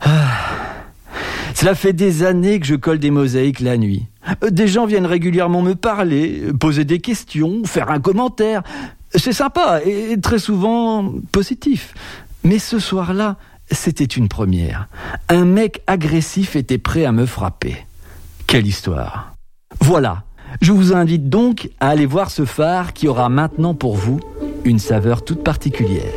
Ah. 0.00 0.54
Cela 1.54 1.74
fait 1.74 1.92
des 1.92 2.24
années 2.24 2.58
que 2.58 2.66
je 2.66 2.74
colle 2.74 2.98
des 2.98 3.10
mosaïques 3.10 3.60
la 3.60 3.76
nuit. 3.76 4.06
Des 4.50 4.66
gens 4.66 4.86
viennent 4.86 5.06
régulièrement 5.06 5.62
me 5.62 5.74
parler, 5.74 6.42
poser 6.58 6.84
des 6.84 7.00
questions, 7.00 7.62
faire 7.64 7.90
un 7.90 8.00
commentaire. 8.00 8.62
C'est 9.14 9.32
sympa 9.32 9.80
et 9.84 10.18
très 10.20 10.38
souvent 10.38 11.12
positif. 11.30 11.94
Mais 12.42 12.58
ce 12.58 12.78
soir-là, 12.78 13.36
c'était 13.70 14.04
une 14.04 14.28
première. 14.28 14.88
Un 15.28 15.44
mec 15.44 15.82
agressif 15.86 16.56
était 16.56 16.78
prêt 16.78 17.04
à 17.04 17.12
me 17.12 17.26
frapper. 17.26 17.76
Quelle 18.46 18.66
histoire. 18.66 19.34
Voilà. 19.80 20.24
Je 20.60 20.72
vous 20.72 20.92
invite 20.92 21.28
donc 21.28 21.70
à 21.80 21.88
aller 21.88 22.06
voir 22.06 22.30
ce 22.30 22.44
phare 22.44 22.92
qui 22.92 23.08
aura 23.08 23.28
maintenant 23.28 23.74
pour 23.74 23.96
vous 23.96 24.20
une 24.64 24.78
saveur 24.78 25.24
toute 25.24 25.42
particulière. 25.42 26.14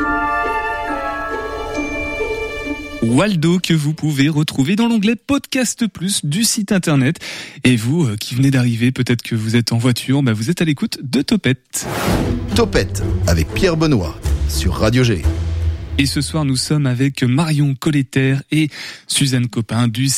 Waldo 3.03 3.59
que 3.59 3.73
vous 3.73 3.93
pouvez 3.93 4.27
retrouver 4.27 4.75
dans 4.75 4.87
l'onglet 4.87 5.15
Podcast 5.15 5.87
Plus 5.87 6.25
du 6.25 6.43
site 6.43 6.71
internet. 6.71 7.17
Et 7.63 7.75
vous 7.75 8.05
euh, 8.05 8.15
qui 8.15 8.35
venez 8.35 8.51
d'arriver, 8.51 8.91
peut-être 8.91 9.21
que 9.21 9.35
vous 9.35 9.55
êtes 9.55 9.71
en 9.71 9.77
voiture, 9.77 10.23
bah 10.23 10.33
vous 10.33 10.49
êtes 10.49 10.61
à 10.61 10.65
l'écoute 10.65 10.99
de 11.03 11.21
Topette. 11.21 11.87
Topette 12.55 13.03
avec 13.27 13.53
Pierre 13.53 13.77
Benoît 13.77 14.19
sur 14.49 14.73
Radio 14.73 15.03
G. 15.03 15.21
Et 15.97 16.05
ce 16.05 16.21
soir, 16.21 16.45
nous 16.45 16.55
sommes 16.55 16.85
avec 16.85 17.23
Marion 17.23 17.75
Colletter 17.75 18.37
et 18.51 18.69
Suzanne 19.07 19.47
Copin 19.47 19.87
du 19.87 20.09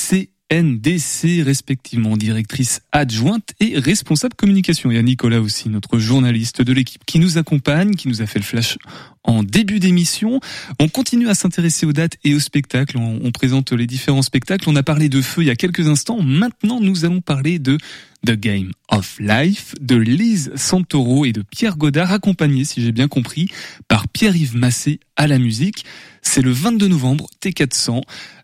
CNDC, 0.51 1.43
respectivement 1.43 2.17
directrice 2.17 2.81
adjointe 2.91 3.53
et 3.59 3.77
responsable 3.77 4.35
communication. 4.35 4.91
Il 4.91 4.95
y 4.95 4.97
a 4.97 5.03
Nicolas 5.03 5.41
aussi, 5.41 5.69
notre 5.69 5.99
journaliste 5.99 6.61
de 6.61 6.73
l'équipe, 6.73 7.05
qui 7.05 7.19
nous 7.19 7.37
accompagne, 7.37 7.95
qui 7.95 8.07
nous 8.07 8.21
a 8.21 8.25
fait 8.25 8.39
le 8.39 8.45
flash 8.45 8.77
en 9.23 9.43
début 9.43 9.79
d'émission. 9.79 10.39
On 10.79 10.87
continue 10.87 11.29
à 11.29 11.35
s'intéresser 11.35 11.85
aux 11.85 11.93
dates 11.93 12.17
et 12.23 12.33
aux 12.33 12.39
spectacles. 12.39 12.97
On, 12.97 13.31
présente 13.31 13.71
les 13.73 13.85
différents 13.85 14.23
spectacles. 14.23 14.69
On 14.69 14.75
a 14.75 14.83
parlé 14.83 15.07
de 15.07 15.21
feu 15.21 15.43
il 15.43 15.47
y 15.47 15.51
a 15.51 15.55
quelques 15.55 15.87
instants. 15.87 16.21
Maintenant, 16.21 16.79
nous 16.81 17.05
allons 17.05 17.21
parler 17.21 17.59
de 17.59 17.77
The 18.25 18.31
Game 18.31 18.71
of 18.89 19.17
Life 19.19 19.75
de 19.79 19.95
Lise 19.95 20.51
Santoro 20.55 21.25
et 21.25 21.31
de 21.31 21.43
Pierre 21.43 21.77
Godard, 21.77 22.11
accompagnés, 22.11 22.65
si 22.65 22.81
j'ai 22.81 22.91
bien 22.91 23.07
compris, 23.07 23.49
par 23.87 24.07
Pierre-Yves 24.07 24.57
Massé 24.57 24.99
à 25.15 25.27
la 25.27 25.37
musique. 25.37 25.85
C'est 26.21 26.41
le 26.41 26.51
22 26.51 26.87
novembre, 26.87 27.27
T400. 27.41 28.01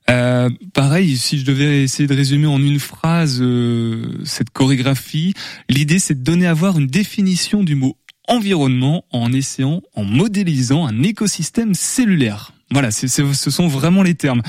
Euh, 0.10 0.50
pareil, 0.74 1.18
si 1.18 1.40
je 1.40 1.46
devais 1.46 1.84
essayer 1.84 2.08
de 2.08 2.14
résumer 2.14 2.46
en 2.48 2.62
une 2.62 2.80
phrase 2.80 3.40
euh, 3.42 4.20
cette 4.24 4.52
chorégraphie, 4.52 5.34
l'idée 5.70 5.98
c'est 6.00 6.14
de 6.14 6.24
donner 6.24 6.46
à 6.46 6.54
voir 6.54 6.78
une 6.78 6.88
définition 6.88 7.64
du 7.64 7.74
mot 7.76 7.98
environnement 8.28 9.06
en 9.12 9.32
essayant, 9.34 9.82
en 9.96 10.04
modélisant 10.04 10.86
un 10.86 11.02
écosystème 11.04 11.74
cellulaire. 11.74 12.52
Voilà, 12.72 12.90
c'est, 12.90 13.08
c'est- 13.08 13.34
ce 13.36 13.52
sont 13.52 13.68
vraiment 13.68 14.02
les 14.02 14.16
termes. 14.16 14.42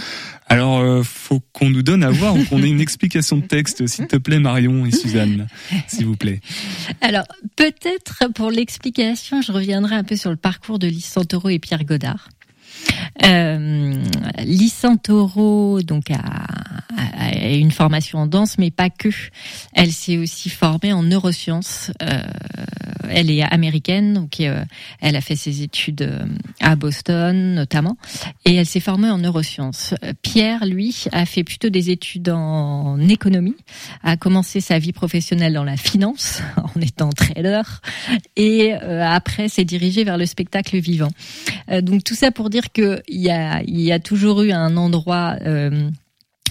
Alors, 0.46 0.78
euh, 0.78 1.02
faut 1.02 1.40
qu'on 1.52 1.68
nous 1.68 1.82
donne 1.82 2.02
à 2.02 2.10
voir 2.10 2.34
ou 2.34 2.42
qu'on 2.44 2.62
ait 2.62 2.68
une 2.68 2.80
explication 2.80 3.36
de 3.36 3.42
texte, 3.46 3.86
s'il 3.86 4.06
te 4.06 4.16
plaît, 4.16 4.38
Marion 4.38 4.86
et 4.86 4.90
Suzanne, 4.90 5.46
s'il 5.86 6.06
vous 6.06 6.16
plaît. 6.16 6.40
Alors, 7.02 7.24
peut-être 7.56 8.32
pour 8.34 8.50
l'explication, 8.50 9.42
je 9.42 9.52
reviendrai 9.52 9.94
un 9.96 10.04
peu 10.04 10.16
sur 10.16 10.30
le 10.30 10.36
parcours 10.36 10.78
de 10.78 10.86
Lys 10.86 11.04
Santoro 11.04 11.50
et 11.50 11.58
Pierre 11.58 11.84
Godard. 11.84 12.28
Euh, 13.24 13.94
Lys 14.44 14.74
Santoro, 14.74 15.82
donc, 15.82 16.10
a, 16.10 16.46
une 17.44 17.70
formation 17.70 18.20
en 18.20 18.26
danse, 18.26 18.58
mais 18.58 18.70
pas 18.70 18.90
que. 18.90 19.08
Elle 19.72 19.92
s'est 19.92 20.16
aussi 20.16 20.50
formée 20.50 20.92
en 20.92 21.02
neurosciences. 21.02 21.90
Euh, 22.02 22.22
elle 23.08 23.30
est 23.30 23.42
américaine, 23.42 24.14
donc 24.14 24.40
euh, 24.40 24.64
elle 25.00 25.14
a 25.14 25.20
fait 25.20 25.36
ses 25.36 25.62
études 25.62 26.02
euh, 26.02 26.26
à 26.60 26.74
Boston 26.74 27.54
notamment, 27.54 27.96
et 28.44 28.56
elle 28.56 28.66
s'est 28.66 28.80
formée 28.80 29.08
en 29.08 29.18
neurosciences. 29.18 29.94
Pierre, 30.22 30.66
lui, 30.66 31.04
a 31.12 31.24
fait 31.24 31.44
plutôt 31.44 31.68
des 31.68 31.90
études 31.90 32.30
en 32.30 32.98
économie, 32.98 33.54
a 34.02 34.16
commencé 34.16 34.60
sa 34.60 34.78
vie 34.78 34.92
professionnelle 34.92 35.52
dans 35.54 35.64
la 35.64 35.76
finance 35.76 36.42
en 36.56 36.80
étant 36.80 37.10
trader, 37.10 37.62
et 38.36 38.72
après 38.72 39.48
s'est 39.48 39.64
dirigé 39.64 40.02
vers 40.02 40.18
le 40.18 40.26
spectacle 40.26 40.78
vivant. 40.78 41.10
Donc 41.82 42.02
tout 42.02 42.14
ça 42.14 42.30
pour 42.32 42.50
dire 42.50 42.65
que 42.72 43.02
il 43.08 43.20
y 43.20 43.30
a, 43.30 43.62
il 43.62 43.80
y 43.80 43.92
a 43.92 43.98
toujours 43.98 44.42
eu 44.42 44.52
un 44.52 44.76
endroit 44.76 45.36
euh, 45.44 45.90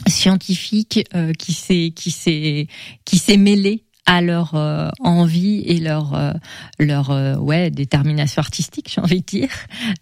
scientifique 0.07 1.07
euh, 1.15 1.33
qui 1.33 1.53
s'est 1.53 1.91
qui 1.95 2.11
s'est 2.11 2.67
qui 3.05 3.17
s'est 3.17 3.37
mêlé 3.37 3.83
à 4.05 4.21
leur 4.21 4.53
euh, 4.53 4.89
envie 4.99 5.61
et 5.65 5.79
leur 5.79 6.13
euh, 6.13 6.31
leur 6.79 7.09
euh, 7.09 7.35
ouais 7.37 7.71
détermination 7.71 8.39
artistique 8.39 8.91
j'ai 8.93 9.01
envie 9.01 9.21
de 9.21 9.25
dire. 9.25 9.49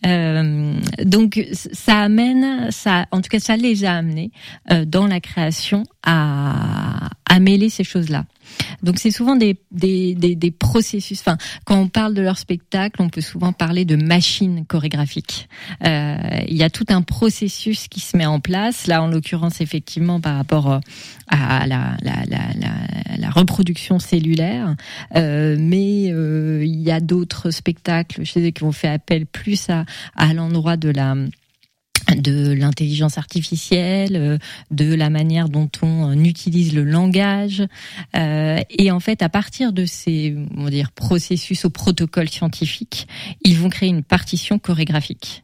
Euh, 0.05 0.75
donc 1.05 1.41
ça 1.53 2.01
amène 2.01 2.69
ça 2.71 3.05
en 3.11 3.21
tout 3.21 3.29
cas 3.29 3.39
ça 3.39 3.55
les 3.55 3.85
a 3.85 3.93
amenés 3.95 4.31
euh, 4.71 4.85
dans 4.85 5.07
la 5.07 5.19
création 5.21 5.83
à 6.03 7.09
à 7.25 7.39
mêler 7.39 7.69
ces 7.69 7.83
choses 7.83 8.09
là 8.09 8.25
donc 8.83 8.99
c'est 8.99 9.11
souvent 9.11 9.35
des, 9.35 9.57
des, 9.71 10.13
des, 10.13 10.35
des 10.35 10.51
processus. 10.51 11.19
Enfin, 11.21 11.37
quand 11.65 11.79
on 11.79 11.87
parle 11.87 12.13
de 12.13 12.21
leur 12.21 12.37
spectacle, 12.37 13.01
on 13.01 13.09
peut 13.09 13.21
souvent 13.21 13.53
parler 13.53 13.85
de 13.85 13.95
machine 13.95 14.65
chorégraphique. 14.65 15.47
Euh, 15.85 16.17
il 16.47 16.55
y 16.57 16.63
a 16.63 16.69
tout 16.69 16.85
un 16.89 17.01
processus 17.01 17.87
qui 17.87 18.01
se 18.01 18.17
met 18.17 18.25
en 18.25 18.39
place. 18.39 18.87
Là, 18.87 19.01
en 19.01 19.07
l'occurrence, 19.07 19.61
effectivement, 19.61 20.19
par 20.19 20.35
rapport 20.35 20.71
euh, 20.71 20.79
à 21.27 21.65
la, 21.65 21.95
la, 22.01 22.23
la, 22.27 22.53
la, 22.59 23.17
la 23.17 23.29
reproduction 23.29 23.99
cellulaire. 23.99 24.75
Euh, 25.15 25.55
mais 25.57 26.11
euh, 26.11 26.63
il 26.65 26.81
y 26.81 26.91
a 26.91 26.99
d'autres 26.99 27.51
spectacles, 27.51 28.25
je 28.25 28.31
sais, 28.31 28.51
qui 28.51 28.63
ont 28.63 28.71
fait 28.71 28.89
appel 28.89 29.25
plus 29.25 29.69
à, 29.69 29.85
à 30.15 30.33
l'endroit 30.33 30.77
de 30.77 30.89
la 30.89 31.15
de 32.15 32.51
l'intelligence 32.51 33.17
artificielle, 33.17 34.15
euh, 34.15 34.37
de 34.71 34.93
la 34.93 35.09
manière 35.09 35.49
dont 35.49 35.69
on 35.81 36.11
euh, 36.11 36.23
utilise 36.23 36.73
le 36.73 36.83
langage, 36.83 37.63
euh, 38.15 38.59
et 38.69 38.91
en 38.91 38.99
fait, 38.99 39.21
à 39.21 39.29
partir 39.29 39.73
de 39.73 39.85
ces, 39.85 40.35
on 40.55 40.65
va 40.65 40.69
dire, 40.69 40.91
processus 40.91 41.65
au 41.65 41.69
protocole 41.69 42.29
scientifique, 42.29 43.07
ils 43.43 43.57
vont 43.57 43.69
créer 43.69 43.89
une 43.89 44.03
partition 44.03 44.59
chorégraphique. 44.59 45.43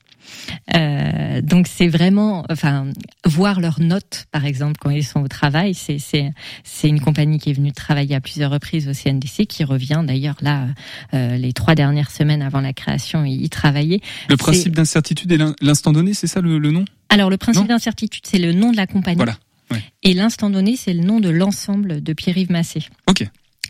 Euh, 0.76 1.42
donc 1.42 1.68
c'est 1.68 1.88
vraiment, 1.88 2.46
enfin, 2.50 2.88
voir 3.26 3.60
leurs 3.60 3.80
notes, 3.80 4.26
par 4.32 4.46
exemple, 4.46 4.78
quand 4.80 4.90
ils 4.90 5.04
sont 5.06 5.22
au 5.22 5.28
travail, 5.28 5.74
c'est 5.74 6.00
c'est 6.00 6.32
c'est 6.64 6.88
une 6.90 7.00
compagnie 7.00 7.40
qui 7.40 7.50
est 7.50 7.54
venue 7.54 7.72
travailler 7.72 8.16
à 8.16 8.22
plusieurs 8.22 8.52
reprises 8.52 8.88
au 8.88 8.94
CNDC, 8.94 9.46
qui 9.48 9.64
revient 9.64 10.04
d'ailleurs 10.06 10.38
là 10.42 10.68
euh, 11.14 11.38
les 11.38 11.54
trois 11.54 11.76
dernières 11.76 12.12
semaines 12.12 12.42
avant 12.42 12.62
la 12.62 12.74
création, 12.74 13.26
y 13.26 13.34
y 13.44 13.50
travailler. 13.50 14.02
Le 14.30 14.38
principe 14.38 14.76
d'incertitude 14.76 15.32
et 15.32 15.38
l'in- 15.38 15.56
l'instant 15.62 15.92
donné, 15.92 16.14
c'est 16.14 16.28
ça 16.28 16.42
le, 16.42 16.60
le 16.60 16.72
nom? 16.72 16.86
Alors 17.10 17.30
le 17.30 17.38
principe 17.38 17.68
d'incertitude, 17.68 18.24
c'est 18.26 18.40
le 18.40 18.54
nom 18.54 18.72
de 18.72 18.78
la 18.78 18.86
compagnie. 18.88 19.18
Voilà. 19.18 19.36
ouais. 19.72 19.82
Et 20.04 20.14
l'instant 20.14 20.50
donné, 20.50 20.76
c'est 20.76 20.94
le 20.94 21.02
nom 21.04 21.20
de 21.20 21.30
l'ensemble 21.30 22.04
de 22.04 22.14
Pierre-Yves 22.14 22.52
Massé. 22.52 22.82
Ok. 23.10 23.28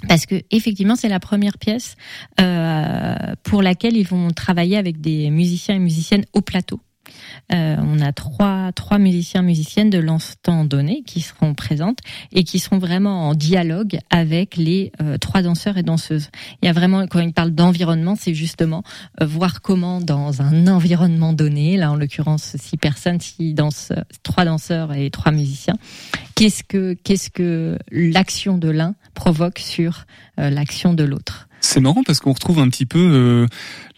Parce 0.08 0.26
que 0.26 0.36
effectivement, 0.52 0.96
c'est 0.96 1.10
la 1.10 1.20
première 1.20 1.58
pièce 1.58 1.96
euh, 2.40 3.16
pour 3.44 3.62
laquelle 3.62 3.98
ils 3.98 4.08
vont 4.08 4.30
travailler 4.32 4.78
avec 4.78 5.02
des 5.02 5.30
musiciens 5.30 5.76
et 5.76 5.80
musiciennes 5.80 6.26
au 6.34 6.42
plateau. 6.42 6.80
Euh, 7.54 7.76
on 7.82 8.00
a 8.00 8.12
trois 8.12 8.72
trois 8.74 9.00
musiciens 9.00 9.42
musiciennes 9.42 9.90
de 9.90 10.00
l'instant 10.00 10.66
donné 10.66 11.04
qui 11.04 11.22
seront 11.22 11.54
présentes 11.54 12.00
et 12.32 12.44
qui 12.44 12.60
seront 12.60 12.78
vraiment 12.78 13.30
en 13.30 13.34
dialogue 13.34 14.00
avec 14.10 14.56
les 14.58 14.92
euh, 15.02 15.18
trois 15.18 15.42
danseurs 15.42 15.78
et 15.78 15.84
danseuses. 15.84 16.30
Il 16.62 16.68
y 16.68 16.70
a 16.70 16.74
vraiment 16.74 17.08
quand 17.08 17.20
il 17.20 17.34
parle 17.34 17.52
d'environnement, 17.52 18.16
c'est 18.16 18.34
justement 18.34 18.84
euh, 19.22 19.26
voir 19.26 19.62
comment 19.62 20.02
dans 20.02 20.42
un 20.42 20.68
environnement 20.68 21.34
donné, 21.34 21.78
là 21.78 21.92
en 21.92 21.96
l'occurrence 21.96 22.56
six 22.58 22.78
personnes, 22.78 23.20
six 23.20 23.54
danseurs, 23.54 24.06
trois 24.24 24.46
danseurs 24.46 24.94
et 24.94 25.10
trois 25.10 25.32
musiciens, 25.32 25.76
qu'est-ce 26.36 26.64
que 26.64 26.94
qu'est-ce 26.94 27.30
que 27.30 27.78
l'action 27.92 28.58
de 28.58 28.70
l'un 28.70 28.96
provoque 29.14 29.60
sur 29.60 30.06
euh, 30.40 30.50
l'action 30.50 30.94
de 30.94 31.04
l'autre. 31.04 31.48
C'est 31.62 31.82
marrant 31.82 32.04
parce 32.04 32.20
qu'on 32.20 32.32
retrouve 32.32 32.60
un 32.60 32.70
petit 32.70 32.86
peu 32.86 33.00
euh, 33.00 33.48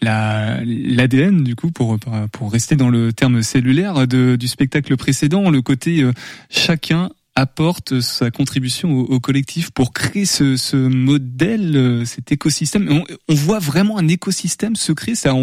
la 0.02 0.60
l'ADN 0.66 1.44
du 1.44 1.56
coup 1.56 1.72
pour 1.72 2.00
pour 2.32 2.52
rester 2.52 2.76
dans 2.76 2.90
le 2.90 3.14
terme 3.14 3.44
cellulaire 3.44 4.08
de, 4.08 4.36
du 4.36 4.48
spectacle 4.48 4.98
précédent, 4.98 5.50
le 5.50 5.62
côté 5.62 6.02
euh, 6.02 6.12
chacun 6.50 7.12
apporte 7.36 8.02
sa 8.02 8.30
contribution 8.30 8.92
au, 8.92 9.20
collectif 9.22 9.72
pour 9.72 9.94
créer 9.94 10.26
ce, 10.26 10.76
modèle, 10.76 12.04
cet 12.06 12.34
écosystème. 12.34 12.90
On, 12.92 13.04
on, 13.30 13.34
voit 13.34 13.60
vraiment 13.60 13.98
un 13.98 14.08
écosystème 14.10 14.76
se 14.76 14.92
créer. 14.92 15.16
Ça, 15.16 15.34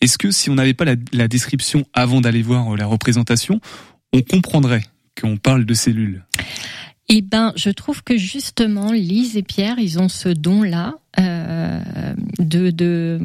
est-ce 0.00 0.18
que 0.18 0.32
si 0.32 0.50
on 0.50 0.56
n'avait 0.56 0.74
pas 0.74 0.84
la, 0.84 0.96
la 1.12 1.28
description 1.28 1.84
avant 1.94 2.20
d'aller 2.20 2.42
voir 2.42 2.76
la 2.76 2.86
représentation, 2.86 3.60
on 4.12 4.20
comprendrait 4.20 4.82
qu'on 5.18 5.36
parle 5.36 5.64
de 5.64 5.74
cellules? 5.74 6.24
Eh 7.08 7.22
ben, 7.22 7.52
je 7.56 7.70
trouve 7.70 8.02
que 8.02 8.18
justement, 8.18 8.92
Lise 8.92 9.36
et 9.36 9.42
Pierre, 9.42 9.78
ils 9.78 9.98
ont 9.98 10.08
ce 10.08 10.28
don-là 10.28 10.94
euh, 11.18 11.80
de, 12.38 12.70
de, 12.70 13.18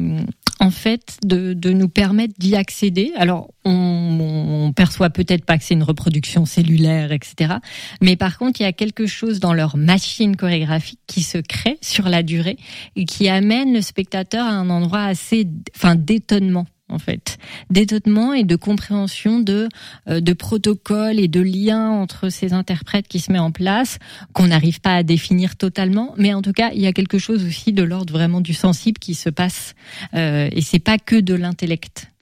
en 0.58 0.70
fait, 0.70 1.18
de, 1.22 1.52
de 1.52 1.70
nous 1.70 1.88
permettre 1.88 2.32
d'y 2.38 2.56
accéder. 2.56 3.12
Alors, 3.16 3.50
on, 3.66 4.64
on 4.64 4.72
perçoit 4.72 5.10
peut-être 5.10 5.44
pas 5.44 5.58
que 5.58 5.64
c'est 5.64 5.74
une 5.74 5.82
reproduction 5.82 6.46
cellulaire, 6.46 7.12
etc. 7.12 7.56
Mais 8.00 8.16
par 8.16 8.38
contre, 8.38 8.60
il 8.60 8.64
y 8.64 8.66
a 8.66 8.72
quelque 8.72 9.06
chose 9.06 9.38
dans 9.38 9.52
leur 9.52 9.76
machine 9.76 10.34
chorégraphique 10.34 11.00
qui 11.06 11.22
se 11.22 11.38
crée 11.38 11.76
sur 11.82 12.08
la 12.08 12.22
durée 12.22 12.56
et 12.96 13.04
qui 13.04 13.28
amène 13.28 13.74
le 13.74 13.82
spectateur 13.82 14.46
à 14.46 14.50
un 14.52 14.70
endroit 14.70 15.04
assez, 15.04 15.46
enfin, 15.76 15.94
d'étonnement 15.94 16.66
en 16.94 16.98
fait, 16.98 17.38
d'étonnement 17.70 18.32
et 18.32 18.44
de 18.44 18.56
compréhension 18.56 19.40
de 19.40 19.68
euh, 20.08 20.20
de 20.20 20.32
protocoles 20.32 21.18
et 21.18 21.28
de 21.28 21.40
liens 21.40 21.90
entre 21.90 22.28
ces 22.28 22.52
interprètes 22.52 23.08
qui 23.08 23.20
se 23.20 23.32
met 23.32 23.38
en 23.38 23.50
place 23.50 23.98
qu'on 24.32 24.46
n'arrive 24.46 24.80
pas 24.80 24.94
à 24.94 25.02
définir 25.02 25.56
totalement, 25.56 26.14
mais 26.16 26.32
en 26.32 26.42
tout 26.42 26.52
cas 26.52 26.70
il 26.72 26.80
y 26.80 26.86
a 26.86 26.92
quelque 26.92 27.18
chose 27.18 27.44
aussi 27.44 27.72
de 27.72 27.82
l'ordre 27.82 28.12
vraiment 28.12 28.40
du 28.40 28.54
sensible 28.54 28.98
qui 28.98 29.14
se 29.14 29.28
passe. 29.28 29.74
Euh, 30.14 30.48
et 30.52 30.62
c'est 30.62 30.78
pas 30.78 30.98
que 30.98 31.16
de 31.16 31.34
l'intellect 31.34 32.13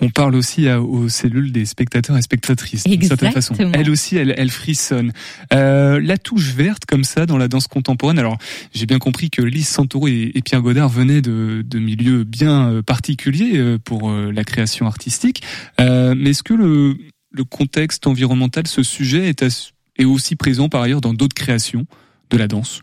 on 0.00 0.10
parle 0.10 0.34
aussi 0.34 0.68
aux 0.68 1.08
cellules 1.08 1.52
des 1.52 1.64
spectateurs 1.64 2.16
et 2.16 2.22
spectatrices 2.22 2.84
d'une 2.84 3.02
certaine 3.02 3.32
façon. 3.32 3.54
Elle 3.72 3.90
aussi, 3.90 4.16
elle, 4.16 4.34
elle 4.36 4.50
frissonne. 4.50 5.12
Euh, 5.52 6.00
la 6.00 6.18
touche 6.18 6.52
verte 6.54 6.84
comme 6.86 7.04
ça 7.04 7.26
dans 7.26 7.38
la 7.38 7.48
danse 7.48 7.66
contemporaine. 7.66 8.18
Alors, 8.18 8.38
j'ai 8.72 8.86
bien 8.86 8.98
compris 8.98 9.30
que 9.30 9.42
Lise 9.42 9.68
Santoro 9.68 10.08
et, 10.08 10.32
Pierre 10.44 10.62
Godard 10.62 10.88
venaient 10.88 11.20
de, 11.20 11.62
de, 11.64 11.78
milieux 11.78 12.24
bien 12.24 12.70
euh, 12.70 12.82
particuliers 12.82 13.58
euh, 13.58 13.78
pour 13.78 14.10
euh, 14.10 14.32
la 14.32 14.44
création 14.44 14.86
artistique. 14.86 15.42
Euh, 15.80 16.14
mais 16.16 16.30
est-ce 16.30 16.42
que 16.42 16.54
le, 16.54 16.96
le, 17.30 17.44
contexte 17.44 18.06
environnemental, 18.06 18.66
ce 18.66 18.82
sujet 18.82 19.28
est, 19.28 19.42
est 19.42 20.04
aussi 20.04 20.36
présent 20.36 20.68
par 20.68 20.82
ailleurs 20.82 21.00
dans 21.00 21.14
d'autres 21.14 21.34
créations 21.34 21.86
de 22.30 22.36
la 22.36 22.48
danse? 22.48 22.82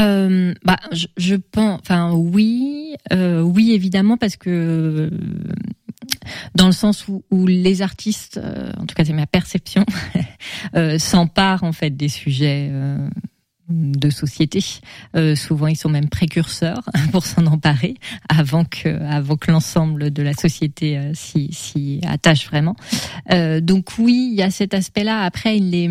Euh, 0.00 0.54
bah, 0.64 0.78
je, 1.16 1.34
pense, 1.36 1.80
enfin 1.80 2.12
oui, 2.12 2.94
euh, 3.12 3.40
oui 3.42 3.72
évidemment 3.72 4.16
parce 4.16 4.36
que 4.36 5.10
dans 6.54 6.66
le 6.66 6.72
sens 6.72 7.06
où, 7.08 7.46
les 7.46 7.82
artistes, 7.82 8.38
euh, 8.42 8.72
en 8.78 8.86
tout 8.86 8.94
cas 8.94 9.04
c'est 9.04 9.12
ma 9.12 9.26
perception, 9.26 9.84
euh, 10.76 10.98
s'emparent 10.98 11.64
en 11.64 11.72
fait 11.72 11.90
des 11.90 12.08
sujets 12.08 12.70
de 13.70 14.10
société. 14.10 14.62
Euh, 15.16 15.34
souvent, 15.34 15.66
ils 15.66 15.76
sont 15.76 15.88
même 15.88 16.08
précurseurs 16.08 16.82
pour 17.12 17.24
s'en 17.24 17.46
emparer 17.46 17.94
avant 18.28 18.64
que, 18.64 18.88
avant 19.04 19.36
que 19.36 19.50
l'ensemble 19.50 20.10
de 20.10 20.22
la 20.22 20.34
société 20.34 20.98
euh, 20.98 21.12
s'y, 21.14 22.00
attache 22.06 22.46
vraiment. 22.46 22.76
Euh, 23.32 23.60
donc 23.60 23.90
oui, 23.98 24.30
il 24.32 24.36
y 24.36 24.42
a 24.42 24.50
cet 24.50 24.74
aspect-là. 24.74 25.22
Après, 25.22 25.56
il 25.56 25.74
est, 25.74 25.90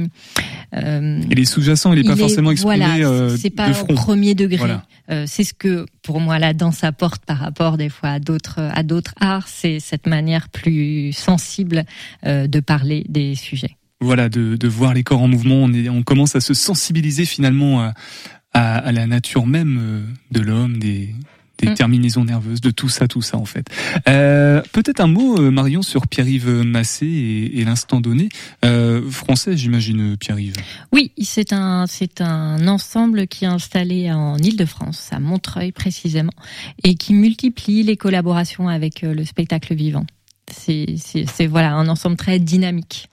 euh, 0.75 1.21
il 1.29 1.39
est 1.39 1.45
sous-jacent. 1.45 1.93
Il 1.93 2.01
n'est 2.01 2.07
pas 2.07 2.15
forcément 2.15 2.51
exprimé 2.51 2.77
voilà, 2.77 3.07
euh, 3.07 3.37
c'est 3.37 3.49
pas 3.49 3.71
au 3.81 3.93
premier 3.93 4.35
degré. 4.35 4.75
c'est 5.25 5.43
ce 5.43 5.53
que 5.53 5.85
pour 6.01 6.19
moi 6.19 6.39
la 6.39 6.53
danse 6.53 6.83
apporte 6.83 7.25
par 7.25 7.37
rapport 7.37 7.77
des 7.77 7.89
fois 7.89 8.09
à 8.09 8.19
d'autres 8.19 8.59
à 8.59 8.83
d'autres 8.83 9.13
arts. 9.19 9.47
C'est 9.47 9.79
cette 9.79 10.07
manière 10.07 10.49
plus 10.49 11.13
sensible 11.13 11.85
de 12.25 12.59
parler 12.59 13.05
des 13.09 13.35
sujets 13.35 13.78
voilà, 14.01 14.29
de, 14.29 14.55
de, 14.55 14.67
voir 14.67 14.93
les 14.93 15.03
corps 15.03 15.21
en 15.21 15.27
mouvement. 15.27 15.55
On, 15.55 15.73
est, 15.73 15.89
on 15.89 16.03
commence 16.03 16.35
à 16.35 16.41
se 16.41 16.53
sensibiliser 16.53 17.25
finalement 17.25 17.81
à, 17.81 17.93
à, 18.53 18.77
à 18.77 18.91
la 18.91 19.07
nature 19.07 19.45
même 19.45 19.79
euh, 19.81 20.01
de 20.31 20.39
l'homme, 20.41 20.79
des, 20.79 21.13
des 21.61 21.69
mm. 21.69 21.73
terminaisons 21.75 22.23
nerveuses, 22.23 22.61
de 22.61 22.71
tout 22.71 22.89
ça, 22.89 23.07
tout 23.07 23.21
ça 23.21 23.37
en 23.37 23.45
fait. 23.45 23.67
Euh, 24.07 24.61
Peut-être 24.71 24.99
un 24.99 25.07
mot, 25.07 25.37
euh, 25.39 25.51
Marion, 25.51 25.81
sur 25.81 26.07
Pierre-Yves 26.07 26.63
Massé 26.63 27.05
et, 27.05 27.59
et 27.59 27.65
l'instant 27.65 27.99
donné. 28.01 28.29
Euh, 28.65 29.09
français, 29.09 29.57
j'imagine, 29.57 30.17
Pierre-Yves. 30.17 30.55
Oui, 30.91 31.11
c'est 31.21 31.53
un, 31.53 31.85
c'est 31.87 32.21
un 32.21 32.67
ensemble 32.67 33.27
qui 33.27 33.45
est 33.45 33.49
installé 33.49 34.11
en 34.11 34.37
Ile-de-France, 34.37 35.09
à 35.11 35.19
Montreuil 35.19 35.71
précisément, 35.71 36.33
et 36.83 36.95
qui 36.95 37.13
multiplie 37.13 37.83
les 37.83 37.97
collaborations 37.97 38.69
avec 38.69 39.03
euh, 39.03 39.13
le 39.13 39.25
spectacle 39.25 39.75
vivant. 39.75 40.05
C'est 40.51 41.45
voilà 41.47 41.73
un 41.73 41.87
ensemble 41.87 42.15
très 42.15 42.39
dynamique 42.39 43.08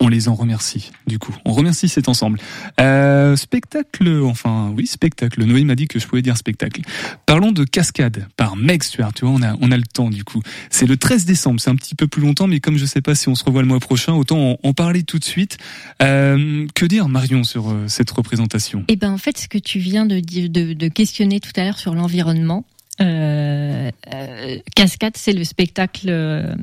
on 0.00 0.08
les 0.08 0.28
en 0.28 0.34
remercie, 0.34 0.90
du 1.06 1.18
coup. 1.18 1.34
On 1.44 1.52
remercie 1.52 1.88
cet 1.88 2.08
ensemble. 2.08 2.38
Euh, 2.80 3.36
spectacle, 3.36 4.22
enfin, 4.24 4.72
oui, 4.76 4.86
spectacle. 4.86 5.42
Noé 5.44 5.64
m'a 5.64 5.74
dit 5.74 5.88
que 5.88 5.98
je 5.98 6.06
pouvais 6.06 6.22
dire 6.22 6.36
spectacle. 6.36 6.82
Parlons 7.26 7.52
de 7.52 7.64
Cascade 7.64 8.26
par 8.36 8.56
Meg 8.56 8.82
Stuart. 8.82 9.12
Tu 9.14 9.24
vois, 9.24 9.34
on 9.34 9.42
a, 9.42 9.56
on 9.60 9.70
a 9.70 9.76
le 9.76 9.84
temps, 9.84 10.10
du 10.10 10.24
coup. 10.24 10.42
C'est 10.70 10.86
le 10.86 10.96
13 10.96 11.24
décembre. 11.24 11.60
C'est 11.60 11.70
un 11.70 11.76
petit 11.76 11.94
peu 11.94 12.06
plus 12.06 12.22
longtemps, 12.22 12.46
mais 12.46 12.60
comme 12.60 12.76
je 12.76 12.86
sais 12.86 13.00
pas 13.00 13.14
si 13.14 13.28
on 13.28 13.34
se 13.34 13.44
revoit 13.44 13.62
le 13.62 13.68
mois 13.68 13.80
prochain, 13.80 14.14
autant 14.14 14.58
en, 14.62 14.72
parler 14.72 15.04
tout 15.04 15.18
de 15.18 15.24
suite. 15.24 15.58
Euh, 16.02 16.66
que 16.74 16.84
dire, 16.86 17.08
Marion, 17.08 17.44
sur 17.44 17.70
euh, 17.70 17.84
cette 17.88 18.10
représentation? 18.10 18.84
Eh 18.88 18.96
ben, 18.96 19.12
en 19.12 19.18
fait, 19.18 19.38
ce 19.38 19.48
que 19.48 19.58
tu 19.58 19.78
viens 19.78 20.06
de, 20.06 20.20
de, 20.20 20.72
de 20.72 20.88
questionner 20.88 21.40
tout 21.40 21.52
à 21.56 21.64
l'heure 21.64 21.78
sur 21.78 21.94
l'environnement, 21.94 22.64
euh, 23.00 23.90
euh, 24.12 24.58
Cascade, 24.76 25.16
c'est 25.16 25.32
le 25.32 25.44
spectacle 25.44 26.06
euh, 26.08 26.54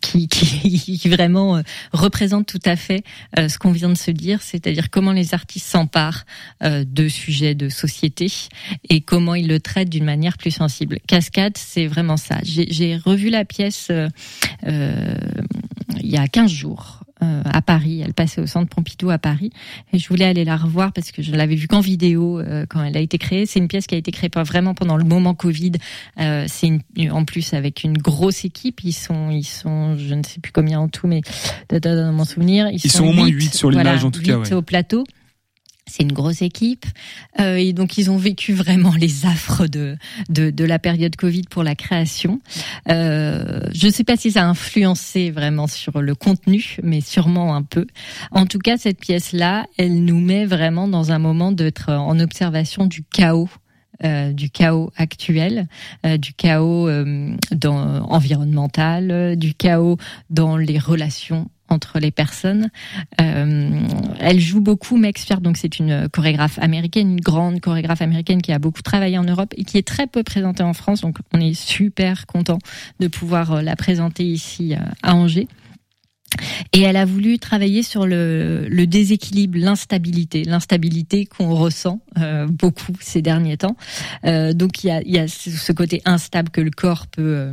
qui, 0.00 0.28
qui, 0.28 1.08
vraiment 1.08 1.56
euh, 1.56 1.62
représente 1.92 2.46
tout 2.46 2.60
à 2.64 2.76
fait 2.76 3.04
ce 3.36 3.58
qu'on 3.58 3.72
vient 3.72 3.88
de 3.88 3.96
se 3.96 4.10
dire, 4.10 4.42
c'est-à-dire 4.42 4.90
comment 4.90 5.12
les 5.12 5.34
artistes 5.34 5.66
s'emparent 5.66 6.24
de 6.62 7.08
sujets 7.08 7.54
de 7.54 7.68
société 7.68 8.30
et 8.88 9.00
comment 9.00 9.34
ils 9.34 9.48
le 9.48 9.60
traitent 9.60 9.90
d'une 9.90 10.04
manière 10.04 10.36
plus 10.38 10.50
sensible. 10.50 10.98
Cascade, 11.06 11.56
c'est 11.56 11.86
vraiment 11.86 12.16
ça. 12.16 12.38
J'ai 12.42 12.96
revu 12.96 13.30
la 13.30 13.44
pièce 13.44 13.90
il 14.66 16.10
y 16.10 16.16
a 16.16 16.26
15 16.26 16.50
jours 16.50 17.00
euh, 17.22 17.42
à 17.44 17.62
Paris. 17.62 18.00
Elle 18.04 18.14
passait 18.14 18.40
au 18.40 18.46
centre 18.46 18.68
Pompidou 18.68 19.10
à 19.10 19.18
Paris. 19.18 19.50
Et 19.92 19.98
je 19.98 20.08
voulais 20.08 20.24
aller 20.24 20.44
la 20.44 20.56
revoir 20.56 20.92
parce 20.92 21.10
que 21.10 21.22
je 21.22 21.32
l'avais 21.32 21.56
vue 21.56 21.66
qu'en 21.66 21.80
vidéo 21.80 22.38
euh, 22.38 22.64
quand 22.68 22.82
elle 22.82 22.96
a 22.96 23.00
été 23.00 23.18
créée. 23.18 23.46
C'est 23.46 23.58
une 23.58 23.68
pièce 23.68 23.86
qui 23.86 23.94
a 23.94 23.98
été 23.98 24.12
créée 24.12 24.28
pas 24.28 24.44
vraiment 24.44 24.74
pendant 24.74 24.96
le 24.96 25.04
moment 25.04 25.34
Covid. 25.34 25.72
Euh, 26.20 26.44
c'est 26.46 26.70
en 27.10 27.24
plus 27.24 27.54
avec 27.54 27.82
une 27.82 27.98
grosse 27.98 28.44
équipe. 28.44 28.84
Ils 28.84 28.92
sont, 28.92 29.30
ils 29.30 29.44
sont, 29.44 29.96
je 29.96 30.14
ne 30.14 30.22
sais 30.22 30.40
plus 30.40 30.52
combien 30.52 30.80
en 30.80 30.88
tout, 30.88 31.06
mais 31.06 31.22
dans 31.70 32.12
mon 32.12 32.24
souvenir, 32.24 32.68
ils, 32.68 32.78
sont, 32.78 33.06
au 33.06 33.12
moins 33.12 33.26
8 33.26 33.54
sur 33.54 33.70
l'image 33.70 34.04
en 34.04 34.10
tout 34.10 34.22
cas. 34.22 34.38
Ouais. 34.38 34.52
au 34.52 34.62
plateau. 34.62 35.04
C'est 35.88 36.02
une 36.02 36.12
grosse 36.12 36.42
équipe 36.42 36.86
euh, 37.40 37.56
et 37.56 37.72
donc 37.72 37.98
ils 37.98 38.10
ont 38.10 38.16
vécu 38.16 38.52
vraiment 38.52 38.94
les 38.94 39.26
affres 39.26 39.66
de 39.66 39.96
de, 40.28 40.50
de 40.50 40.64
la 40.64 40.78
période 40.78 41.16
Covid 41.16 41.42
pour 41.50 41.62
la 41.62 41.74
création. 41.74 42.40
Euh, 42.88 43.60
je 43.72 43.86
ne 43.86 43.92
sais 43.92 44.04
pas 44.04 44.16
si 44.16 44.32
ça 44.32 44.42
a 44.42 44.46
influencé 44.46 45.30
vraiment 45.30 45.66
sur 45.66 46.00
le 46.00 46.14
contenu, 46.14 46.76
mais 46.82 47.00
sûrement 47.00 47.54
un 47.54 47.62
peu. 47.62 47.86
En 48.30 48.46
tout 48.46 48.58
cas, 48.58 48.76
cette 48.76 49.00
pièce-là, 49.00 49.66
elle 49.76 50.04
nous 50.04 50.20
met 50.20 50.44
vraiment 50.44 50.88
dans 50.88 51.12
un 51.12 51.18
moment 51.18 51.52
d'être 51.52 51.92
en 51.92 52.18
observation 52.20 52.86
du 52.86 53.02
chaos 53.02 53.48
euh, 54.04 54.32
du 54.32 54.48
chaos 54.48 54.92
actuel, 54.96 55.66
euh, 56.06 56.18
du 56.18 56.32
chaos 56.32 56.86
euh, 56.86 57.34
dans, 57.50 58.04
environnemental, 58.04 59.34
du 59.36 59.54
chaos 59.54 59.96
dans 60.30 60.56
les 60.56 60.78
relations 60.78 61.50
entre 61.68 61.98
les 61.98 62.10
personnes. 62.10 62.70
Euh, 63.20 63.80
elle 64.20 64.40
joue 64.40 64.60
beaucoup 64.60 64.96
Meg 64.96 65.16
donc 65.40 65.56
c'est 65.56 65.78
une 65.78 66.08
chorégraphe 66.08 66.58
américaine, 66.60 67.12
une 67.12 67.20
grande 67.20 67.60
chorégraphe 67.60 68.02
américaine 68.02 68.40
qui 68.40 68.52
a 68.52 68.58
beaucoup 68.58 68.82
travaillé 68.82 69.18
en 69.18 69.24
Europe 69.24 69.52
et 69.56 69.64
qui 69.64 69.78
est 69.78 69.86
très 69.86 70.06
peu 70.06 70.22
présentée 70.22 70.62
en 70.62 70.74
France. 70.74 71.00
Donc 71.00 71.18
on 71.32 71.40
est 71.40 71.54
super 71.54 72.26
content 72.26 72.58
de 73.00 73.08
pouvoir 73.08 73.52
euh, 73.52 73.62
la 73.62 73.76
présenter 73.76 74.24
ici 74.24 74.74
euh, 74.74 74.78
à 75.02 75.14
Angers. 75.14 75.48
Et 76.72 76.82
elle 76.82 76.96
a 76.96 77.04
voulu 77.04 77.38
travailler 77.38 77.82
sur 77.82 78.06
le, 78.06 78.68
déséquilibre, 78.86 79.58
l'instabilité, 79.58 80.44
l'instabilité 80.44 81.26
qu'on 81.26 81.54
ressent 81.54 82.00
euh, 82.18 82.46
beaucoup 82.46 82.92
ces 83.00 83.22
derniers 83.22 83.56
temps. 83.56 83.76
Euh, 84.24 84.52
donc 84.52 84.84
il 84.84 85.02
y 85.06 85.18
a, 85.18 85.28
ce 85.28 85.72
côté 85.72 86.02
instable 86.04 86.50
que 86.50 86.60
le 86.60 86.70
corps 86.70 87.06
peut 87.06 87.22
euh, 87.22 87.52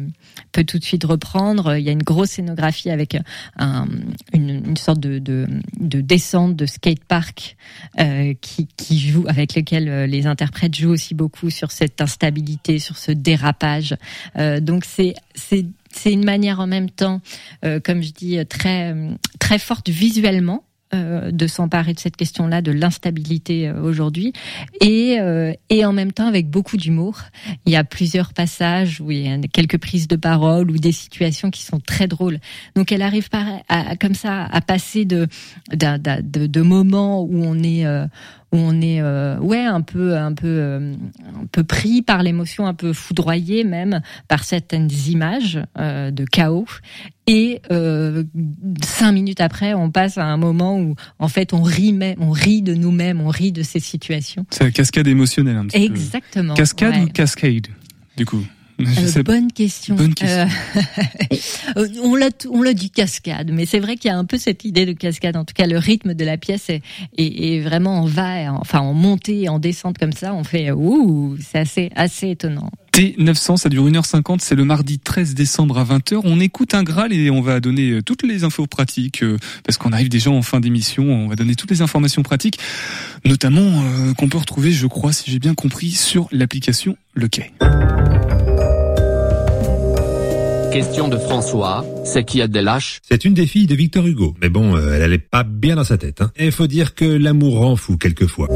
peut 0.52 0.64
tout 0.64 0.80
de 0.80 0.84
suite 0.84 1.06
reprendre. 1.06 1.78
Il 1.78 1.84
y 1.84 1.90
a 1.90 1.92
une 1.92 2.04
grosse 2.04 2.32
scénographie 2.32 2.90
avec 2.90 3.18
un, 3.58 3.88
une, 4.34 4.78
sorte 4.78 5.00
de, 5.00 5.20
de, 5.20 5.48
de, 5.80 6.02
descente 6.02 6.56
de 6.56 6.66
skatepark 6.66 7.56
euh, 8.00 8.34
qui, 8.42 9.00
joue 9.00 9.26
avec 9.28 9.56
lequel 9.56 10.10
les 10.10 10.28
interprètes 10.28 10.76
jouent 10.76 10.92
aussi 10.92 11.16
beaucoup 11.16 11.50
sur 11.50 11.72
cette 11.72 12.02
instabilité, 12.02 12.80
sur 12.80 12.98
ce 12.98 13.12
dérapage. 13.12 13.96
donc 14.62 14.86
c'est 14.86 15.16
c'est 15.96 16.12
une 16.14 16.26
manière 16.26 16.60
en 16.60 16.68
même 16.68 16.90
temps, 16.90 17.22
euh, 17.64 17.80
comme 17.80 18.02
je 18.04 18.12
dis, 18.12 18.38
très 18.48 18.94
très 19.40 19.60
forte 19.60 19.90
visuellement 19.90 20.64
euh, 20.94 21.32
de 21.32 21.48
s'emparer 21.48 21.94
de 21.94 22.00
cette 22.00 22.16
question-là, 22.16 22.62
de 22.62 22.72
l'instabilité 22.72 23.68
euh, 23.68 23.82
aujourd'hui, 23.82 24.34
et, 24.82 25.20
euh, 25.20 25.52
et 25.70 25.84
en 25.84 25.94
même 25.94 26.12
temps 26.12 26.28
avec 26.28 26.48
beaucoup 26.50 26.78
d'humour. 26.78 27.22
Il 27.66 27.72
y 27.74 27.76
a 27.76 27.84
plusieurs 27.84 28.34
passages 28.34 29.02
où 29.02 29.10
il 29.10 29.22
y 29.26 29.28
a 29.32 29.38
quelques 29.52 29.80
prises 29.80 30.08
de 30.08 30.16
parole 30.16 30.70
ou 30.70 30.78
des 30.78 30.92
situations 30.92 31.50
qui 31.50 31.64
sont 31.64 31.80
très 31.80 32.08
drôles. 32.08 32.40
Donc 32.76 32.92
elle 32.92 33.02
arrive 33.02 33.30
par, 33.30 33.46
à, 33.68 33.96
comme 33.96 34.14
ça 34.14 34.46
à 34.46 34.62
passer 34.62 35.06
de, 35.06 35.28
d'un- 35.74 35.98
de, 35.98 36.46
de 36.48 36.62
moments 36.62 37.24
où 37.24 37.44
on 37.44 37.62
est 37.64 37.86
euh, 37.86 38.06
où 38.52 38.58
on 38.58 38.82
est 38.82 39.02
euh, 39.02 39.38
ouais 39.40 39.64
un 39.64 39.82
peu 39.82 40.16
un 40.16 40.34
peu 40.34 40.48
euh, 40.48 40.94
un 41.36 41.46
peu 41.52 41.64
pris 41.64 42.02
par 42.02 42.24
l'émotion, 42.24 42.66
un 42.68 42.74
peu 42.74 42.94
foudroyé 42.94 43.64
même 43.64 44.02
par 44.28 44.44
certaines 44.44 44.90
images 45.08 45.60
euh, 45.78 46.12
de 46.12 46.26
chaos. 46.26 46.68
Et 47.28 47.60
cinq 48.84 49.12
minutes 49.12 49.42
après, 49.42 49.74
on 49.74 49.90
passe 49.90 50.20
à 50.20 50.26
un 50.26 50.38
moment 50.38 50.80
où 50.80 50.96
en 51.18 51.28
fait 51.28 51.54
on 51.54 51.64
rit, 51.64 51.98
on 52.20 52.30
rit 52.30 52.62
de 52.62 52.76
nous-mêmes, 52.76 53.20
on 53.20 53.30
rit 53.30 53.52
de 53.52 53.64
ces 53.64 53.80
situations. 53.80 54.46
C'est 54.52 54.64
la 54.64 54.70
cascade 54.70 55.08
émotionnelle 55.08 55.58
un 55.58 55.66
petit 55.66 55.88
peu. 55.88 55.96
Exactement. 55.96 56.54
Cascade 56.54 56.94
ouais. 56.94 57.02
ou 57.02 57.08
cascade 57.08 57.68
Du 58.16 58.28
coup? 58.28 58.46
Euh, 58.80 59.24
bonne 59.24 59.52
question. 59.52 59.96
Bonne 59.96 60.14
question. 60.14 60.48
Euh, 61.78 61.88
on 62.04 62.16
l'a 62.16 62.30
on 62.50 62.62
l'a 62.62 62.74
dit 62.74 62.90
cascade, 62.90 63.52
mais 63.52 63.66
c'est 63.66 63.80
vrai 63.80 63.96
qu'il 63.96 64.10
y 64.10 64.14
a 64.14 64.18
un 64.18 64.26
peu 64.26 64.38
cette 64.38 64.66
idée 64.66 64.86
de 64.86 64.94
cascade. 64.94 65.38
En 65.38 65.46
tout 65.46 65.54
cas, 65.54 65.68
le 65.68 65.78
rythme 65.78 66.14
de 66.14 66.26
la 66.26 66.38
pièce 66.38 66.70
est, 66.70 66.82
est, 67.18 67.56
est 67.56 67.60
vraiment 67.62 68.02
en 68.02 68.06
va, 68.06 68.54
enfin 68.54 68.80
en 68.80 68.94
montée 68.94 69.44
et 69.44 69.50
en 69.50 69.60
descente 69.60 69.98
comme 69.98 70.14
ça. 70.14 70.34
On 70.34 70.44
fait 70.44 70.72
ouh, 70.72 71.38
c'est 71.40 71.60
assez 71.60 71.92
assez 71.96 72.32
étonnant. 72.32 72.70
T900, 72.92 73.58
ça 73.58 73.68
dure 73.68 73.86
1h50, 73.86 74.40
c'est 74.40 74.56
le 74.56 74.64
mardi 74.64 75.00
13 75.00 75.34
décembre 75.34 75.78
à 75.78 75.84
20h. 75.84 76.22
On 76.24 76.40
écoute 76.40 76.74
un 76.74 76.84
Graal 76.84 77.12
et 77.12 77.30
on 77.30 77.42
va 77.42 77.60
donner 77.60 77.92
euh, 77.92 78.02
toutes 78.02 78.24
les 78.24 78.46
infos 78.46 78.68
pratiques, 78.68 79.22
parce 79.66 79.78
qu'on 79.78 79.92
arrive 79.92 80.08
déjà 80.08 80.30
en 80.32 80.42
fin 80.42 80.62
d'émission, 80.62 81.04
on 81.04 81.28
va 81.28 81.36
donner 81.36 81.56
toutes 81.56 81.72
les 81.72 81.82
informations 81.82 82.24
pratiques, 82.24 82.58
notamment 83.26 83.84
euh, 83.84 84.14
qu'on 84.14 84.30
peut 84.30 84.38
retrouver, 84.38 84.72
je 84.72 84.88
crois, 84.88 85.12
si 85.12 85.30
j'ai 85.30 85.40
bien 85.40 85.56
compris, 85.56 85.92
sur 85.92 86.28
l'application 86.32 86.98
Le 87.14 87.28
Quai. 87.28 87.52
Question 90.76 91.08
de 91.08 91.18
François, 91.18 91.86
c'est 92.04 92.26
qui 92.26 92.42
Adèle 92.42 92.66
H 92.66 93.00
C'est 93.02 93.24
une 93.24 93.34
des 93.34 93.48
filles 93.48 93.66
de 93.66 93.76
Victor 93.76 94.06
Hugo. 94.06 94.36
Mais 94.42 94.50
bon, 94.50 94.76
euh, 94.76 94.92
elle 94.94 95.04
allait 95.04 95.18
pas 95.20 95.44
bien 95.44 95.78
dans 95.78 95.86
sa 95.86 95.98
tête. 95.98 96.20
Hein. 96.20 96.34
Et 96.36 96.48
il 96.48 96.52
faut 96.52 96.68
dire 96.68 96.96
que 96.96 97.06
l'amour 97.06 97.60
rend 97.60 97.78
fou 97.78 97.96
quelquefois. 97.96 98.50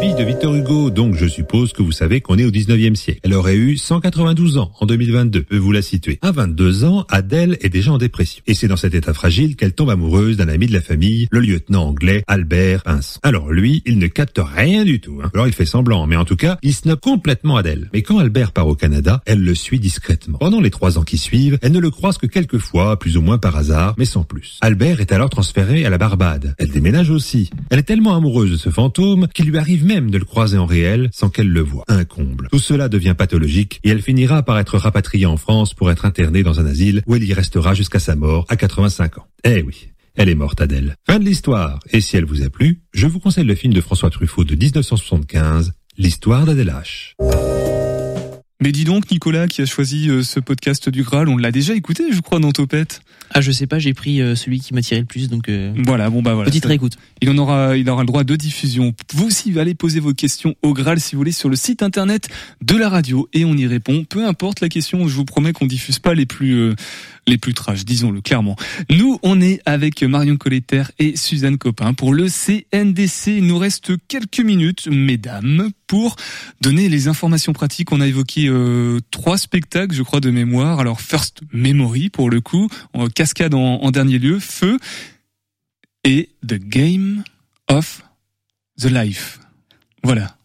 De 0.00 0.24
Victor 0.24 0.54
Hugo, 0.54 0.88
donc 0.88 1.14
je 1.14 1.26
suppose 1.26 1.74
que 1.74 1.82
vous 1.82 1.92
savez 1.92 2.22
qu'on 2.22 2.38
est 2.38 2.46
au 2.46 2.50
19e 2.50 2.94
siècle. 2.94 3.20
Elle 3.22 3.34
aurait 3.34 3.56
eu 3.56 3.76
192 3.76 4.56
ans 4.56 4.72
en 4.80 4.86
2022, 4.86 5.42
peut 5.42 5.58
vous 5.58 5.72
la 5.72 5.82
situer. 5.82 6.18
À 6.22 6.32
22 6.32 6.84
ans, 6.84 7.04
Adèle 7.10 7.58
est 7.60 7.68
déjà 7.68 7.92
en 7.92 7.98
dépression. 7.98 8.42
Et 8.46 8.54
c'est 8.54 8.66
dans 8.66 8.78
cet 8.78 8.94
état 8.94 9.12
fragile 9.12 9.56
qu'elle 9.56 9.74
tombe 9.74 9.90
amoureuse 9.90 10.38
d'un 10.38 10.48
ami 10.48 10.66
de 10.66 10.72
la 10.72 10.80
famille, 10.80 11.28
le 11.30 11.40
lieutenant 11.40 11.84
anglais 11.88 12.24
Albert 12.28 12.82
Pinson. 12.82 13.20
Alors 13.22 13.52
lui, 13.52 13.82
il 13.84 13.98
ne 13.98 14.06
capte 14.06 14.40
rien 14.42 14.84
du 14.84 15.00
tout. 15.00 15.20
Hein. 15.22 15.30
Alors 15.34 15.46
il 15.46 15.52
fait 15.52 15.66
semblant, 15.66 16.06
mais 16.06 16.16
en 16.16 16.24
tout 16.24 16.36
cas, 16.36 16.56
il 16.62 16.72
snob 16.72 16.98
complètement 16.98 17.56
Adèle. 17.56 17.90
Mais 17.92 18.00
quand 18.00 18.18
Albert 18.18 18.52
part 18.52 18.68
au 18.68 18.74
Canada, 18.74 19.22
elle 19.26 19.42
le 19.42 19.54
suit 19.54 19.80
discrètement. 19.80 20.38
Pendant 20.38 20.62
les 20.62 20.70
trois 20.70 20.98
ans 20.98 21.04
qui 21.04 21.18
suivent, 21.18 21.58
elle 21.60 21.72
ne 21.72 21.78
le 21.78 21.90
croise 21.90 22.16
que 22.16 22.26
quelques 22.26 22.58
fois, 22.58 22.98
plus 22.98 23.18
ou 23.18 23.20
moins 23.20 23.38
par 23.38 23.54
hasard, 23.56 23.94
mais 23.98 24.06
sans 24.06 24.24
plus. 24.24 24.58
Albert 24.62 25.02
est 25.02 25.12
alors 25.12 25.28
transféré 25.28 25.84
à 25.84 25.90
la 25.90 25.98
Barbade. 25.98 26.54
Elle 26.58 26.70
déménage 26.70 27.10
aussi. 27.10 27.50
Elle 27.68 27.78
est 27.78 27.84
tellement 27.84 28.16
amoureuse 28.16 28.50
de 28.50 28.56
ce 28.56 28.70
fantôme 28.70 29.28
qu'il 29.34 29.44
lui 29.44 29.58
arrive 29.58 29.89
même 29.90 30.12
de 30.12 30.18
le 30.18 30.24
croiser 30.24 30.56
en 30.56 30.66
réel 30.66 31.10
sans 31.12 31.30
qu'elle 31.30 31.48
le 31.48 31.62
voie. 31.62 31.84
Un 31.88 32.04
comble. 32.04 32.46
Tout 32.52 32.60
cela 32.60 32.88
devient 32.88 33.16
pathologique 33.18 33.80
et 33.82 33.90
elle 33.90 34.00
finira 34.00 34.44
par 34.44 34.56
être 34.60 34.78
rapatriée 34.78 35.26
en 35.26 35.36
France 35.36 35.74
pour 35.74 35.90
être 35.90 36.04
internée 36.04 36.44
dans 36.44 36.60
un 36.60 36.66
asile 36.66 37.02
où 37.08 37.16
elle 37.16 37.24
y 37.24 37.34
restera 37.34 37.74
jusqu'à 37.74 37.98
sa 37.98 38.14
mort 38.14 38.46
à 38.48 38.56
85 38.56 39.18
ans. 39.18 39.26
Eh 39.42 39.62
oui. 39.62 39.88
Elle 40.14 40.28
est 40.28 40.36
morte, 40.36 40.60
Adèle. 40.60 40.94
Fin 41.08 41.18
de 41.18 41.24
l'histoire. 41.24 41.80
Et 41.90 42.00
si 42.00 42.16
elle 42.16 42.24
vous 42.24 42.42
a 42.44 42.50
plu, 42.50 42.82
je 42.92 43.08
vous 43.08 43.18
conseille 43.18 43.44
le 43.44 43.54
film 43.56 43.72
de 43.72 43.80
François 43.80 44.10
Truffaut 44.10 44.44
de 44.44 44.54
1975, 44.54 45.72
L'histoire 45.98 46.46
d'Adèle 46.46 46.72
H. 46.72 47.14
Mais 48.62 48.72
dis 48.72 48.84
donc, 48.84 49.10
Nicolas, 49.10 49.48
qui 49.48 49.62
a 49.62 49.66
choisi 49.66 50.08
euh, 50.08 50.22
ce 50.22 50.38
podcast 50.38 50.88
du 50.88 51.02
Graal, 51.02 51.28
on 51.28 51.36
l'a 51.36 51.50
déjà 51.50 51.74
écouté, 51.74 52.12
je 52.12 52.20
crois, 52.20 52.38
dans 52.38 52.52
Topette. 52.52 53.00
Ah, 53.32 53.40
je 53.40 53.52
sais 53.52 53.66
pas, 53.66 53.78
j'ai 53.78 53.94
pris 53.94 54.20
euh, 54.20 54.34
celui 54.34 54.58
qui 54.58 54.74
m'a 54.74 54.82
tiré 54.82 55.00
le 55.00 55.06
plus, 55.06 55.28
donc 55.28 55.48
euh, 55.48 55.72
Voilà, 55.86 56.10
bon 56.10 56.20
bah 56.20 56.34
voilà. 56.34 56.50
petite 56.50 56.64
réécoute. 56.64 56.96
Il 57.22 57.30
en 57.30 57.38
aura, 57.38 57.76
il 57.76 57.88
aura 57.88 58.02
le 58.02 58.06
droit 58.06 58.24
de 58.24 58.34
diffusion. 58.34 58.92
Vous 59.14 59.26
aussi, 59.26 59.56
allez 59.58 59.74
poser 59.74 60.00
vos 60.00 60.12
questions 60.14 60.56
au 60.62 60.72
Graal 60.72 60.98
si 61.00 61.14
vous 61.14 61.20
voulez 61.20 61.30
sur 61.32 61.48
le 61.48 61.54
site 61.56 61.82
internet 61.82 62.28
de 62.60 62.76
la 62.76 62.88
radio 62.88 63.28
et 63.32 63.44
on 63.44 63.56
y 63.56 63.66
répond. 63.68 64.04
Peu 64.08 64.26
importe 64.26 64.60
la 64.60 64.68
question, 64.68 65.06
je 65.06 65.14
vous 65.14 65.24
promets 65.24 65.52
qu'on 65.52 65.66
diffuse 65.66 66.00
pas 66.00 66.14
les 66.14 66.26
plus, 66.26 66.54
euh, 66.54 66.74
les 67.26 67.38
plus 67.38 67.54
trash, 67.54 67.84
disons-le 67.84 68.20
clairement. 68.20 68.56
Nous, 68.90 69.18
on 69.22 69.40
est 69.40 69.60
avec 69.66 70.02
Marion 70.02 70.36
Colletter 70.36 70.84
et 70.98 71.16
Suzanne 71.16 71.58
Copin 71.58 71.94
pour 71.94 72.12
le 72.14 72.28
CNDC. 72.28 73.28
Il 73.28 73.46
nous 73.46 73.58
reste 73.58 73.92
quelques 74.08 74.40
minutes, 74.40 74.88
mesdames, 74.88 75.70
pour 75.86 76.16
donner 76.60 76.88
les 76.88 77.08
informations 77.08 77.52
pratiques. 77.52 77.92
On 77.92 78.00
a 78.00 78.06
évoqué 78.06 78.48
euh, 78.48 78.98
trois 79.10 79.38
spectacles, 79.38 79.94
je 79.94 80.02
crois, 80.02 80.20
de 80.20 80.30
mémoire. 80.30 80.80
Alors, 80.80 81.00
First 81.00 81.40
Memory, 81.52 82.10
pour 82.10 82.30
le 82.30 82.40
coup, 82.40 82.68
cascade 83.14 83.54
en 83.54 83.90
dernier 83.90 84.18
lieu, 84.18 84.38
Feu 84.38 84.78
et 86.04 86.30
The 86.46 86.54
Game 86.54 87.24
of 87.68 88.02
the 88.78 88.86
Life. 88.86 89.40
Voilà. 90.02 90.36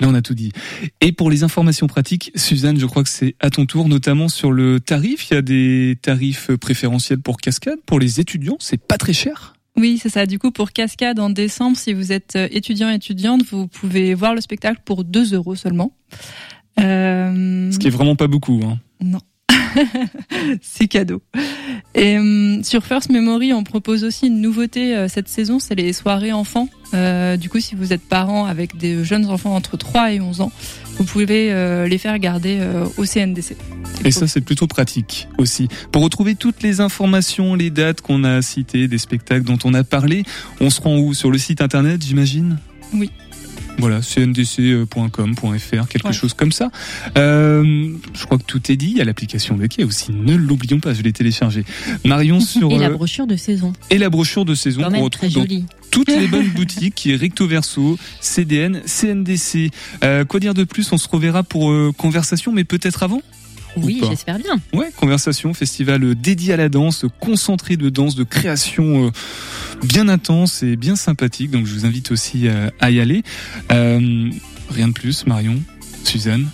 Là, 0.00 0.08
on 0.08 0.14
a 0.14 0.22
tout 0.22 0.34
dit. 0.34 0.52
Et 1.00 1.12
pour 1.12 1.30
les 1.30 1.42
informations 1.42 1.86
pratiques, 1.86 2.32
Suzanne, 2.34 2.78
je 2.78 2.86
crois 2.86 3.02
que 3.02 3.10
c'est 3.10 3.36
à 3.40 3.50
ton 3.50 3.66
tour, 3.66 3.88
notamment 3.88 4.28
sur 4.28 4.50
le 4.50 4.80
tarif. 4.80 5.30
Il 5.30 5.34
y 5.34 5.36
a 5.36 5.42
des 5.42 5.98
tarifs 6.00 6.50
préférentiels 6.56 7.20
pour 7.20 7.36
cascade. 7.38 7.78
Pour 7.86 8.00
les 8.00 8.20
étudiants, 8.20 8.56
c'est 8.60 8.80
pas 8.80 8.96
très 8.96 9.12
cher. 9.12 9.54
Oui, 9.76 9.98
c'est 10.02 10.08
ça. 10.08 10.26
Du 10.26 10.38
coup, 10.38 10.50
pour 10.50 10.72
Cascade 10.72 11.20
en 11.20 11.30
décembre, 11.30 11.76
si 11.76 11.92
vous 11.92 12.12
êtes 12.12 12.34
euh, 12.36 12.48
étudiant 12.50 12.90
étudiante, 12.90 13.42
vous 13.50 13.66
pouvez 13.68 14.14
voir 14.14 14.34
le 14.34 14.40
spectacle 14.40 14.80
pour 14.84 15.04
2 15.04 15.34
euros 15.34 15.54
seulement. 15.54 15.94
Euh, 16.80 17.70
Ce 17.70 17.78
qui 17.78 17.86
est 17.86 17.90
vraiment 17.90 18.16
pas 18.16 18.26
beaucoup. 18.26 18.60
Hein. 18.64 18.78
Non. 19.00 19.20
c'est 20.62 20.88
cadeau. 20.88 21.22
Et 21.94 22.18
hum, 22.18 22.62
sur 22.64 22.84
First 22.84 23.10
Memory, 23.10 23.52
on 23.52 23.64
propose 23.64 24.04
aussi 24.04 24.26
une 24.26 24.40
nouveauté 24.40 24.96
euh, 24.96 25.08
cette 25.08 25.28
saison, 25.28 25.58
c'est 25.58 25.74
les 25.74 25.92
soirées 25.92 26.32
enfants. 26.32 26.68
Euh, 26.94 27.36
du 27.36 27.48
coup, 27.48 27.60
si 27.60 27.74
vous 27.74 27.92
êtes 27.92 28.02
parent 28.02 28.46
avec 28.46 28.76
des 28.76 29.04
jeunes 29.04 29.26
enfants 29.26 29.54
entre 29.54 29.76
3 29.76 30.12
et 30.12 30.20
11 30.20 30.40
ans, 30.40 30.52
vous 30.96 31.04
pouvez 31.04 31.52
euh, 31.52 31.86
les 31.86 31.98
faire 31.98 32.18
garder 32.18 32.60
au 32.96 33.04
CNDC. 33.04 33.56
Et 34.04 34.10
ça, 34.10 34.26
c'est 34.26 34.40
plutôt 34.40 34.66
pratique 34.66 35.28
aussi. 35.38 35.68
Pour 35.92 36.02
retrouver 36.02 36.34
toutes 36.34 36.62
les 36.62 36.80
informations, 36.80 37.54
les 37.54 37.70
dates 37.70 38.00
qu'on 38.00 38.24
a 38.24 38.42
citées, 38.42 38.88
des 38.88 38.98
spectacles 38.98 39.44
dont 39.44 39.58
on 39.64 39.74
a 39.74 39.84
parlé, 39.84 40.24
on 40.60 40.70
se 40.70 40.80
rend 40.80 40.98
où? 40.98 41.14
Sur 41.14 41.30
le 41.30 41.38
site 41.38 41.60
internet, 41.60 42.02
j'imagine? 42.04 42.58
Oui. 42.94 43.10
Voilà, 43.78 44.02
cndc.com.fr, 44.02 45.88
quelque 45.88 46.06
Ouais. 46.06 46.12
chose 46.12 46.34
comme 46.34 46.52
ça. 46.52 46.70
Euh, 47.16 47.94
je 48.14 48.24
crois 48.26 48.38
que 48.38 48.44
tout 48.44 48.70
est 48.70 48.76
dit. 48.76 48.88
Il 48.90 48.98
y 48.98 49.00
a 49.00 49.04
l'application 49.04 49.56
de 49.56 49.66
quai 49.66 49.84
aussi. 49.84 50.12
Ne 50.12 50.34
l'oublions 50.36 50.80
pas, 50.80 50.92
je 50.92 51.02
l'ai 51.02 51.12
téléchargée. 51.12 51.64
Marion 52.04 52.40
sur 52.40 52.70
Et 52.72 52.78
la 52.78 52.86
euh, 52.88 52.90
brochure 52.90 53.26
de 53.26 53.36
saison, 53.36 53.72
et 53.90 53.98
la 53.98 54.10
brochure 54.10 54.44
de 54.44 54.54
saison 54.54 54.82
qu'on 54.82 55.00
retrouve 55.02 55.32
dans 55.32 55.46
toutes 55.90 56.08
les 56.08 56.26
bonnes 56.28 56.48
boutiques 56.50 56.94
qui 56.94 57.12
est 57.12 57.16
recto 57.16 57.46
verso, 57.46 57.98
CDN, 58.20 58.82
CNDC. 58.84 59.70
Euh, 60.04 60.24
quoi 60.24 60.40
dire 60.40 60.54
de 60.54 60.64
plus? 60.64 60.92
On 60.92 60.98
se 60.98 61.08
reverra 61.08 61.42
pour 61.42 61.70
euh, 61.70 61.92
conversation, 61.96 62.52
mais 62.52 62.64
peut-être 62.64 63.02
avant? 63.02 63.22
Oui, 63.76 64.02
j'espère 64.08 64.38
bien. 64.38 64.60
Ouais, 64.72 64.90
conversation, 64.96 65.54
festival 65.54 66.02
euh, 66.02 66.14
dédié 66.14 66.54
à 66.54 66.56
la 66.56 66.68
danse, 66.68 67.06
concentré 67.20 67.76
de 67.76 67.88
danse, 67.88 68.14
de 68.14 68.24
création 68.24 69.06
euh, 69.06 69.10
bien 69.82 70.08
intense 70.08 70.62
et 70.62 70.76
bien 70.76 70.96
sympathique. 70.96 71.50
Donc 71.50 71.66
je 71.66 71.74
vous 71.74 71.86
invite 71.86 72.10
aussi 72.10 72.48
euh, 72.48 72.68
à 72.80 72.90
y 72.90 73.00
aller. 73.00 73.22
Euh, 73.72 74.30
rien 74.70 74.88
de 74.88 74.92
plus, 74.92 75.26
Marion, 75.26 75.56
Suzanne. 76.04 76.48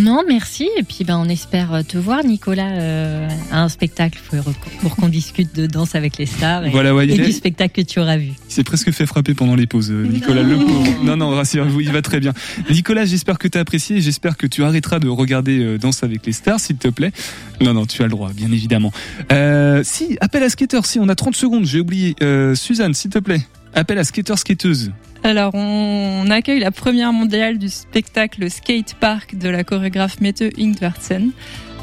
Non, 0.00 0.22
merci. 0.26 0.68
Et 0.78 0.82
puis, 0.82 1.04
ben, 1.04 1.18
on 1.18 1.28
espère 1.28 1.82
te 1.86 1.98
voir, 1.98 2.24
Nicolas, 2.24 2.70
euh, 2.72 3.28
à 3.50 3.62
un 3.62 3.68
spectacle 3.68 4.20
pour, 4.28 4.52
pour 4.80 4.96
qu'on 4.96 5.08
discute 5.08 5.54
de 5.54 5.66
danse 5.66 5.94
avec 5.94 6.18
les 6.18 6.26
stars 6.26 6.66
et, 6.66 6.70
Voilà, 6.70 6.94
ouais, 6.94 7.08
et 7.08 7.18
du 7.18 7.32
spectacle 7.32 7.82
que 7.82 7.86
tu 7.86 7.98
auras 7.98 8.16
vu. 8.16 8.28
il 8.48 8.52
s'est 8.52 8.64
presque 8.64 8.90
fait 8.92 9.06
frapper 9.06 9.34
pendant 9.34 9.56
les 9.56 9.66
pauses, 9.66 9.90
euh, 9.90 10.06
Nicolas 10.06 10.42
Le 10.42 10.56
pauvre. 10.56 10.88
Non, 11.02 11.16
non, 11.16 11.30
rassurez-vous, 11.30 11.80
il 11.80 11.90
va 11.90 12.02
très 12.02 12.20
bien. 12.20 12.32
Nicolas, 12.70 13.04
j'espère 13.04 13.38
que 13.38 13.48
tu 13.48 13.58
as 13.58 13.60
apprécié 13.60 13.96
et 13.96 14.00
j'espère 14.00 14.36
que 14.36 14.46
tu 14.46 14.62
arrêteras 14.62 14.98
de 14.98 15.08
regarder 15.08 15.58
euh, 15.58 15.78
Danse 15.78 16.02
avec 16.02 16.26
les 16.26 16.32
stars, 16.32 16.60
s'il 16.60 16.76
te 16.76 16.88
plaît. 16.88 17.12
Non, 17.60 17.74
non, 17.74 17.86
tu 17.86 18.02
as 18.02 18.06
le 18.06 18.10
droit, 18.10 18.30
bien 18.32 18.52
évidemment. 18.52 18.92
Euh, 19.32 19.82
si, 19.84 20.16
appel 20.20 20.42
à 20.42 20.48
skater, 20.48 20.80
si, 20.84 20.98
on 20.98 21.08
a 21.08 21.14
30 21.14 21.34
secondes, 21.34 21.64
j'ai 21.64 21.80
oublié. 21.80 22.14
Euh, 22.22 22.54
Suzanne, 22.54 22.94
s'il 22.94 23.10
te 23.10 23.18
plaît. 23.18 23.40
Appel 23.74 23.98
à 23.98 24.04
skater, 24.04 24.36
skateuse. 24.36 24.92
Alors, 25.24 25.54
on 25.54 26.30
accueille 26.30 26.60
la 26.60 26.70
première 26.70 27.12
mondiale 27.12 27.58
du 27.58 27.68
spectacle 27.68 28.50
Skate 28.50 28.94
Park 28.94 29.36
de 29.36 29.48
la 29.48 29.64
chorégraphe 29.64 30.20
Mette 30.20 30.44
Ingvartsen. 30.58 31.30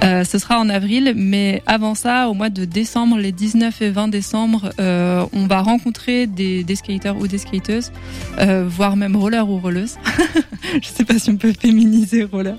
Euh, 0.03 0.23
ce 0.23 0.37
sera 0.37 0.59
en 0.59 0.69
avril, 0.69 1.13
mais 1.15 1.63
avant 1.65 1.95
ça, 1.95 2.29
au 2.29 2.33
mois 2.33 2.49
de 2.49 2.65
décembre, 2.65 3.17
les 3.17 3.31
19 3.31 3.81
et 3.81 3.89
20 3.89 4.07
décembre, 4.09 4.71
euh, 4.79 5.25
on 5.33 5.47
va 5.47 5.61
rencontrer 5.61 6.27
des, 6.27 6.63
skaters 6.75 7.17
ou 7.17 7.27
des 7.27 7.37
skateuses, 7.37 7.91
euh, 8.39 8.65
voire 8.67 8.97
même 8.97 9.15
roller 9.15 9.49
ou 9.49 9.57
rolleuse. 9.57 9.95
Je 10.81 10.87
sais 10.87 11.05
pas 11.05 11.17
si 11.17 11.29
on 11.29 11.37
peut 11.37 11.53
féminiser 11.53 12.23
roller. 12.23 12.55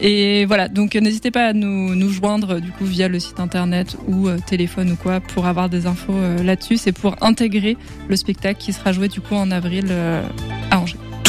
Et 0.00 0.44
voilà, 0.46 0.68
donc 0.68 0.94
n'hésitez 0.94 1.30
pas 1.30 1.48
à 1.48 1.52
nous, 1.52 2.10
joindre 2.10 2.60
du 2.60 2.70
coup 2.72 2.84
via 2.84 3.08
le 3.08 3.20
site 3.20 3.40
internet 3.40 3.96
ou 4.08 4.28
téléphone 4.46 4.92
ou 4.92 4.96
quoi 4.96 5.20
pour 5.20 5.46
avoir 5.46 5.68
des 5.68 5.86
infos 5.86 6.18
là-dessus. 6.42 6.76
C'est 6.76 6.92
pour 6.92 7.16
intégrer 7.22 7.76
le 8.08 8.16
spectacle 8.16 8.60
qui 8.60 8.72
sera 8.72 8.92
joué 8.92 9.08
du 9.08 9.20
coup 9.20 9.34
en 9.34 9.50
avril. 9.50 9.86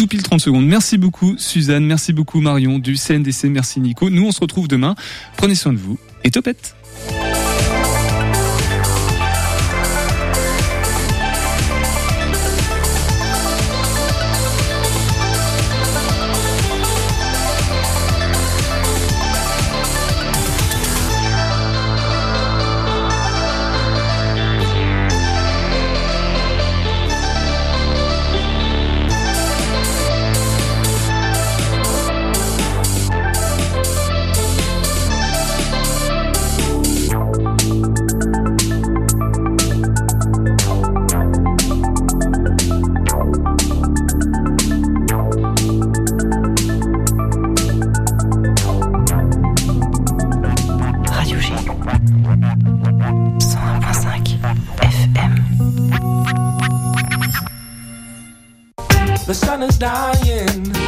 Pile 0.07 0.23
30 0.23 0.39
secondes. 0.39 0.65
Merci 0.65 0.97
beaucoup 0.97 1.35
Suzanne, 1.37 1.85
merci 1.85 2.13
beaucoup 2.13 2.41
Marion 2.41 2.79
du 2.79 2.95
CNDC, 2.95 3.45
merci 3.45 3.79
Nico. 3.79 4.09
Nous 4.09 4.25
on 4.25 4.31
se 4.31 4.39
retrouve 4.39 4.67
demain. 4.67 4.95
Prenez 5.37 5.55
soin 5.55 5.73
de 5.73 5.77
vous 5.77 5.97
et 6.23 6.31
topette. 6.31 6.75